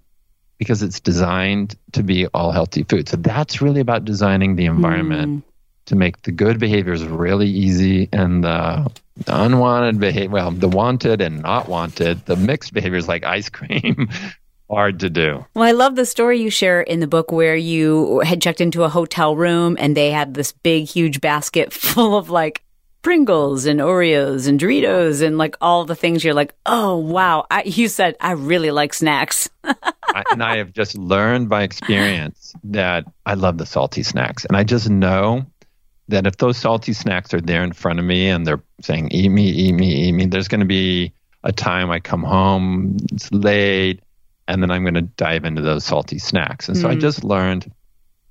because 0.58 0.82
it's 0.82 1.00
designed 1.00 1.76
to 1.92 2.02
be 2.02 2.26
all 2.28 2.52
healthy 2.52 2.82
food. 2.82 3.08
So 3.08 3.16
that's 3.16 3.62
really 3.62 3.80
about 3.80 4.04
designing 4.04 4.56
the 4.56 4.66
environment. 4.66 5.38
Mm 5.38 5.50
to 5.86 5.96
make 5.96 6.22
the 6.22 6.30
good 6.30 6.60
behaviors 6.60 7.04
really 7.04 7.48
easy 7.48 8.08
and 8.12 8.44
the, 8.44 8.88
the 9.24 9.42
unwanted 9.42 9.98
behavior, 9.98 10.30
well, 10.30 10.52
the 10.52 10.68
wanted 10.68 11.20
and 11.20 11.42
not 11.42 11.68
wanted, 11.68 12.24
the 12.26 12.36
mixed 12.36 12.72
behaviors 12.72 13.08
like 13.08 13.24
ice 13.24 13.48
cream, 13.48 14.08
hard 14.70 15.00
to 15.00 15.10
do. 15.10 15.44
Well, 15.52 15.64
I 15.64 15.72
love 15.72 15.96
the 15.96 16.06
story 16.06 16.40
you 16.40 16.48
share 16.48 16.80
in 16.80 17.00
the 17.00 17.08
book 17.08 17.32
where 17.32 17.56
you 17.56 18.20
had 18.20 18.40
checked 18.40 18.60
into 18.60 18.84
a 18.84 18.88
hotel 18.88 19.34
room 19.34 19.76
and 19.80 19.96
they 19.96 20.12
had 20.12 20.34
this 20.34 20.52
big, 20.52 20.84
huge 20.84 21.20
basket 21.20 21.72
full 21.72 22.16
of 22.16 22.30
like 22.30 22.62
Pringles 23.02 23.64
and 23.66 23.80
Oreos 23.80 24.46
and 24.46 24.60
Doritos 24.60 25.26
and 25.26 25.38
like 25.38 25.56
all 25.60 25.84
the 25.84 25.94
things 25.94 26.22
you're 26.22 26.34
like, 26.34 26.54
oh, 26.66 26.96
wow. 26.96 27.46
I, 27.50 27.62
you 27.62 27.88
said, 27.88 28.16
I 28.20 28.32
really 28.32 28.70
like 28.70 28.92
snacks. 28.92 29.48
I, 29.64 30.24
and 30.30 30.42
I 30.42 30.58
have 30.58 30.72
just 30.72 30.96
learned 30.96 31.48
by 31.48 31.62
experience 31.62 32.54
that 32.64 33.06
I 33.24 33.34
love 33.34 33.58
the 33.58 33.66
salty 33.66 34.02
snacks. 34.02 34.44
And 34.44 34.56
I 34.56 34.64
just 34.64 34.90
know 34.90 35.46
that 36.08 36.26
if 36.26 36.36
those 36.36 36.58
salty 36.58 36.92
snacks 36.92 37.32
are 37.32 37.40
there 37.40 37.62
in 37.62 37.72
front 37.72 37.98
of 37.98 38.04
me 38.04 38.28
and 38.28 38.46
they're 38.46 38.62
saying, 38.82 39.08
eat 39.12 39.28
me, 39.28 39.48
eat 39.48 39.72
me, 39.72 40.08
eat 40.08 40.12
me, 40.12 40.26
there's 40.26 40.48
going 40.48 40.60
to 40.60 40.66
be 40.66 41.12
a 41.42 41.52
time 41.52 41.90
I 41.90 42.00
come 42.00 42.22
home, 42.22 42.98
it's 43.12 43.32
late, 43.32 44.00
and 44.46 44.62
then 44.62 44.70
I'm 44.70 44.82
going 44.82 44.94
to 44.94 45.02
dive 45.02 45.44
into 45.44 45.62
those 45.62 45.84
salty 45.84 46.18
snacks. 46.18 46.68
And 46.68 46.76
so 46.76 46.88
mm. 46.88 46.90
I 46.90 46.94
just 46.96 47.24
learned 47.24 47.72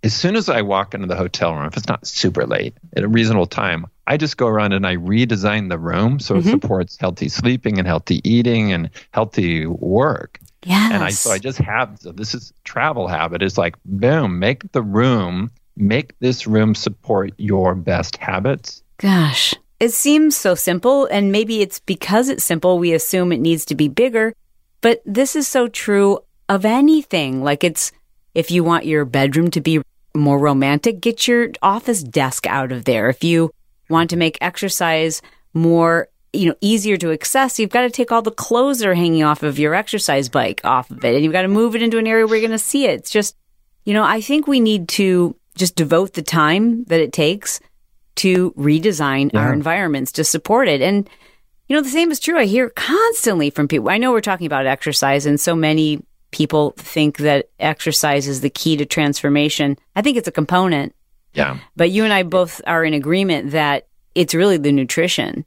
as 0.04 0.14
soon 0.14 0.36
as 0.36 0.50
I 0.50 0.62
walk 0.62 0.94
into 0.94 1.08
the 1.08 1.16
hotel 1.16 1.54
room, 1.54 1.66
if 1.66 1.78
it's 1.78 1.88
not 1.88 2.06
super 2.08 2.46
late, 2.46 2.76
at 2.96 3.04
a 3.04 3.08
reasonable 3.08 3.48
time, 3.48 3.88
I 4.10 4.18
just 4.18 4.36
go 4.36 4.48
around 4.48 4.74
and 4.74 4.86
I 4.86 4.98
redesign 4.98 5.70
the 5.70 5.78
room 5.78 6.20
so 6.20 6.36
mm-hmm. 6.36 6.48
it 6.48 6.52
supports 6.52 6.98
healthy 6.98 7.30
sleeping 7.30 7.78
and 7.78 7.88
healthy 7.88 8.20
eating 8.30 8.74
and 8.74 8.90
healthy 9.12 9.66
work. 9.66 10.40
Yes. 10.66 10.92
And 10.94 11.04
I 11.04 11.12
so 11.12 11.32
I 11.32 11.38
just 11.38 11.60
have 11.60 11.98
so 12.02 12.12
this 12.12 12.36
is 12.36 12.52
travel 12.66 13.08
habit 13.08 13.42
is 13.42 13.58
like 13.58 13.76
boom, 13.86 14.40
make 14.40 14.70
the 14.74 14.82
room 14.82 15.52
make 15.80 16.18
this 16.20 16.46
room 16.46 16.76
support 16.76 17.34
your 17.38 17.74
best 17.74 18.18
habits? 18.18 18.84
Gosh, 18.98 19.56
it 19.80 19.94
seems 19.94 20.36
so 20.36 20.54
simple. 20.54 21.06
And 21.06 21.32
maybe 21.32 21.62
it's 21.62 21.80
because 21.80 22.30
it's 22.30 22.44
simple, 22.44 22.78
we 22.78 22.94
assume 22.94 23.32
it 23.32 23.40
needs 23.40 23.66
to 23.66 23.76
be 23.76 23.88
bigger. 23.88 24.34
But 24.82 25.02
this 25.06 25.36
is 25.36 25.48
so 25.48 25.68
true 25.68 26.20
of 26.50 26.66
anything. 26.66 27.44
Like 27.44 27.64
it's, 27.64 27.92
if 28.36 28.52
you 28.52 28.64
want 28.64 28.86
your 28.86 29.06
bedroom 29.06 29.50
to 29.52 29.62
be 29.62 29.82
more 30.14 30.40
romantic, 30.40 31.00
get 31.00 31.28
your 31.28 31.50
office 31.62 32.04
desk 32.04 32.46
out 32.48 32.72
of 32.72 32.86
there. 32.86 33.10
If 33.10 33.24
you 33.24 33.52
want 33.90 34.10
to 34.10 34.18
make 34.18 34.38
exercise 34.42 35.22
more 35.54 36.08
you 36.32 36.48
know 36.48 36.56
easier 36.62 36.96
to 36.98 37.12
access 37.12 37.60
you've 37.60 37.70
got 37.70 37.82
to 37.82 37.90
take 37.90 38.12
all 38.12 38.22
the 38.22 38.32
clothes 38.32 38.80
that 38.80 38.88
are 38.88 38.96
hanging 38.96 39.24
off 39.24 39.42
of 39.44 39.58
your 39.58 39.74
exercise 39.74 40.30
bike 40.30 40.62
off 40.64 40.92
of 40.92 41.04
it 41.04 41.16
and 41.16 41.24
you've 41.24 41.34
got 41.34 41.42
to 41.42 41.48
move 41.48 41.76
it 41.76 41.82
into 41.82 41.98
an 41.98 42.08
area 42.08 42.26
where 42.26 42.38
you're 42.38 42.48
going 42.48 42.58
to 42.58 42.64
see 42.64 42.86
it 42.86 43.00
it's 43.00 43.10
just 43.10 43.36
you 43.84 43.94
know 43.94 44.04
i 44.04 44.22
think 44.22 44.46
we 44.48 44.60
need 44.60 44.88
to 44.88 45.36
just 45.56 45.76
devote 45.76 46.14
the 46.14 46.22
time 46.22 46.84
that 46.86 47.00
it 47.00 47.12
takes 47.12 47.60
to 48.20 48.52
redesign 48.52 49.32
yeah. 49.34 49.40
our 49.40 49.54
environments 49.54 50.12
to 50.14 50.26
support 50.26 50.68
it. 50.68 50.82
And, 50.82 51.10
you 51.68 51.76
know, 51.76 51.82
the 51.82 51.90
same 51.90 52.12
is 52.12 52.20
true. 52.20 52.38
I 52.38 52.46
hear 52.46 52.70
constantly 52.70 53.50
from 53.50 53.70
people. 53.70 53.90
I 53.90 53.98
know 53.98 54.12
we're 54.12 54.20
talking 54.20 54.48
about 54.48 54.66
exercise, 54.66 55.26
and 55.26 55.40
so 55.40 55.56
many 55.56 56.04
people 56.32 56.74
think 56.78 57.20
that 57.20 57.50
exercise 57.60 58.28
is 58.28 58.42
the 58.42 58.50
key 58.50 58.76
to 58.76 58.86
transformation. 58.86 59.78
I 59.96 60.02
think 60.02 60.18
it's 60.18 60.28
a 60.28 60.34
component. 60.34 60.94
Yeah. 61.34 61.60
But 61.76 61.92
you 61.92 62.04
and 62.04 62.14
I 62.14 62.24
both 62.24 62.62
are 62.66 62.84
in 62.84 62.94
agreement 62.94 63.52
that 63.52 63.88
it's 64.16 64.34
really 64.34 64.58
the 64.58 64.72
nutrition. 64.72 65.46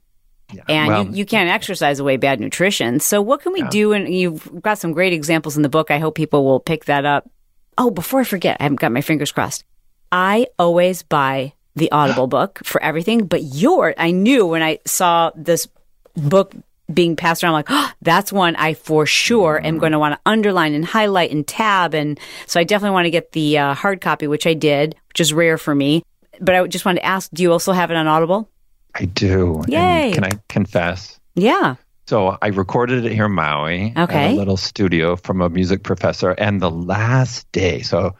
Yeah. 0.51 0.63
And 0.69 0.87
well, 0.87 1.05
you, 1.05 1.11
you, 1.13 1.25
can't 1.25 1.49
exercise 1.49 1.99
away 1.99 2.17
bad 2.17 2.39
nutrition. 2.39 2.99
So 2.99 3.21
what 3.21 3.41
can 3.41 3.53
we 3.53 3.61
yeah. 3.61 3.69
do? 3.69 3.93
And 3.93 4.13
you've 4.13 4.61
got 4.61 4.77
some 4.77 4.91
great 4.91 5.13
examples 5.13 5.57
in 5.57 5.63
the 5.63 5.69
book. 5.69 5.89
I 5.89 5.99
hope 5.99 6.15
people 6.15 6.45
will 6.45 6.59
pick 6.59 6.85
that 6.85 7.05
up. 7.05 7.29
Oh, 7.77 7.89
before 7.89 8.19
I 8.19 8.23
forget, 8.23 8.57
I 8.59 8.63
haven't 8.63 8.79
got 8.79 8.91
my 8.91 9.01
fingers 9.01 9.31
crossed. 9.31 9.63
I 10.11 10.47
always 10.59 11.01
buy 11.01 11.53
the 11.75 11.91
Audible 11.91 12.27
book 12.37 12.61
for 12.63 12.81
everything, 12.83 13.25
but 13.25 13.41
your 13.41 13.95
I 13.97 14.11
knew 14.11 14.45
when 14.45 14.61
I 14.61 14.79
saw 14.85 15.31
this 15.35 15.67
book 16.15 16.53
being 16.93 17.15
passed 17.15 17.43
around, 17.43 17.51
I'm 17.51 17.59
like, 17.59 17.67
oh, 17.69 17.91
that's 18.01 18.31
one 18.31 18.55
I 18.55 18.73
for 18.73 19.05
sure 19.05 19.59
am 19.63 19.79
going 19.79 19.93
to 19.93 19.99
want 19.99 20.15
to 20.15 20.21
underline 20.25 20.73
and 20.73 20.85
highlight 20.85 21.31
and 21.31 21.47
tab. 21.47 21.93
And 21.93 22.19
so 22.45 22.59
I 22.59 22.63
definitely 22.63 22.93
want 22.93 23.05
to 23.05 23.11
get 23.11 23.31
the 23.31 23.57
uh, 23.57 23.73
hard 23.73 24.01
copy, 24.01 24.27
which 24.27 24.45
I 24.45 24.53
did, 24.53 24.95
which 25.13 25.19
is 25.21 25.31
rare 25.31 25.59
for 25.59 25.75
me. 25.75 26.01
But 26.41 26.55
I 26.55 26.65
just 26.65 26.85
wanted 26.85 27.01
to 27.01 27.05
ask, 27.05 27.29
do 27.31 27.43
you 27.43 27.51
also 27.51 27.71
have 27.71 27.91
it 27.91 27.97
on 27.97 28.07
Audible? 28.07 28.49
I 28.95 29.05
do. 29.05 29.61
Yay. 29.67 30.05
And 30.05 30.13
can 30.15 30.23
I 30.23 30.31
confess? 30.49 31.19
Yeah. 31.35 31.75
So 32.07 32.35
I 32.41 32.47
recorded 32.47 33.05
it 33.05 33.11
here 33.11 33.25
in 33.27 33.31
Maui. 33.31 33.93
Okay. 33.95 34.31
a 34.33 34.35
little 34.35 34.57
studio 34.57 35.15
from 35.15 35.41
a 35.41 35.49
music 35.49 35.83
professor. 35.83 36.31
And 36.31 36.59
the 36.61 36.71
last 36.71 37.49
day, 37.51 37.83
so 37.83 38.15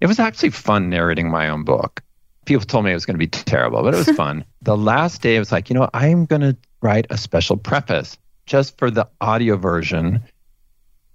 it 0.00 0.06
was 0.06 0.20
actually 0.20 0.50
fun 0.50 0.88
narrating 0.90 1.28
my 1.28 1.48
own 1.48 1.64
book. 1.64 2.02
People 2.44 2.64
told 2.64 2.84
me 2.84 2.92
it 2.92 2.94
was 2.94 3.04
going 3.04 3.16
to 3.16 3.18
be 3.18 3.26
terrible, 3.26 3.82
but 3.82 3.94
it 3.94 3.98
was 3.98 4.10
fun. 4.16 4.44
the 4.62 4.76
last 4.76 5.20
day, 5.22 5.34
I 5.34 5.38
was 5.40 5.50
like, 5.50 5.68
you 5.70 5.74
know, 5.74 5.90
I'm 5.92 6.24
going 6.24 6.42
to 6.42 6.56
write 6.80 7.08
a 7.10 7.18
special 7.18 7.56
preface 7.56 8.16
just 8.46 8.78
for 8.78 8.92
the 8.92 9.08
audio 9.20 9.56
version. 9.56 10.22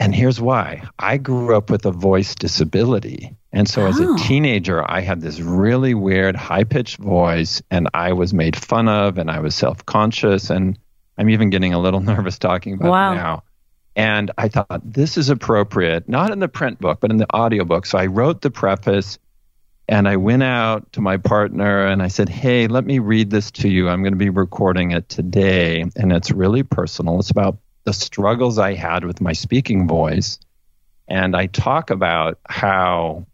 And 0.01 0.13
here's 0.13 0.41
why 0.41 0.84
I 0.99 1.15
grew 1.17 1.55
up 1.55 1.69
with 1.69 1.86
a 1.86 1.91
voice 1.91 2.36
disability. 2.36 3.38
And 3.54 3.70
so, 3.70 3.84
oh. 3.84 3.88
as 3.88 3.99
a 3.99 4.08
oh. 4.08 4.18
teenager, 4.18 4.84
I 4.89 5.01
had 5.01 5.22
this 5.22 5.39
really 5.39 5.93
weird, 5.93 6.36
high 6.36 6.64
pitched 6.64 6.97
voice, 6.97 7.62
and 7.70 7.88
I 7.93 8.14
was 8.14 8.34
made 8.34 8.56
fun 8.56 8.89
of, 8.89 9.20
and 9.20 9.30
I 9.30 9.39
was 9.39 9.54
self 9.54 9.86
conscious. 9.86 10.49
And 10.49 10.78
I'm 11.18 11.30
even 11.30 11.51
getting 11.51 11.74
a 11.74 11.80
little 11.80 11.99
nervous 12.14 12.39
talking 12.39 12.74
about 12.74 12.89
wow. 12.89 13.12
it 13.12 13.16
now. 13.16 13.43
And 13.95 14.32
I 14.38 14.47
thought 14.47 14.82
this 14.84 15.18
is 15.18 15.30
appropriate, 15.30 16.10
not 16.10 16.32
in 16.32 16.39
the 16.39 16.47
print 16.47 16.80
book, 16.80 16.99
but 16.99 17.12
in 17.12 17.18
the 17.18 17.32
audiobook. 17.34 17.86
So 17.86 17.99
I 17.99 18.08
wrote 18.08 18.41
the 18.41 18.49
preface 18.49 19.20
and 19.88 20.08
I 20.08 20.16
went 20.16 20.41
out 20.41 20.93
to 20.93 21.01
my 21.01 21.18
partner 21.18 21.86
and 21.86 22.01
I 22.01 22.08
said, 22.08 22.30
Hey, 22.30 22.68
let 22.68 22.86
me 22.86 22.99
read 22.99 23.30
this 23.30 23.51
to 23.51 23.70
you. 23.70 23.89
I'm 23.89 24.01
going 24.01 24.14
to 24.14 24.18
be 24.18 24.30
recording 24.30 24.91
it 24.91 25.10
today. 25.10 25.86
And 25.95 26.12
it's 26.12 26.32
really 26.32 26.64
personal. 26.64 27.20
It's 27.20 27.30
about 27.30 27.60
the 27.84 27.93
struggles 27.93 28.58
I 28.58 28.74
had 28.74 29.04
with 29.04 29.22
my 29.22 29.34
speaking 29.34 29.88
voice. 29.88 30.39
And 31.08 31.36
I 31.36 31.47
talk 31.47 31.89
about 31.89 32.39
how, 32.47 33.28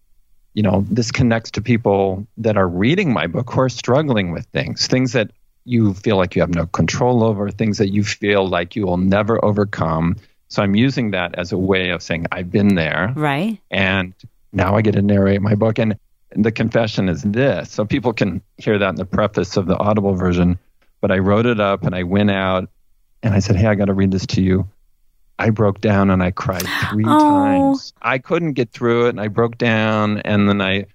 you 0.54 0.64
know, 0.64 0.86
this 0.89 1.12
connects 1.12 1.52
to 1.52 1.62
people 1.62 2.28
that 2.38 2.58
are 2.58 2.68
reading 2.68 3.14
my 3.14 3.28
book 3.28 3.52
who 3.52 3.62
are 3.62 3.70
struggling 3.70 4.32
with 4.32 4.45
things, 4.47 4.88
things 4.88 5.14
that 5.14 5.32
you 5.66 5.93
feel 5.93 6.18
like 6.18 6.36
you 6.36 6.41
have 6.41 6.54
no 6.54 6.66
control 6.66 7.24
over, 7.24 7.50
things 7.52 7.78
that 7.78 7.89
you 7.89 8.04
feel 8.04 8.47
like 8.47 8.76
you 8.76 8.86
will 8.86 8.97
never 8.97 9.43
overcome. 9.43 10.16
So 10.47 10.64
I'm 10.64 10.76
using 10.76 11.12
that 11.12 11.36
as 11.36 11.52
a 11.52 11.58
way 11.58 11.91
of 11.91 12.02
saying 12.02 12.26
I've 12.32 12.52
been 12.52 12.76
there. 12.76 13.14
Right. 13.16 13.60
And 13.70 14.14
now 14.52 14.76
I 14.76 14.82
get 14.82 14.93
to 14.93 15.02
narrate 15.02 15.41
my 15.41 15.56
book. 15.56 15.78
And 15.78 16.00
the 16.32 16.52
confession 16.52 17.10
is 17.10 17.22
this. 17.22 17.72
So 17.72 17.86
people 17.86 18.14
can 18.14 18.41
hear 18.58 18.78
that 18.80 18.89
in 18.89 18.95
the 18.95 19.06
preface 19.06 19.58
of 19.58 19.68
the 19.68 19.78
Audible 19.78 20.16
version. 20.16 20.58
But 21.02 21.12
I 21.12 21.20
wrote 21.20 21.45
it 21.45 21.60
up 21.60 21.84
and 21.84 21.95
I 21.95 22.04
went 22.04 22.32
out 22.32 22.70
and 23.22 23.34
I 23.34 23.39
said, 23.39 23.56
Hey, 23.56 23.68
I 23.68 23.76
got 23.76 23.86
to 23.86 23.93
read 23.93 24.12
this 24.12 24.26
to 24.28 24.41
you. 24.41 24.68
I 25.40 25.52
broke 25.52 25.80
down 25.80 26.10
and 26.10 26.22
I 26.22 26.32
cried 26.32 26.66
three 26.92 27.06
oh. 27.08 27.18
times. 27.18 27.94
I 28.02 28.18
couldn't 28.18 28.54
get 28.54 28.72
through 28.72 29.06
it 29.06 29.12
and 29.12 29.22
I 29.22 29.30
broke 29.30 29.58
down 29.58 30.20
and 30.20 30.50
then 30.50 30.62
I 30.62 30.88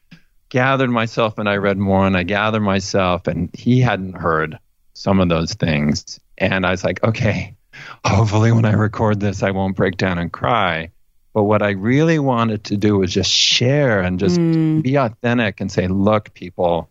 gathered 0.50 0.90
myself 0.90 1.38
and 1.38 1.48
I 1.48 1.56
read 1.56 1.78
more 1.78 2.06
and 2.06 2.14
I 2.14 2.24
gathered 2.24 2.60
myself 2.60 3.26
and 3.26 3.48
he 3.54 3.80
hadn't 3.80 4.12
heard 4.12 4.58
some 4.92 5.18
of 5.18 5.30
those 5.30 5.54
things. 5.54 6.20
And 6.36 6.66
I 6.66 6.72
was 6.72 6.84
like, 6.84 7.02
okay, 7.02 7.56
hopefully 8.04 8.52
when 8.52 8.66
I 8.66 8.74
record 8.74 9.18
this, 9.18 9.42
I 9.42 9.50
won't 9.50 9.76
break 9.76 9.96
down 9.96 10.18
and 10.18 10.30
cry. 10.30 10.90
But 11.32 11.44
what 11.44 11.62
I 11.62 11.70
really 11.70 12.18
wanted 12.18 12.64
to 12.64 12.76
do 12.76 12.98
was 12.98 13.12
just 13.12 13.30
share 13.30 14.02
and 14.02 14.20
just 14.20 14.38
mm. 14.38 14.82
be 14.82 14.96
authentic 14.96 15.60
and 15.60 15.72
say, 15.72 15.88
look, 15.88 16.34
people, 16.34 16.90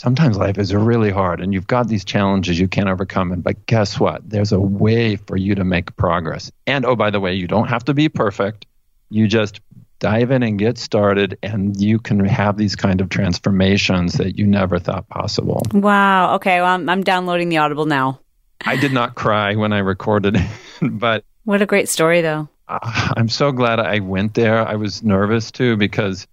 sometimes 0.00 0.38
life 0.38 0.56
is 0.56 0.74
really 0.74 1.10
hard 1.10 1.42
and 1.42 1.52
you've 1.52 1.66
got 1.66 1.86
these 1.86 2.06
challenges 2.06 2.58
you 2.58 2.66
can't 2.66 2.88
overcome. 2.88 3.32
And 3.32 3.44
but 3.44 3.66
guess 3.66 4.00
what? 4.00 4.28
There's 4.28 4.50
a 4.50 4.58
way 4.58 5.16
for 5.16 5.36
you 5.36 5.54
to 5.54 5.62
make 5.62 5.94
progress. 5.96 6.50
And 6.66 6.86
oh, 6.86 6.96
by 6.96 7.10
the 7.10 7.20
way, 7.20 7.34
you 7.34 7.46
don't 7.46 7.68
have 7.68 7.84
to 7.84 7.92
be 7.92 8.08
perfect. 8.08 8.64
You 9.10 9.28
just 9.28 9.60
dive 9.98 10.30
in 10.30 10.42
and 10.42 10.58
get 10.58 10.78
started 10.78 11.36
and 11.42 11.78
you 11.78 11.98
can 11.98 12.24
have 12.24 12.56
these 12.56 12.76
kind 12.76 13.02
of 13.02 13.10
transformations 13.10 14.14
that 14.14 14.38
you 14.38 14.46
never 14.46 14.78
thought 14.78 15.06
possible. 15.10 15.62
Wow. 15.74 16.36
Okay. 16.36 16.62
Well, 16.62 16.74
I'm, 16.74 16.88
I'm 16.88 17.02
downloading 17.04 17.50
the 17.50 17.58
Audible 17.58 17.84
now. 17.84 18.20
I 18.64 18.76
did 18.76 18.94
not 18.94 19.14
cry 19.14 19.54
when 19.54 19.74
I 19.74 19.80
recorded 19.80 20.36
it, 20.36 20.48
but 20.82 21.24
what 21.44 21.60
a 21.60 21.66
great 21.66 21.90
story, 21.90 22.22
though. 22.22 22.48
I'm 22.68 23.28
so 23.28 23.52
glad 23.52 23.80
I 23.80 23.98
went 23.98 24.32
there. 24.32 24.66
I 24.66 24.76
was 24.76 25.02
nervous 25.02 25.50
too 25.50 25.76
because 25.76 26.26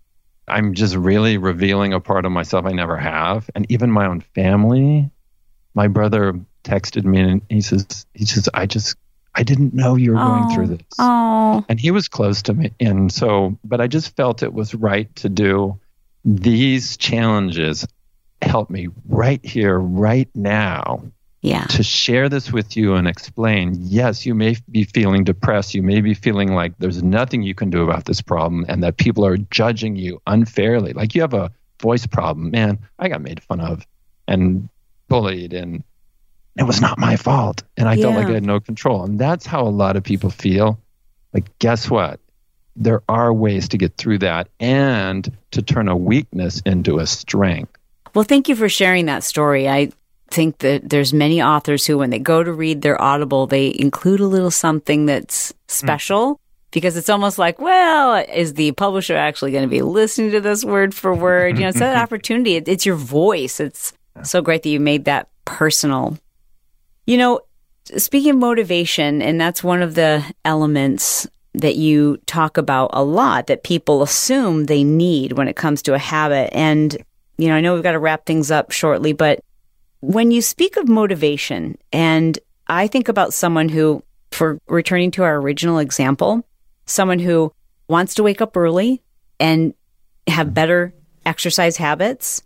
I'm 0.47 0.73
just 0.73 0.95
really 0.95 1.37
revealing 1.37 1.93
a 1.93 1.99
part 1.99 2.25
of 2.25 2.31
myself 2.31 2.65
I 2.65 2.71
never 2.71 2.97
have, 2.97 3.49
and 3.55 3.69
even 3.69 3.91
my 3.91 4.05
own 4.07 4.21
family. 4.21 5.09
My 5.73 5.87
brother 5.87 6.39
texted 6.63 7.03
me 7.03 7.19
and 7.19 7.41
he 7.49 7.61
says, 7.61 8.05
he 8.13 8.25
says, 8.25 8.49
I 8.53 8.65
just, 8.65 8.95
I 9.35 9.43
didn't 9.43 9.73
know 9.73 9.95
you 9.95 10.11
were 10.11 10.17
going 10.17 10.49
through 10.55 10.67
this. 10.67 10.87
Oh, 10.97 11.63
And 11.69 11.79
he 11.79 11.91
was 11.91 12.07
close 12.07 12.41
to 12.43 12.53
me. 12.53 12.71
And 12.79 13.11
so, 13.11 13.57
but 13.63 13.79
I 13.79 13.87
just 13.87 14.15
felt 14.15 14.41
it 14.41 14.53
was 14.53 14.73
right 14.73 15.13
to 15.17 15.29
do 15.29 15.79
these 16.25 16.97
challenges 16.97 17.87
help 18.41 18.69
me 18.69 18.87
right 19.07 19.43
here, 19.45 19.77
right 19.77 20.29
now 20.33 21.03
yeah. 21.41 21.65
to 21.65 21.83
share 21.83 22.29
this 22.29 22.51
with 22.51 22.75
you 22.75 22.95
and 22.95 23.07
explain 23.07 23.75
yes, 23.79 24.25
you 24.25 24.33
may 24.33 24.57
be 24.69 24.83
feeling 24.83 25.23
depressed. 25.23 25.73
You 25.73 25.83
may 25.83 26.01
be 26.01 26.13
feeling 26.13 26.53
like 26.53 26.73
there's 26.79 27.03
nothing 27.03 27.43
you 27.43 27.55
can 27.55 27.69
do 27.69 27.83
about 27.83 28.05
this 28.05 28.21
problem 28.21 28.65
and 28.67 28.83
that 28.83 28.97
people 28.97 29.25
are 29.25 29.37
judging 29.37 29.95
you 29.95 30.21
unfairly. 30.27 30.93
Like 30.93 31.15
you 31.15 31.21
have 31.21 31.33
a 31.33 31.51
voice 31.79 32.07
problem. 32.07 32.51
Man, 32.51 32.79
I 32.99 33.09
got 33.09 33.21
made 33.21 33.41
fun 33.43 33.59
of 33.59 33.85
and 34.27 34.69
bullied, 35.07 35.53
and 35.53 35.83
it 36.57 36.63
was 36.63 36.81
not 36.81 36.97
my 36.97 37.15
fault. 37.15 37.63
And 37.77 37.87
I 37.87 37.95
felt 37.95 38.15
like 38.15 38.27
I 38.27 38.33
had 38.33 38.45
no 38.45 38.59
control. 38.59 39.03
And 39.03 39.19
that's 39.19 39.45
how 39.45 39.61
a 39.61 39.69
lot 39.69 39.95
of 39.95 40.03
people 40.03 40.29
feel. 40.29 40.79
Like, 41.33 41.57
guess 41.59 41.89
what? 41.89 42.19
There 42.75 43.01
are 43.07 43.33
ways 43.33 43.69
to 43.69 43.77
get 43.77 43.97
through 43.97 44.19
that 44.19 44.49
and 44.59 45.31
to 45.51 45.61
turn 45.61 45.87
a 45.87 45.95
weakness 45.95 46.61
into 46.65 46.99
a 46.99 47.07
strength. 47.07 47.73
Well, 48.13 48.23
thank 48.23 48.49
you 48.49 48.55
for 48.55 48.69
sharing 48.69 49.05
that 49.05 49.23
story. 49.23 49.69
I 49.69 49.91
think 50.29 50.59
that 50.59 50.89
there's 50.89 51.13
many 51.13 51.41
authors 51.41 51.85
who, 51.85 51.97
when 51.97 52.09
they 52.09 52.19
go 52.19 52.43
to 52.43 52.51
read 52.51 52.81
their 52.81 53.01
Audible, 53.01 53.47
they 53.47 53.73
include 53.77 54.19
a 54.19 54.27
little 54.27 54.51
something 54.51 55.05
that's 55.05 55.53
special 55.67 56.39
because 56.71 56.97
it's 56.97 57.09
almost 57.09 57.37
like, 57.37 57.59
well, 57.59 58.25
is 58.33 58.53
the 58.53 58.71
publisher 58.73 59.15
actually 59.15 59.51
going 59.51 59.63
to 59.63 59.69
be 59.69 59.81
listening 59.81 60.31
to 60.31 60.41
this 60.41 60.65
word 60.65 60.93
for 60.93 61.13
word? 61.13 61.55
You 61.57 61.63
know, 61.63 61.69
it's 61.69 61.79
that 61.79 61.97
opportunity. 62.03 62.55
It, 62.55 62.67
it's 62.67 62.85
your 62.85 62.95
voice. 62.95 63.59
It's 63.59 63.93
so 64.23 64.41
great 64.41 64.63
that 64.63 64.69
you 64.69 64.79
made 64.79 65.05
that 65.05 65.29
personal. 65.45 66.17
You 67.05 67.17
know, 67.17 67.41
speaking 67.95 68.31
of 68.31 68.37
motivation, 68.37 69.21
and 69.21 69.39
that's 69.39 69.63
one 69.63 69.81
of 69.81 69.95
the 69.95 70.23
elements 70.43 71.27
that 71.53 71.75
you 71.75 72.17
talk 72.25 72.57
about 72.57 72.91
a 72.93 73.03
lot 73.03 73.47
that 73.47 73.63
people 73.63 74.03
assume 74.03 74.65
they 74.65 74.83
need 74.83 75.33
when 75.33 75.47
it 75.47 75.55
comes 75.55 75.81
to 75.83 75.93
a 75.93 75.99
habit. 75.99 76.49
And, 76.53 76.95
you 77.37 77.47
know, 77.47 77.55
I 77.55 77.61
know 77.61 77.73
we've 77.73 77.83
got 77.83 77.93
to 77.93 77.99
wrap 77.99 78.25
things 78.25 78.51
up 78.51 78.71
shortly, 78.71 79.13
but 79.13 79.39
when 80.01 80.31
you 80.31 80.41
speak 80.41 80.77
of 80.77 80.87
motivation, 80.87 81.77
and 81.91 82.37
I 82.67 82.87
think 82.87 83.07
about 83.07 83.33
someone 83.33 83.69
who, 83.69 84.03
for 84.31 84.59
returning 84.67 85.11
to 85.11 85.23
our 85.23 85.37
original 85.37 85.79
example, 85.79 86.45
someone 86.85 87.19
who 87.19 87.51
wants 87.89 88.13
to 88.15 88.23
wake 88.23 88.41
up 88.41 88.55
early 88.55 89.01
and 89.39 89.73
have 90.27 90.53
better 90.53 90.93
exercise 91.25 91.77
habits. 91.77 92.41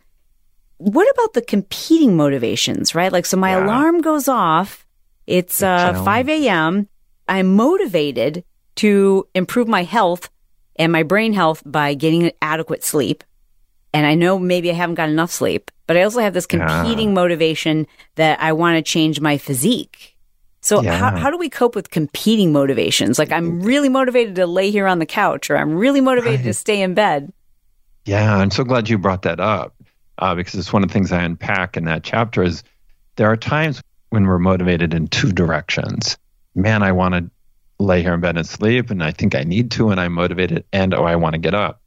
What 0.77 1.07
about 1.11 1.33
the 1.33 1.41
competing 1.41 2.15
motivations, 2.15 2.95
right? 2.95 3.11
Like, 3.11 3.25
so 3.25 3.37
my 3.37 3.51
Yeah. 3.51 3.65
alarm 3.65 4.01
goes 4.01 4.27
off. 4.27 4.85
It's 5.27 5.61
uh, 5.61 5.93
5 6.03 6.29
a.m. 6.29 6.87
I'm 7.27 7.55
motivated 7.55 8.43
to 8.77 9.27
improve 9.35 9.67
my 9.67 9.83
health 9.83 10.29
and 10.77 10.91
my 10.91 11.03
brain 11.03 11.33
health 11.33 11.61
by 11.65 11.93
getting 11.93 12.31
adequate 12.41 12.83
sleep. 12.83 13.23
And 13.93 14.05
I 14.05 14.15
know 14.15 14.39
maybe 14.39 14.71
I 14.71 14.73
haven't 14.73 14.95
got 14.95 15.09
enough 15.09 15.31
sleep, 15.31 15.69
but 15.91 15.97
I 15.97 16.03
also 16.03 16.21
have 16.21 16.33
this 16.33 16.45
competing 16.45 17.13
motivation 17.13 17.85
that 18.15 18.41
I 18.41 18.53
want 18.53 18.77
to 18.77 18.81
change 18.81 19.19
my 19.19 19.37
physique. 19.37 20.15
So 20.61 20.81
Yeah. 20.81 20.95
how, 20.95 21.17
how 21.17 21.29
do 21.29 21.37
we 21.37 21.49
cope 21.49 21.75
with 21.75 21.89
competing 21.89 22.53
motivations? 22.53 23.19
Like 23.19 23.33
I'm 23.33 23.61
really 23.61 23.89
motivated 23.89 24.35
to 24.35 24.47
lay 24.47 24.71
here 24.71 24.87
on 24.87 24.99
the 24.99 25.05
couch 25.05 25.49
or 25.49 25.57
I'm 25.57 25.75
really 25.75 25.99
motivated 25.99 26.45
to 26.45 26.53
stay 26.53 26.81
in 26.81 26.93
bed. 26.93 27.33
Yeah, 28.05 28.37
I'm 28.37 28.51
so 28.51 28.63
glad 28.63 28.87
you 28.87 28.97
brought 28.97 29.23
that 29.23 29.41
up 29.41 29.75
uh, 30.19 30.33
because 30.33 30.55
it's 30.55 30.71
one 30.71 30.81
of 30.81 30.87
the 30.87 30.93
things 30.93 31.11
I 31.11 31.23
unpack 31.23 31.75
in 31.75 31.83
that 31.83 32.05
chapter 32.05 32.41
is 32.41 32.63
there 33.17 33.29
are 33.29 33.35
times 33.35 33.83
when 34.11 34.25
we're 34.25 34.39
motivated 34.39 34.93
in 34.93 35.09
two 35.09 35.33
directions. 35.33 36.17
Man, 36.55 36.83
I 36.83 36.93
want 36.93 37.15
to 37.15 37.29
lay 37.79 38.01
here 38.01 38.13
in 38.13 38.21
bed 38.21 38.37
and 38.37 38.47
sleep, 38.47 38.91
and 38.91 39.03
I 39.03 39.11
think 39.11 39.35
I 39.35 39.43
need 39.43 39.71
to, 39.71 39.89
and 39.89 39.99
I'm 39.99 40.13
motivated, 40.13 40.63
and 40.71 40.93
oh, 40.93 41.03
I 41.03 41.17
want 41.17 41.33
to 41.33 41.37
get 41.37 41.53
up. 41.53 41.80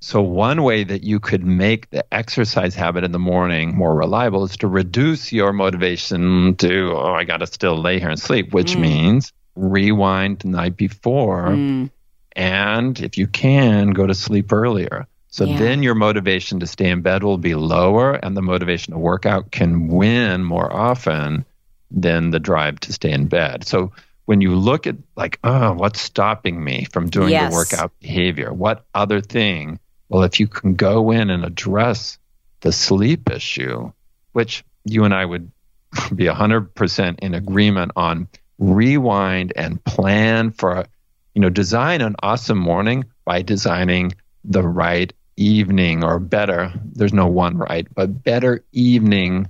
So 0.00 0.22
one 0.22 0.62
way 0.62 0.84
that 0.84 1.02
you 1.02 1.18
could 1.18 1.44
make 1.44 1.90
the 1.90 2.04
exercise 2.14 2.74
habit 2.74 3.02
in 3.04 3.10
the 3.12 3.18
morning 3.18 3.76
more 3.76 3.94
reliable 3.96 4.44
is 4.44 4.56
to 4.58 4.68
reduce 4.68 5.32
your 5.32 5.52
motivation 5.52 6.54
to, 6.56 6.92
oh, 6.96 7.12
I 7.14 7.24
got 7.24 7.38
to 7.38 7.46
still 7.46 7.76
lay 7.80 7.98
here 7.98 8.08
and 8.10 8.20
sleep, 8.20 8.52
which 8.52 8.76
Mm. 8.76 8.80
means 8.80 9.32
rewind 9.56 10.38
the 10.38 10.48
night 10.48 10.76
before 10.76 11.48
Mm, 11.48 11.90
and 12.36 13.00
if 13.00 13.18
you 13.18 13.26
can 13.26 13.90
go 13.90 14.06
to 14.06 14.14
sleep 14.14 14.52
earlier 14.52 15.06
so 15.30 15.44
Yeah. 15.44 15.58
then 15.58 15.82
your 15.82 15.96
motivation 15.96 16.60
to 16.60 16.66
stay 16.66 16.88
in 16.88 17.02
bed 17.02 17.24
will 17.24 17.38
be 17.38 17.56
lower 17.56 18.12
and 18.14 18.36
the 18.36 18.42
motivation 18.42 18.92
to 18.92 18.98
work 18.98 19.26
out 19.26 19.50
can 19.50 19.88
win 19.88 20.44
more 20.44 20.72
often 20.72 21.44
than 21.90 22.30
the 22.30 22.38
drive 22.38 22.78
to 22.80 22.92
stay 22.92 23.10
in 23.10 23.26
bed 23.26 23.66
so 23.66 23.90
when 24.26 24.40
you 24.40 24.54
look 24.54 24.86
at 24.86 24.94
like 25.16 25.40
oh 25.42 25.72
what's 25.72 26.00
stopping 26.00 26.62
me 26.62 26.86
from 26.92 27.08
doing 27.10 27.30
Yes. 27.30 27.50
the 27.50 27.56
workout 27.56 27.90
behavior 28.00 28.52
what 28.52 28.84
other 28.94 29.20
thing 29.20 29.80
well 30.08 30.22
if 30.22 30.40
you 30.40 30.46
can 30.46 30.74
go 30.74 31.10
in 31.10 31.30
and 31.30 31.44
address 31.44 32.18
the 32.60 32.72
sleep 32.72 33.30
issue 33.30 33.90
which 34.32 34.64
you 34.84 35.04
and 35.04 35.14
i 35.14 35.24
would 35.24 35.50
be 36.14 36.26
100% 36.26 37.18
in 37.20 37.34
agreement 37.34 37.92
on 37.96 38.28
rewind 38.58 39.52
and 39.56 39.82
plan 39.84 40.50
for 40.50 40.86
you 41.34 41.40
know 41.40 41.50
design 41.50 42.00
an 42.00 42.16
awesome 42.22 42.58
morning 42.58 43.04
by 43.24 43.42
designing 43.42 44.12
the 44.44 44.62
right 44.62 45.12
evening 45.36 46.02
or 46.02 46.18
better 46.18 46.72
there's 46.92 47.12
no 47.12 47.26
one 47.26 47.56
right 47.56 47.86
but 47.94 48.24
better 48.24 48.64
evening 48.72 49.46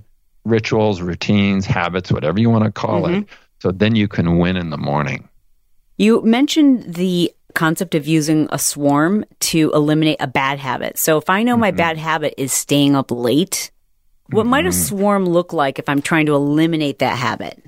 rituals 0.49 1.01
routines 1.01 1.65
habits 1.65 2.11
whatever 2.11 2.39
you 2.39 2.49
want 2.49 2.65
to 2.65 2.71
call 2.71 3.05
it. 3.05 3.11
Mm-hmm. 3.11 3.33
So 3.59 3.71
then 3.71 3.95
you 3.95 4.07
can 4.07 4.37
win 4.37 4.55
in 4.55 4.69
the 4.69 4.77
morning. 4.77 5.27
You 5.97 6.21
mentioned 6.23 6.95
the 6.95 7.33
concept 7.53 7.95
of 7.95 8.07
using 8.07 8.47
a 8.51 8.59
swarm 8.59 9.25
to 9.39 9.71
eliminate 9.73 10.17
a 10.19 10.27
bad 10.27 10.59
habit. 10.59 10.97
So 10.97 11.17
if 11.17 11.29
I 11.29 11.43
know 11.43 11.57
my 11.57 11.69
mm-hmm. 11.69 11.77
bad 11.77 11.97
habit 11.97 12.35
is 12.37 12.53
staying 12.53 12.95
up 12.95 13.11
late, 13.11 13.71
what 14.31 14.45
might 14.45 14.65
a 14.65 14.69
mm-hmm. 14.69 14.79
swarm 14.79 15.25
look 15.25 15.53
like 15.53 15.79
if 15.79 15.89
I'm 15.89 16.01
trying 16.01 16.27
to 16.27 16.35
eliminate 16.35 16.99
that 16.99 17.17
habit? 17.17 17.61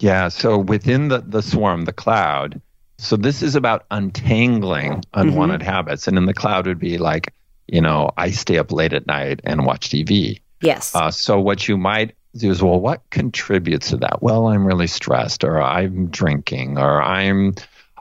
Yeah. 0.00 0.28
So 0.28 0.58
within 0.58 1.08
the, 1.08 1.20
the 1.20 1.42
swarm, 1.42 1.84
the 1.84 1.92
cloud, 1.92 2.60
so 2.98 3.16
this 3.16 3.42
is 3.42 3.56
about 3.56 3.86
untangling 3.90 5.02
unwanted 5.14 5.60
mm-hmm. 5.60 5.70
habits. 5.70 6.06
And 6.06 6.16
in 6.18 6.26
the 6.26 6.34
cloud 6.34 6.66
would 6.66 6.78
be 6.78 6.98
like, 6.98 7.32
you 7.66 7.80
know, 7.80 8.10
I 8.16 8.30
stay 8.30 8.58
up 8.58 8.72
late 8.72 8.92
at 8.92 9.06
night 9.06 9.40
and 9.44 9.66
watch 9.66 9.88
TV. 9.88 10.40
Yes. 10.60 10.94
Uh, 10.94 11.10
so 11.10 11.40
what 11.40 11.66
you 11.66 11.76
might 11.76 12.14
do 12.36 12.50
is, 12.50 12.62
well, 12.62 12.80
what 12.80 13.02
contributes 13.10 13.90
to 13.90 13.96
that? 13.98 14.22
Well, 14.22 14.48
I'm 14.48 14.66
really 14.66 14.86
stressed, 14.86 15.44
or 15.44 15.62
I'm 15.62 16.08
drinking, 16.08 16.78
or 16.78 17.02
I'm, 17.02 17.54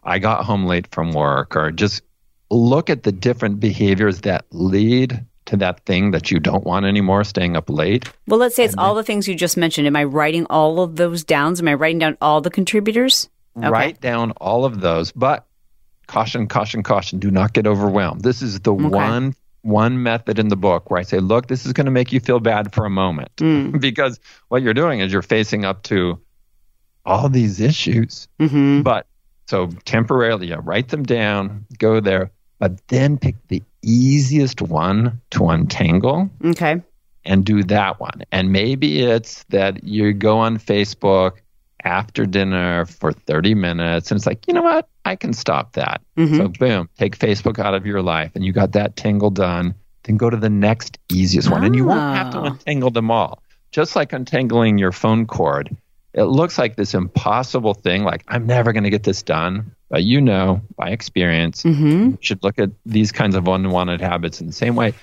I 0.06 0.20
got 0.20 0.46
home 0.46 0.66
late 0.66 0.88
from 0.92 1.12
work, 1.14 1.56
or 1.56 1.72
just 1.72 2.02
look 2.50 2.90
at 2.90 3.04
the 3.04 3.12
different 3.12 3.60
behaviors 3.60 4.22
that 4.22 4.46
lead 4.52 5.26
to 5.46 5.58
that 5.58 5.86
thing 5.86 6.12
that 6.12 6.32
you 6.32 6.40
don't 6.40 6.64
want 6.64 6.86
anymore, 6.86 7.24
staying 7.24 7.58
up 7.58 7.70
late. 7.70 8.10
well, 8.28 8.40
let's 8.40 8.56
say 8.56 8.64
it's 8.64 8.76
all 8.78 8.96
the 8.96 9.04
things 9.04 9.28
you 9.28 9.36
just 9.36 9.58
mentioned. 9.58 9.88
Am 9.88 9.96
I 9.96 10.04
writing 10.06 10.46
all 10.50 10.80
of 10.82 10.96
those 10.96 11.24
down? 11.24 11.56
Am 11.60 11.68
I 11.68 11.74
writing 11.74 12.00
down 12.00 12.18
all 12.22 12.40
the 12.42 12.50
contributors? 12.50 13.30
Okay. 13.58 13.68
Write 13.70 14.02
down 14.02 14.32
all 14.38 14.66
of 14.66 14.80
those, 14.82 15.12
but 15.12 15.46
caution, 16.08 16.48
caution, 16.48 16.82
caution. 16.82 17.20
Do 17.20 17.30
not 17.30 17.54
get 17.54 17.68
overwhelmed. 17.68 18.22
This 18.22 18.42
is 18.42 18.60
the 18.62 18.74
one 18.74 19.36
one 19.64 20.04
method 20.04 20.40
in 20.40 20.50
the 20.50 20.58
book 20.58 20.90
where 20.92 21.00
I 21.00 21.04
say, 21.04 21.20
look, 21.20 21.48
this 21.48 21.66
is 21.66 21.72
going 21.72 21.86
to 21.86 21.92
make 21.92 22.12
you 22.12 22.20
feel 22.20 22.42
bad 22.42 22.74
for 22.74 22.86
a 22.86 22.90
moment 22.90 23.34
Mm. 23.38 23.80
because 23.82 24.20
what 24.50 24.62
you're 24.62 24.74
doing 24.74 25.00
is 25.00 25.12
you're 25.14 25.22
facing 25.22 25.64
up 25.66 25.84
to 25.84 26.20
all 27.06 27.30
these 27.30 27.60
issues. 27.62 28.28
hmm 28.40 28.82
But 28.82 29.08
so 29.48 29.68
temporarily, 29.86 30.48
yeah, 30.48 30.60
write 30.64 30.90
them 30.90 31.04
down, 31.04 31.66
go 31.78 32.00
there, 32.00 32.32
but 32.60 32.86
then 32.88 33.18
pick 33.18 33.36
the 33.48 33.62
easiest 33.82 34.62
one 34.62 35.20
to 35.32 35.48
untangle 35.50 36.30
Okay. 36.46 36.82
and 37.26 37.44
do 37.46 37.64
that 37.64 38.00
one. 38.00 38.24
And 38.32 38.52
maybe 38.52 39.02
it's 39.02 39.44
that 39.50 39.84
you 39.84 40.14
go 40.14 40.40
on 40.40 40.58
Facebook 40.58 41.34
after 41.84 42.26
dinner 42.26 42.86
for 42.86 43.12
30 43.12 43.56
minutes 43.56 44.10
and 44.10 44.18
it's 44.18 44.26
like, 44.26 44.48
you 44.48 44.54
know 44.54 44.62
what? 44.62 44.88
I 45.04 45.18
can 45.18 45.34
stop 45.34 45.74
that. 45.74 46.02
Mhm. 46.18 46.38
So, 46.38 46.48
boom, 46.48 46.90
take 46.98 47.20
Facebook 47.20 47.60
out 47.60 47.74
of 47.74 47.86
your 47.86 48.02
life 48.02 48.32
and 48.36 48.46
you 48.46 48.54
got 48.54 48.72
that 48.72 48.96
tangle 48.96 49.30
done. 49.32 49.76
Then 50.04 50.16
go 50.18 50.30
to 50.30 50.38
the 50.38 50.50
next 50.50 50.98
easiest 51.12 51.50
one. 51.52 51.64
And 51.66 51.76
you 51.76 51.86
won't 51.86 52.16
have 52.16 52.32
to 52.32 52.40
Oh. 52.40 52.44
untangle 52.46 52.92
them 52.92 53.12
all. 53.12 53.44
Just 53.72 53.96
like 53.98 54.14
untangling 54.14 54.78
your 54.78 54.92
phone 54.94 55.26
cord, 55.26 55.76
it 56.14 56.24
looks 56.24 56.58
like 56.58 56.76
this 56.76 56.94
impossible 56.94 57.74
thing, 57.74 58.04
like, 58.04 58.24
I'm 58.28 58.46
never 58.46 58.72
going 58.72 58.84
to 58.84 58.90
get 58.90 59.04
this 59.04 59.24
done. 59.24 59.76
But 59.90 60.04
you 60.04 60.22
know 60.22 60.62
by 60.76 60.90
experience, 60.90 61.62
hmm 61.62 62.10
you 62.12 62.18
should 62.22 62.44
look 62.44 62.58
at 62.58 62.72
these 62.86 63.12
kinds 63.12 63.36
of 63.36 63.48
unwanted 63.48 64.02
habits 64.02 64.42
in 64.42 64.48
the 64.48 64.54
same 64.54 64.76
way. 64.76 64.94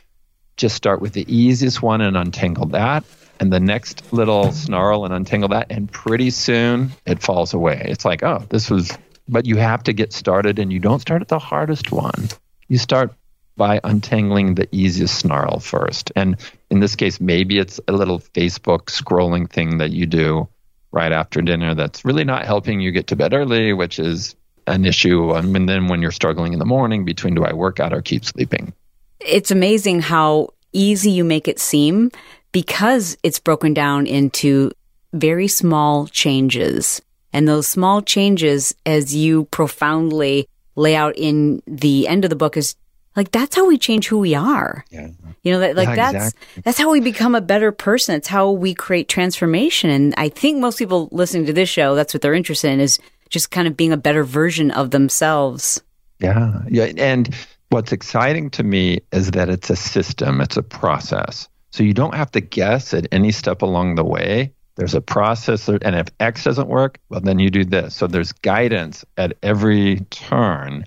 Just 0.56 0.74
start 0.74 1.00
with 1.00 1.12
the 1.12 1.24
easiest 1.32 1.80
one 1.80 2.00
and 2.00 2.16
untangle 2.16 2.66
that, 2.66 3.04
and 3.38 3.52
the 3.52 3.60
next 3.60 4.12
little 4.12 4.50
snarl 4.52 5.04
and 5.04 5.14
untangle 5.14 5.50
that, 5.50 5.68
and 5.70 5.90
pretty 5.90 6.30
soon 6.30 6.90
it 7.06 7.22
falls 7.22 7.54
away. 7.54 7.82
It's 7.84 8.04
like, 8.04 8.24
oh, 8.24 8.44
this 8.48 8.68
was, 8.68 8.90
but 9.28 9.46
you 9.46 9.56
have 9.56 9.84
to 9.84 9.92
get 9.92 10.12
started, 10.12 10.58
and 10.58 10.72
you 10.72 10.80
don't 10.80 11.00
start 11.00 11.22
at 11.22 11.28
the 11.28 11.38
hardest 11.38 11.92
one. 11.92 12.28
You 12.66 12.76
start 12.76 13.14
by 13.56 13.80
untangling 13.84 14.56
the 14.56 14.68
easiest 14.72 15.18
snarl 15.18 15.60
first. 15.60 16.10
And 16.16 16.36
in 16.68 16.80
this 16.80 16.96
case, 16.96 17.20
maybe 17.20 17.58
it's 17.58 17.78
a 17.86 17.92
little 17.92 18.18
Facebook 18.18 18.86
scrolling 18.86 19.48
thing 19.48 19.78
that 19.78 19.90
you 19.90 20.06
do 20.06 20.48
right 20.92 21.12
after 21.12 21.40
dinner 21.40 21.74
that's 21.74 22.04
really 22.04 22.24
not 22.24 22.44
helping 22.44 22.80
you 22.80 22.90
get 22.90 23.06
to 23.08 23.16
bed 23.16 23.32
early, 23.32 23.72
which 23.72 23.98
is 23.98 24.34
an 24.66 24.84
issue. 24.84 25.34
Um, 25.34 25.54
and 25.56 25.68
then 25.68 25.88
when 25.88 26.02
you're 26.02 26.10
struggling 26.10 26.52
in 26.52 26.58
the 26.58 26.64
morning 26.64 27.04
between 27.04 27.34
do 27.34 27.44
I 27.44 27.52
work 27.52 27.80
out 27.80 27.92
or 27.92 28.02
keep 28.02 28.24
sleeping? 28.24 28.72
It's 29.20 29.50
amazing 29.50 30.00
how 30.00 30.50
easy 30.72 31.10
you 31.10 31.24
make 31.24 31.48
it 31.48 31.58
seem 31.58 32.10
because 32.52 33.16
it's 33.22 33.38
broken 33.38 33.74
down 33.74 34.06
into 34.06 34.70
very 35.12 35.48
small 35.48 36.06
changes. 36.06 37.02
And 37.32 37.46
those 37.46 37.66
small 37.66 38.02
changes, 38.02 38.74
as 38.86 39.14
you 39.14 39.44
profoundly 39.46 40.48
lay 40.74 40.96
out 40.96 41.16
in 41.16 41.62
the 41.66 42.08
end 42.08 42.24
of 42.24 42.30
the 42.30 42.36
book, 42.36 42.56
is 42.56 42.74
like 43.16 43.32
that's 43.32 43.56
how 43.56 43.66
we 43.66 43.78
change 43.78 44.06
who 44.06 44.18
we 44.18 44.34
are. 44.34 44.84
Yeah. 44.90 45.08
You 45.42 45.52
know, 45.52 45.60
that, 45.60 45.76
like 45.76 45.88
Yeah, 45.88 45.96
that's 45.96 46.28
exactly. 46.28 46.62
that's 46.64 46.78
how 46.78 46.90
we 46.90 47.00
become 47.00 47.34
a 47.34 47.40
better 47.40 47.72
person. 47.72 48.14
It's 48.14 48.28
how 48.28 48.50
we 48.50 48.74
create 48.74 49.08
transformation. 49.08 49.90
And 49.90 50.14
I 50.16 50.28
think 50.28 50.58
most 50.58 50.78
people 50.78 51.08
listening 51.12 51.46
to 51.46 51.52
this 51.52 51.68
show, 51.68 51.94
that's 51.94 52.14
what 52.14 52.22
they're 52.22 52.34
interested 52.34 52.70
in 52.70 52.80
is 52.80 52.98
just 53.28 53.50
kind 53.50 53.66
of 53.66 53.76
being 53.76 53.92
a 53.92 53.96
better 53.96 54.24
version 54.24 54.70
of 54.70 54.90
themselves. 54.90 55.82
Yeah. 56.18 56.62
Yeah. 56.68 56.92
And 56.96 57.34
what's 57.70 57.92
exciting 57.92 58.50
to 58.50 58.62
me 58.62 59.00
is 59.12 59.30
that 59.32 59.48
it's 59.48 59.70
a 59.70 59.76
system, 59.76 60.40
it's 60.40 60.56
a 60.56 60.62
process. 60.62 61.48
So 61.70 61.82
you 61.82 61.94
don't 61.94 62.14
have 62.14 62.30
to 62.32 62.40
guess 62.40 62.92
at 62.92 63.06
any 63.12 63.32
step 63.32 63.62
along 63.62 63.94
the 63.94 64.04
way. 64.04 64.52
There's 64.76 64.94
a 64.94 65.00
process, 65.00 65.68
and 65.68 65.94
if 65.94 66.08
X 66.20 66.44
doesn't 66.44 66.68
work, 66.68 66.98
well, 67.10 67.20
then 67.20 67.38
you 67.38 67.50
do 67.50 67.64
this. 67.64 67.94
So 67.94 68.06
there's 68.06 68.32
guidance 68.32 69.04
at 69.18 69.36
every 69.42 70.00
turn. 70.10 70.84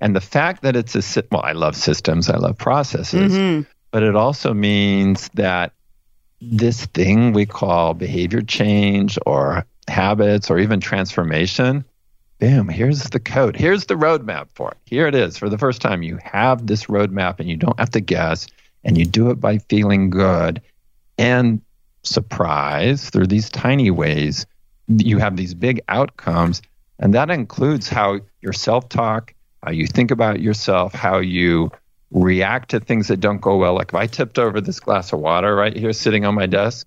And 0.00 0.14
the 0.14 0.20
fact 0.20 0.62
that 0.62 0.76
it's 0.76 0.94
a, 1.16 1.24
well, 1.30 1.42
I 1.42 1.52
love 1.52 1.74
systems, 1.74 2.28
I 2.28 2.36
love 2.36 2.58
processes, 2.58 3.32
Mhm. 3.32 3.66
but 3.90 4.02
it 4.02 4.14
also 4.14 4.52
means 4.52 5.30
that 5.34 5.72
this 6.40 6.84
thing 6.86 7.32
we 7.32 7.46
call 7.46 7.94
behavior 7.94 8.42
change 8.42 9.18
or 9.24 9.64
habits 9.88 10.50
or 10.50 10.58
even 10.58 10.80
transformation, 10.80 11.84
boom, 12.38 12.68
here's 12.68 13.04
the 13.04 13.20
code. 13.20 13.56
Here's 13.56 13.86
the 13.86 13.94
roadmap 13.94 14.48
for 14.54 14.72
it. 14.72 14.76
Here 14.84 15.06
it 15.06 15.14
is. 15.14 15.38
For 15.38 15.48
the 15.48 15.56
first 15.56 15.80
time, 15.80 16.02
you 16.02 16.18
have 16.22 16.66
this 16.66 16.84
roadmap 16.86 17.40
and 17.40 17.48
you 17.48 17.56
don't 17.56 17.78
have 17.78 17.90
to 17.90 18.00
guess, 18.00 18.46
and 18.84 18.98
you 18.98 19.06
do 19.06 19.30
it 19.30 19.40
by 19.40 19.58
feeling 19.70 20.10
good 20.10 20.60
and 21.16 21.62
surprise 22.02 23.08
through 23.10 23.26
these 23.26 23.48
tiny 23.48 23.90
ways. 23.90 24.44
You 24.88 25.18
have 25.18 25.36
these 25.36 25.54
big 25.54 25.80
outcomes, 25.88 26.60
and 26.98 27.14
that 27.14 27.30
includes 27.30 27.88
how 27.88 28.20
your 28.42 28.52
self 28.52 28.88
talk, 28.88 29.32
how 29.66 29.72
you 29.72 29.88
think 29.88 30.12
about 30.12 30.40
yourself, 30.40 30.94
how 30.94 31.18
you 31.18 31.72
react 32.12 32.70
to 32.70 32.78
things 32.78 33.08
that 33.08 33.18
don't 33.18 33.40
go 33.40 33.56
well. 33.56 33.74
Like 33.74 33.88
if 33.88 33.96
I 33.96 34.06
tipped 34.06 34.38
over 34.38 34.60
this 34.60 34.78
glass 34.78 35.12
of 35.12 35.18
water 35.18 35.56
right 35.56 35.76
here 35.76 35.92
sitting 35.92 36.24
on 36.24 36.36
my 36.36 36.46
desk 36.46 36.86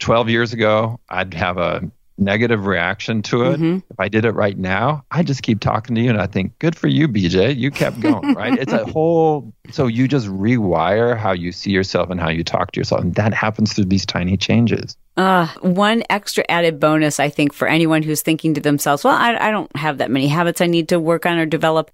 12 0.00 0.28
years 0.28 0.52
ago, 0.52 1.00
I'd 1.08 1.32
have 1.32 1.56
a 1.56 1.90
negative 2.18 2.64
reaction 2.66 3.20
to 3.22 3.42
it. 3.50 3.60
Mhm. 3.60 3.82
If 3.90 4.00
I 4.00 4.08
did 4.08 4.24
it 4.24 4.32
right 4.32 4.56
now, 4.56 5.04
I 5.10 5.22
just 5.22 5.42
keep 5.42 5.60
talking 5.60 5.94
to 5.96 6.00
you 6.00 6.08
and 6.10 6.20
I 6.20 6.26
think, 6.26 6.58
good 6.58 6.74
for 6.76 6.88
you, 6.88 7.08
BJ. 7.08 7.54
You 7.54 7.70
kept 7.70 8.00
going, 8.00 8.34
right? 8.34 8.58
It's 8.58 8.72
a 8.72 8.86
whole, 8.86 9.52
so 9.70 9.86
you 9.86 10.08
just 10.08 10.26
rewire 10.28 11.16
how 11.16 11.32
you 11.32 11.52
see 11.52 11.70
yourself 11.72 12.08
and 12.10 12.18
how 12.18 12.30
you 12.30 12.42
talk 12.42 12.72
to 12.72 12.80
yourself. 12.80 13.02
And 13.02 13.14
that 13.16 13.34
happens 13.34 13.74
through 13.74 13.84
these 13.86 14.06
tiny 14.06 14.36
changes. 14.36 14.96
Uh, 15.18 15.46
one 15.60 16.02
extra 16.10 16.44
added 16.48 16.80
bonus, 16.80 17.20
I 17.20 17.28
think, 17.28 17.52
for 17.52 17.68
anyone 17.68 18.02
who's 18.02 18.22
thinking 18.22 18.54
to 18.54 18.60
themselves, 18.60 19.04
well, 19.04 19.14
I, 19.14 19.36
I 19.48 19.50
don't 19.50 19.74
have 19.76 19.98
that 19.98 20.10
many 20.10 20.28
habits 20.28 20.60
I 20.60 20.66
need 20.66 20.88
to 20.90 20.98
work 21.00 21.26
on 21.26 21.38
or 21.38 21.46
develop. 21.46 21.90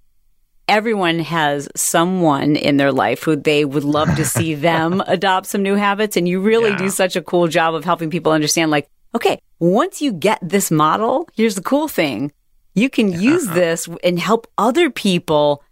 Everyone 0.68 1.18
has 1.18 1.68
someone 1.74 2.54
in 2.56 2.76
their 2.76 2.92
life 2.92 3.22
who 3.24 3.34
they 3.36 3.64
would 3.64 3.84
love 3.84 4.14
to 4.16 4.24
see 4.24 4.54
them 4.68 5.02
adopt 5.06 5.46
some 5.46 5.62
new 5.62 5.74
habits. 5.74 6.16
And 6.16 6.28
you 6.28 6.40
really 6.40 6.70
Yeah. 6.70 6.76
do 6.78 6.88
such 6.90 7.16
a 7.16 7.22
cool 7.22 7.48
job 7.48 7.74
of 7.74 7.84
helping 7.84 8.10
people 8.10 8.30
understand, 8.32 8.70
like, 8.70 8.88
okay, 9.14 9.38
once 9.62 10.02
you 10.02 10.12
get 10.12 10.40
this 10.42 10.70
model, 10.72 11.28
here's 11.36 11.54
the 11.54 11.62
cool 11.62 11.86
thing. 11.86 12.32
You 12.74 12.90
can 12.90 13.12
use 13.12 13.46
this 13.46 13.88
and 14.02 14.18
help 14.18 14.48
other 14.58 14.90
people 14.90 15.62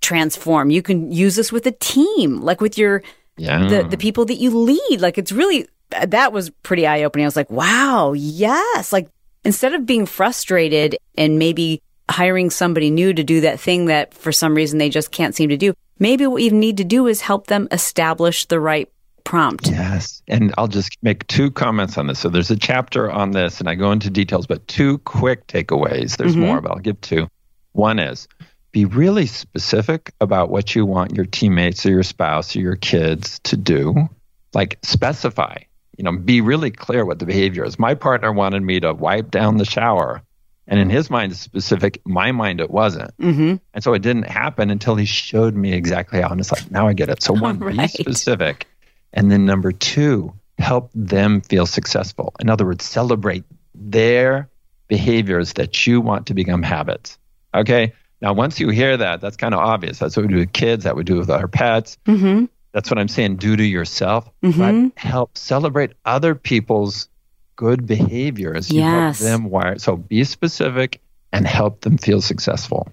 transform. 0.00 0.70
You 0.70 0.82
can 0.82 1.10
use 1.10 1.34
this 1.34 1.50
with 1.50 1.66
a 1.66 1.72
team, 1.72 2.40
like 2.42 2.60
with 2.60 2.78
your 2.78 3.02
Yeah. 3.36 3.66
the 3.66 3.82
the 3.88 3.96
people 3.96 4.24
that 4.26 4.36
you 4.36 4.50
lead. 4.56 5.00
Like 5.00 5.18
it's 5.18 5.32
really 5.32 5.66
that 5.90 6.32
was 6.32 6.50
pretty 6.62 6.86
eye 6.86 7.02
opening. 7.02 7.24
I 7.24 7.28
was 7.28 7.36
like, 7.36 7.50
wow, 7.50 8.12
yes. 8.12 8.92
Like 8.92 9.08
instead 9.44 9.74
of 9.74 9.84
being 9.84 10.06
frustrated 10.06 10.96
and 11.16 11.38
maybe 11.38 11.82
hiring 12.10 12.50
somebody 12.50 12.90
new 12.90 13.12
to 13.14 13.24
do 13.24 13.40
that 13.40 13.58
thing 13.58 13.86
that 13.86 14.14
for 14.14 14.30
some 14.30 14.54
reason 14.54 14.78
they 14.78 14.90
just 14.90 15.10
can't 15.10 15.34
seem 15.34 15.48
to 15.48 15.56
do, 15.56 15.74
maybe 15.98 16.26
what 16.26 16.42
you 16.42 16.50
need 16.52 16.76
to 16.76 16.84
do 16.84 17.06
is 17.08 17.20
help 17.22 17.46
them 17.48 17.66
establish 17.72 18.46
the 18.46 18.60
right 18.60 18.88
prompt. 19.24 19.68
Yes. 19.68 20.22
And 20.28 20.54
I'll 20.58 20.68
just 20.68 20.96
make 21.02 21.26
two 21.26 21.50
comments 21.50 21.98
on 21.98 22.06
this. 22.06 22.18
So 22.18 22.28
there's 22.28 22.50
a 22.50 22.56
chapter 22.56 23.10
on 23.10 23.32
this, 23.32 23.60
and 23.60 23.68
I 23.68 23.74
go 23.74 23.90
into 23.90 24.10
details, 24.10 24.46
but 24.46 24.66
two 24.68 24.98
quick 24.98 25.46
takeaways. 25.46 26.16
There's 26.16 26.36
Mhm. 26.36 26.40
more, 26.40 26.60
but 26.60 26.70
I'll 26.72 26.78
give 26.78 27.00
two. 27.00 27.28
One 27.72 27.98
is 27.98 28.28
be 28.72 28.84
really 28.84 29.26
specific 29.26 30.12
about 30.20 30.50
what 30.50 30.74
you 30.74 30.84
want 30.84 31.14
your 31.14 31.24
teammates 31.24 31.86
or 31.86 31.90
your 31.90 32.02
spouse 32.02 32.56
or 32.56 32.60
your 32.60 32.76
kids 32.76 33.38
to 33.44 33.56
do. 33.56 34.08
Like 34.52 34.78
specify, 34.82 35.58
you 35.96 36.04
know, 36.04 36.12
be 36.16 36.40
really 36.40 36.70
clear 36.72 37.04
what 37.04 37.18
the 37.20 37.26
behavior 37.26 37.64
is. 37.64 37.78
My 37.78 37.94
partner 37.94 38.32
wanted 38.32 38.62
me 38.62 38.80
to 38.80 38.92
wipe 38.92 39.30
down 39.30 39.56
the 39.58 39.64
shower. 39.64 40.22
And 40.66 40.80
in 40.80 40.88
his 40.88 41.10
mind, 41.10 41.32
it's 41.32 41.40
specific. 41.40 42.00
My 42.06 42.32
mind, 42.32 42.60
it 42.60 42.70
wasn't. 42.70 43.16
Mm-hmm. 43.18 43.56
And 43.74 43.84
so 43.84 43.92
it 43.92 44.00
didn't 44.02 44.28
happen 44.28 44.70
until 44.70 44.96
he 44.96 45.04
showed 45.04 45.54
me 45.54 45.72
exactly 45.74 46.22
how. 46.22 46.30
And 46.30 46.40
it's 46.40 46.50
like, 46.50 46.70
now 46.70 46.88
I 46.88 46.94
get 46.94 47.10
it. 47.10 47.22
So 47.22 47.32
one, 47.38 47.58
be 47.58 47.86
specific. 47.86 48.66
And 49.14 49.30
then 49.30 49.46
number 49.46 49.72
two, 49.72 50.34
help 50.58 50.90
them 50.94 51.40
feel 51.40 51.64
successful. 51.66 52.34
In 52.40 52.50
other 52.50 52.66
words, 52.66 52.84
celebrate 52.84 53.44
their 53.74 54.48
behaviors 54.88 55.54
that 55.54 55.86
you 55.86 56.00
want 56.00 56.26
to 56.26 56.34
become 56.34 56.62
habits. 56.62 57.18
Okay. 57.54 57.92
Now, 58.20 58.32
once 58.32 58.58
you 58.60 58.68
hear 58.70 58.96
that, 58.96 59.20
that's 59.20 59.36
kind 59.36 59.54
of 59.54 59.60
obvious. 59.60 59.98
That's 59.98 60.16
what 60.16 60.26
we 60.26 60.32
do 60.32 60.38
with 60.40 60.52
kids. 60.52 60.84
That 60.84 60.96
we 60.96 61.04
do 61.04 61.16
with 61.16 61.30
our 61.30 61.48
pets. 61.48 61.96
Mm-hmm. 62.06 62.46
That's 62.72 62.90
what 62.90 62.98
I'm 62.98 63.08
saying. 63.08 63.36
Do 63.36 63.54
to 63.56 63.62
yourself, 63.64 64.28
Mhm. 64.42 64.92
but 64.94 65.00
help 65.00 65.38
celebrate 65.38 65.92
other 66.04 66.34
people's 66.34 67.08
good 67.56 67.86
behaviors. 67.86 68.70
You 68.72 68.80
Yes. 68.80 69.20
help 69.20 69.30
them 69.30 69.44
wire. 69.50 69.78
So 69.78 69.96
be 69.96 70.24
specific 70.24 71.00
and 71.32 71.46
help 71.46 71.82
them 71.82 71.98
feel 71.98 72.20
successful. 72.20 72.88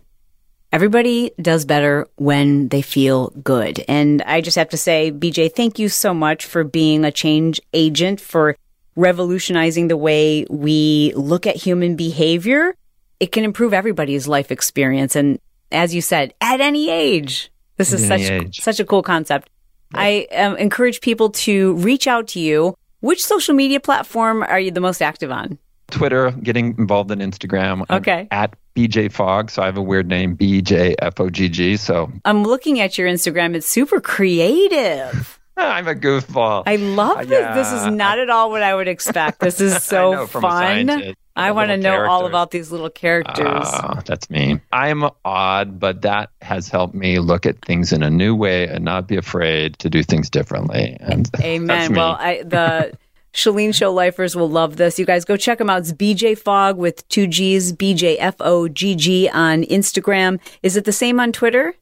Everybody 0.72 1.32
does 1.42 1.66
better 1.66 2.08
when 2.16 2.70
they 2.70 2.82
feel 2.82 3.30
good. 3.44 3.84
And 3.90 4.22
I 4.22 4.40
just 4.40 4.56
have 4.56 4.70
to 4.70 4.78
say, 4.78 5.12
BJ, 5.12 5.54
thank 5.54 5.80
you 5.80 5.90
so 5.90 6.14
much 6.14 6.46
for 6.46 6.64
being 6.64 7.04
a 7.04 7.12
change 7.12 7.60
agent, 7.74 8.22
for 8.22 8.56
revolutionizing 8.96 9.90
the 9.90 9.98
way 9.98 10.46
we 10.50 11.12
look 11.16 11.46
at 11.46 11.58
human 11.58 11.98
behavior. 11.98 12.74
It 13.20 13.34
can 13.34 13.44
improve 13.44 13.74
everybody's 13.74 14.30
life 14.30 14.50
experience. 14.50 15.16
And 15.16 15.40
as 15.74 15.94
you 15.94 16.02
said, 16.02 16.34
at 16.40 16.62
any 16.62 16.90
age, 16.90 17.52
this 17.76 17.92
is 17.92 18.08
such, 18.08 18.22
age. 18.22 18.62
such 18.62 18.80
a 18.80 18.86
cool 18.86 19.04
concept. 19.04 19.50
I 19.94 20.28
um, 20.32 20.56
encourage 20.56 21.02
people 21.02 21.32
to 21.32 21.74
reach 21.76 22.08
out 22.08 22.30
to 22.30 22.40
you. 22.40 22.76
Which 23.02 23.24
social 23.26 23.56
media 23.56 23.80
platform 23.80 24.44
are 24.44 24.60
you 24.60 24.72
the 24.72 24.80
most 24.80 25.02
active 25.02 25.32
on? 25.32 25.58
Twitter, 25.92 26.32
getting 26.32 26.76
involved 26.78 27.12
in 27.12 27.20
Instagram. 27.20 27.86
I'm 27.90 27.98
Okay. 27.98 28.28
At 28.32 28.56
BJ 28.76 29.12
Fogg. 29.12 29.52
So 29.52 29.62
I 29.62 29.66
have 29.66 29.78
a 29.78 29.82
weird 29.82 30.08
name, 30.08 30.36
BJ 30.36 30.96
F 31.00 31.20
O 31.20 31.30
G 31.30 31.50
G. 31.50 31.78
So 31.78 32.12
I'm 32.26 32.44
looking 32.44 32.80
at 32.80 32.98
your 32.98 33.08
Instagram. 33.08 33.56
It's 33.56 33.68
super 33.68 34.02
creative. 34.02 35.40
I'm 35.58 35.88
a 35.88 35.94
goofball. 35.94 36.64
I 36.66 36.78
love 36.78 37.28
this. 37.28 37.56
This 37.56 37.82
is 37.82 37.88
not 37.88 38.18
at 38.18 38.30
all 38.30 38.50
what 38.50 38.64
I 38.64 38.74
would 38.74 38.88
expect. 38.88 39.40
This 39.40 39.62
is 39.62 39.84
so 39.84 40.14
know, 40.14 40.28
fun. 40.28 41.14
I 41.36 41.52
want 41.52 41.70
to 41.70 41.78
know 41.78 42.06
all 42.06 42.26
about 42.26 42.52
these 42.52 42.72
little 42.72 42.90
characters. 42.90 43.48
Ah, 43.66 44.02
that's 44.06 44.30
me. 44.30 44.60
I'm 44.72 45.06
odd, 45.24 45.80
but 45.80 46.02
that 46.02 46.30
has 46.42 46.68
helped 46.68 46.94
me 46.94 47.20
look 47.20 47.46
at 47.46 47.64
things 47.64 47.94
in 47.94 48.04
a 48.04 48.10
new 48.10 48.36
way 48.36 48.68
and 48.68 48.84
not 48.84 49.08
be 49.08 49.18
afraid 49.18 49.78
to 49.80 49.90
do 49.90 50.04
things 50.04 50.30
differently. 50.30 50.98
And 51.00 51.30
Amen. 51.40 51.94
Well, 51.94 52.18
I, 52.20 52.44
the 52.44 52.98
Chalene 53.34 53.74
Show 53.74 53.94
lifers 53.94 54.36
will 54.36 54.50
love 54.50 54.76
this. 54.78 55.00
You 55.00 55.06
guys 55.06 55.24
go 55.26 55.38
check 55.38 55.58
them 55.58 55.70
out. 55.70 55.80
It's 55.80 55.94
BJ 55.94 56.38
Fogg 56.38 56.78
with 56.78 57.08
two 57.10 57.28
G's, 57.28 57.72
BJ 57.74 58.18
F 58.20 58.36
O 58.40 58.68
G 58.68 58.96
G 58.96 59.30
on 59.30 59.64
Instagram. 59.64 60.40
Is 60.64 60.76
it 60.78 60.86
the 60.86 60.92
same 60.92 61.20
on 61.20 61.32
Twitter? 61.32 61.74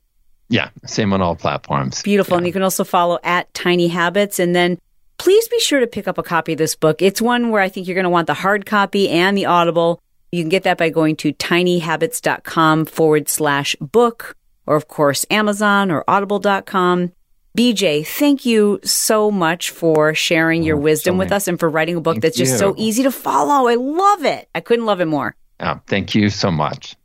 yeah, 0.51 0.69
same 0.85 1.13
on 1.13 1.21
all 1.21 1.35
platforms. 1.35 2.01
Beautiful. 2.01 2.37
And 2.37 2.47
you 2.47 2.51
can 2.51 2.63
also 2.63 2.83
follow 2.83 3.19
at 3.23 3.53
Tiny 3.53 3.87
Habits. 3.87 4.39
And 4.39 4.55
then 4.55 4.79
please 5.19 5.47
be 5.47 5.59
sure 5.59 5.79
to 5.79 5.85
pick 5.85 6.07
up 6.07 6.17
a 6.17 6.23
copy 6.23 6.53
of 6.53 6.57
this 6.57 6.75
book. 6.75 7.03
It's 7.03 7.21
one 7.21 7.51
where 7.51 7.61
I 7.61 7.69
think 7.69 7.87
you're 7.87 7.93
going 7.93 8.05
to 8.05 8.09
want 8.09 8.25
the 8.25 8.33
hard 8.33 8.65
copy 8.65 9.09
and 9.09 9.37
the 9.37 9.45
Audible. 9.45 10.01
You 10.31 10.41
can 10.41 10.49
get 10.49 10.63
that 10.63 10.79
by 10.79 10.89
going 10.89 11.17
to 11.17 11.33
tinyhabits.com 11.33 12.85
forward 12.85 13.29
slash 13.29 13.75
book, 13.79 14.35
or 14.65 14.75
of 14.75 14.87
course, 14.87 15.23
Amazon 15.29 15.91
or 15.91 16.03
audible.com. 16.07 17.11
BJ, 17.57 18.05
thank 18.05 18.45
you 18.45 18.79
so 18.83 19.31
much 19.31 19.71
for 19.71 20.13
sharing 20.13 20.63
your 20.63 20.77
Oh, 20.77 20.81
wisdom 20.81 21.15
so 21.15 21.19
with 21.19 21.31
us 21.31 21.47
and 21.47 21.59
for 21.59 21.69
writing 21.69 21.95
a 21.95 22.01
book 22.01 22.15
Thank 22.15 22.23
that's 22.23 22.37
just 22.37 22.57
so 22.59 22.75
easy 22.77 23.03
to 23.03 23.11
follow. 23.11 23.67
I 23.67 23.75
love 23.75 24.23
it. 24.23 24.47
I 24.53 24.61
couldn't 24.61 24.85
love 24.85 25.01
it 25.01 25.05
more. 25.05 25.35
Oh, 25.59 25.79
thank 25.87 26.15
you 26.15 26.29
so 26.29 26.51
much. 26.51 26.95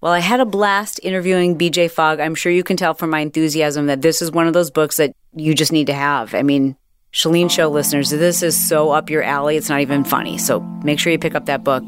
Well, 0.00 0.12
I 0.12 0.20
had 0.20 0.40
a 0.40 0.44
blast 0.44 1.00
interviewing 1.02 1.58
BJ 1.58 1.90
Fogg. 1.90 2.20
I'm 2.20 2.34
sure 2.34 2.52
you 2.52 2.62
can 2.62 2.76
tell 2.76 2.94
from 2.94 3.10
my 3.10 3.20
enthusiasm 3.20 3.86
that 3.86 4.00
this 4.02 4.22
is 4.22 4.30
one 4.30 4.46
of 4.46 4.52
those 4.52 4.70
books 4.70 4.98
that 4.98 5.14
you 5.34 5.54
just 5.54 5.72
need 5.72 5.86
to 5.88 5.94
have. 5.94 6.34
I 6.34 6.42
mean, 6.42 6.76
Chalene 7.12 7.50
Show 7.50 7.68
listeners, 7.68 8.10
this 8.10 8.42
is 8.42 8.68
so 8.68 8.90
up 8.90 9.10
your 9.10 9.22
alley, 9.22 9.56
it's 9.56 9.68
not 9.68 9.80
even 9.80 10.04
funny. 10.04 10.38
So 10.38 10.60
make 10.84 10.98
sure 10.98 11.10
you 11.10 11.18
pick 11.18 11.34
up 11.34 11.46
that 11.46 11.64
book. 11.64 11.84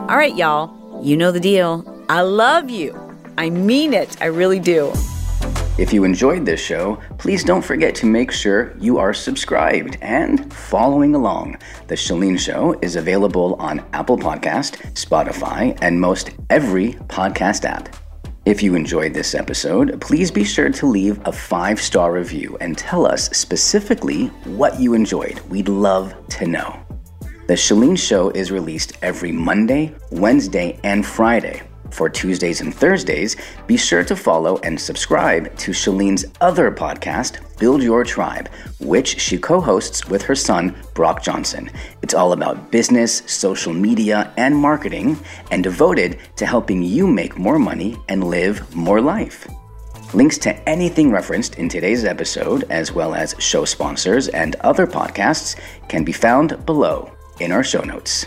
All 0.00 0.16
right, 0.16 0.34
y'all, 0.36 1.04
you 1.04 1.16
know 1.16 1.32
the 1.32 1.40
deal. 1.40 1.84
I 2.08 2.22
love 2.22 2.70
you. 2.70 2.96
I 3.36 3.50
mean 3.50 3.94
it. 3.94 4.16
I 4.22 4.26
really 4.26 4.60
do. 4.60 4.92
If 5.78 5.92
you 5.92 6.04
enjoyed 6.04 6.46
this 6.46 6.64
show, 6.64 6.98
please 7.18 7.44
don't 7.44 7.62
forget 7.62 7.94
to 7.96 8.06
make 8.06 8.32
sure 8.32 8.74
you 8.78 8.96
are 8.96 9.12
subscribed 9.12 9.98
and 10.00 10.50
following 10.50 11.14
along. 11.14 11.58
The 11.88 11.94
Chalene 11.94 12.38
Show 12.38 12.78
is 12.80 12.96
available 12.96 13.56
on 13.58 13.84
Apple 13.92 14.16
Podcast, 14.16 14.80
Spotify, 14.94 15.76
and 15.82 16.00
most 16.00 16.30
every 16.48 16.94
podcast 17.08 17.66
app. 17.66 17.94
If 18.46 18.62
you 18.62 18.74
enjoyed 18.74 19.12
this 19.12 19.34
episode, 19.34 20.00
please 20.00 20.30
be 20.30 20.44
sure 20.44 20.70
to 20.70 20.86
leave 20.86 21.20
a 21.26 21.32
five 21.32 21.78
star 21.78 22.10
review 22.10 22.56
and 22.62 22.78
tell 22.78 23.04
us 23.04 23.28
specifically 23.36 24.28
what 24.44 24.80
you 24.80 24.94
enjoyed. 24.94 25.40
We'd 25.40 25.68
love 25.68 26.14
to 26.28 26.46
know. 26.46 26.80
The 27.48 27.54
Chalene 27.54 27.98
Show 27.98 28.30
is 28.30 28.50
released 28.50 28.94
every 29.02 29.30
Monday, 29.30 29.94
Wednesday, 30.10 30.80
and 30.84 31.04
Friday. 31.04 31.62
For 31.90 32.08
Tuesdays 32.08 32.60
and 32.60 32.74
Thursdays, 32.74 33.36
be 33.66 33.76
sure 33.76 34.04
to 34.04 34.16
follow 34.16 34.58
and 34.58 34.80
subscribe 34.80 35.56
to 35.58 35.72
Chalene's 35.72 36.24
other 36.40 36.70
podcast, 36.70 37.38
Build 37.58 37.82
Your 37.82 38.04
Tribe, 38.04 38.48
which 38.80 39.20
she 39.20 39.38
co 39.38 39.60
hosts 39.60 40.06
with 40.06 40.22
her 40.22 40.34
son, 40.34 40.74
Brock 40.94 41.22
Johnson. 41.22 41.70
It's 42.02 42.14
all 42.14 42.32
about 42.32 42.70
business, 42.70 43.22
social 43.26 43.72
media, 43.72 44.32
and 44.36 44.56
marketing, 44.56 45.18
and 45.50 45.62
devoted 45.62 46.18
to 46.36 46.46
helping 46.46 46.82
you 46.82 47.06
make 47.06 47.38
more 47.38 47.58
money 47.58 47.96
and 48.08 48.24
live 48.24 48.74
more 48.74 49.00
life. 49.00 49.46
Links 50.14 50.38
to 50.38 50.68
anything 50.68 51.10
referenced 51.10 51.56
in 51.56 51.68
today's 51.68 52.04
episode, 52.04 52.64
as 52.70 52.92
well 52.92 53.14
as 53.14 53.34
show 53.38 53.64
sponsors 53.64 54.28
and 54.28 54.54
other 54.56 54.86
podcasts, 54.86 55.58
can 55.88 56.04
be 56.04 56.12
found 56.12 56.64
below 56.64 57.10
in 57.40 57.52
our 57.52 57.64
show 57.64 57.82
notes. 57.82 58.26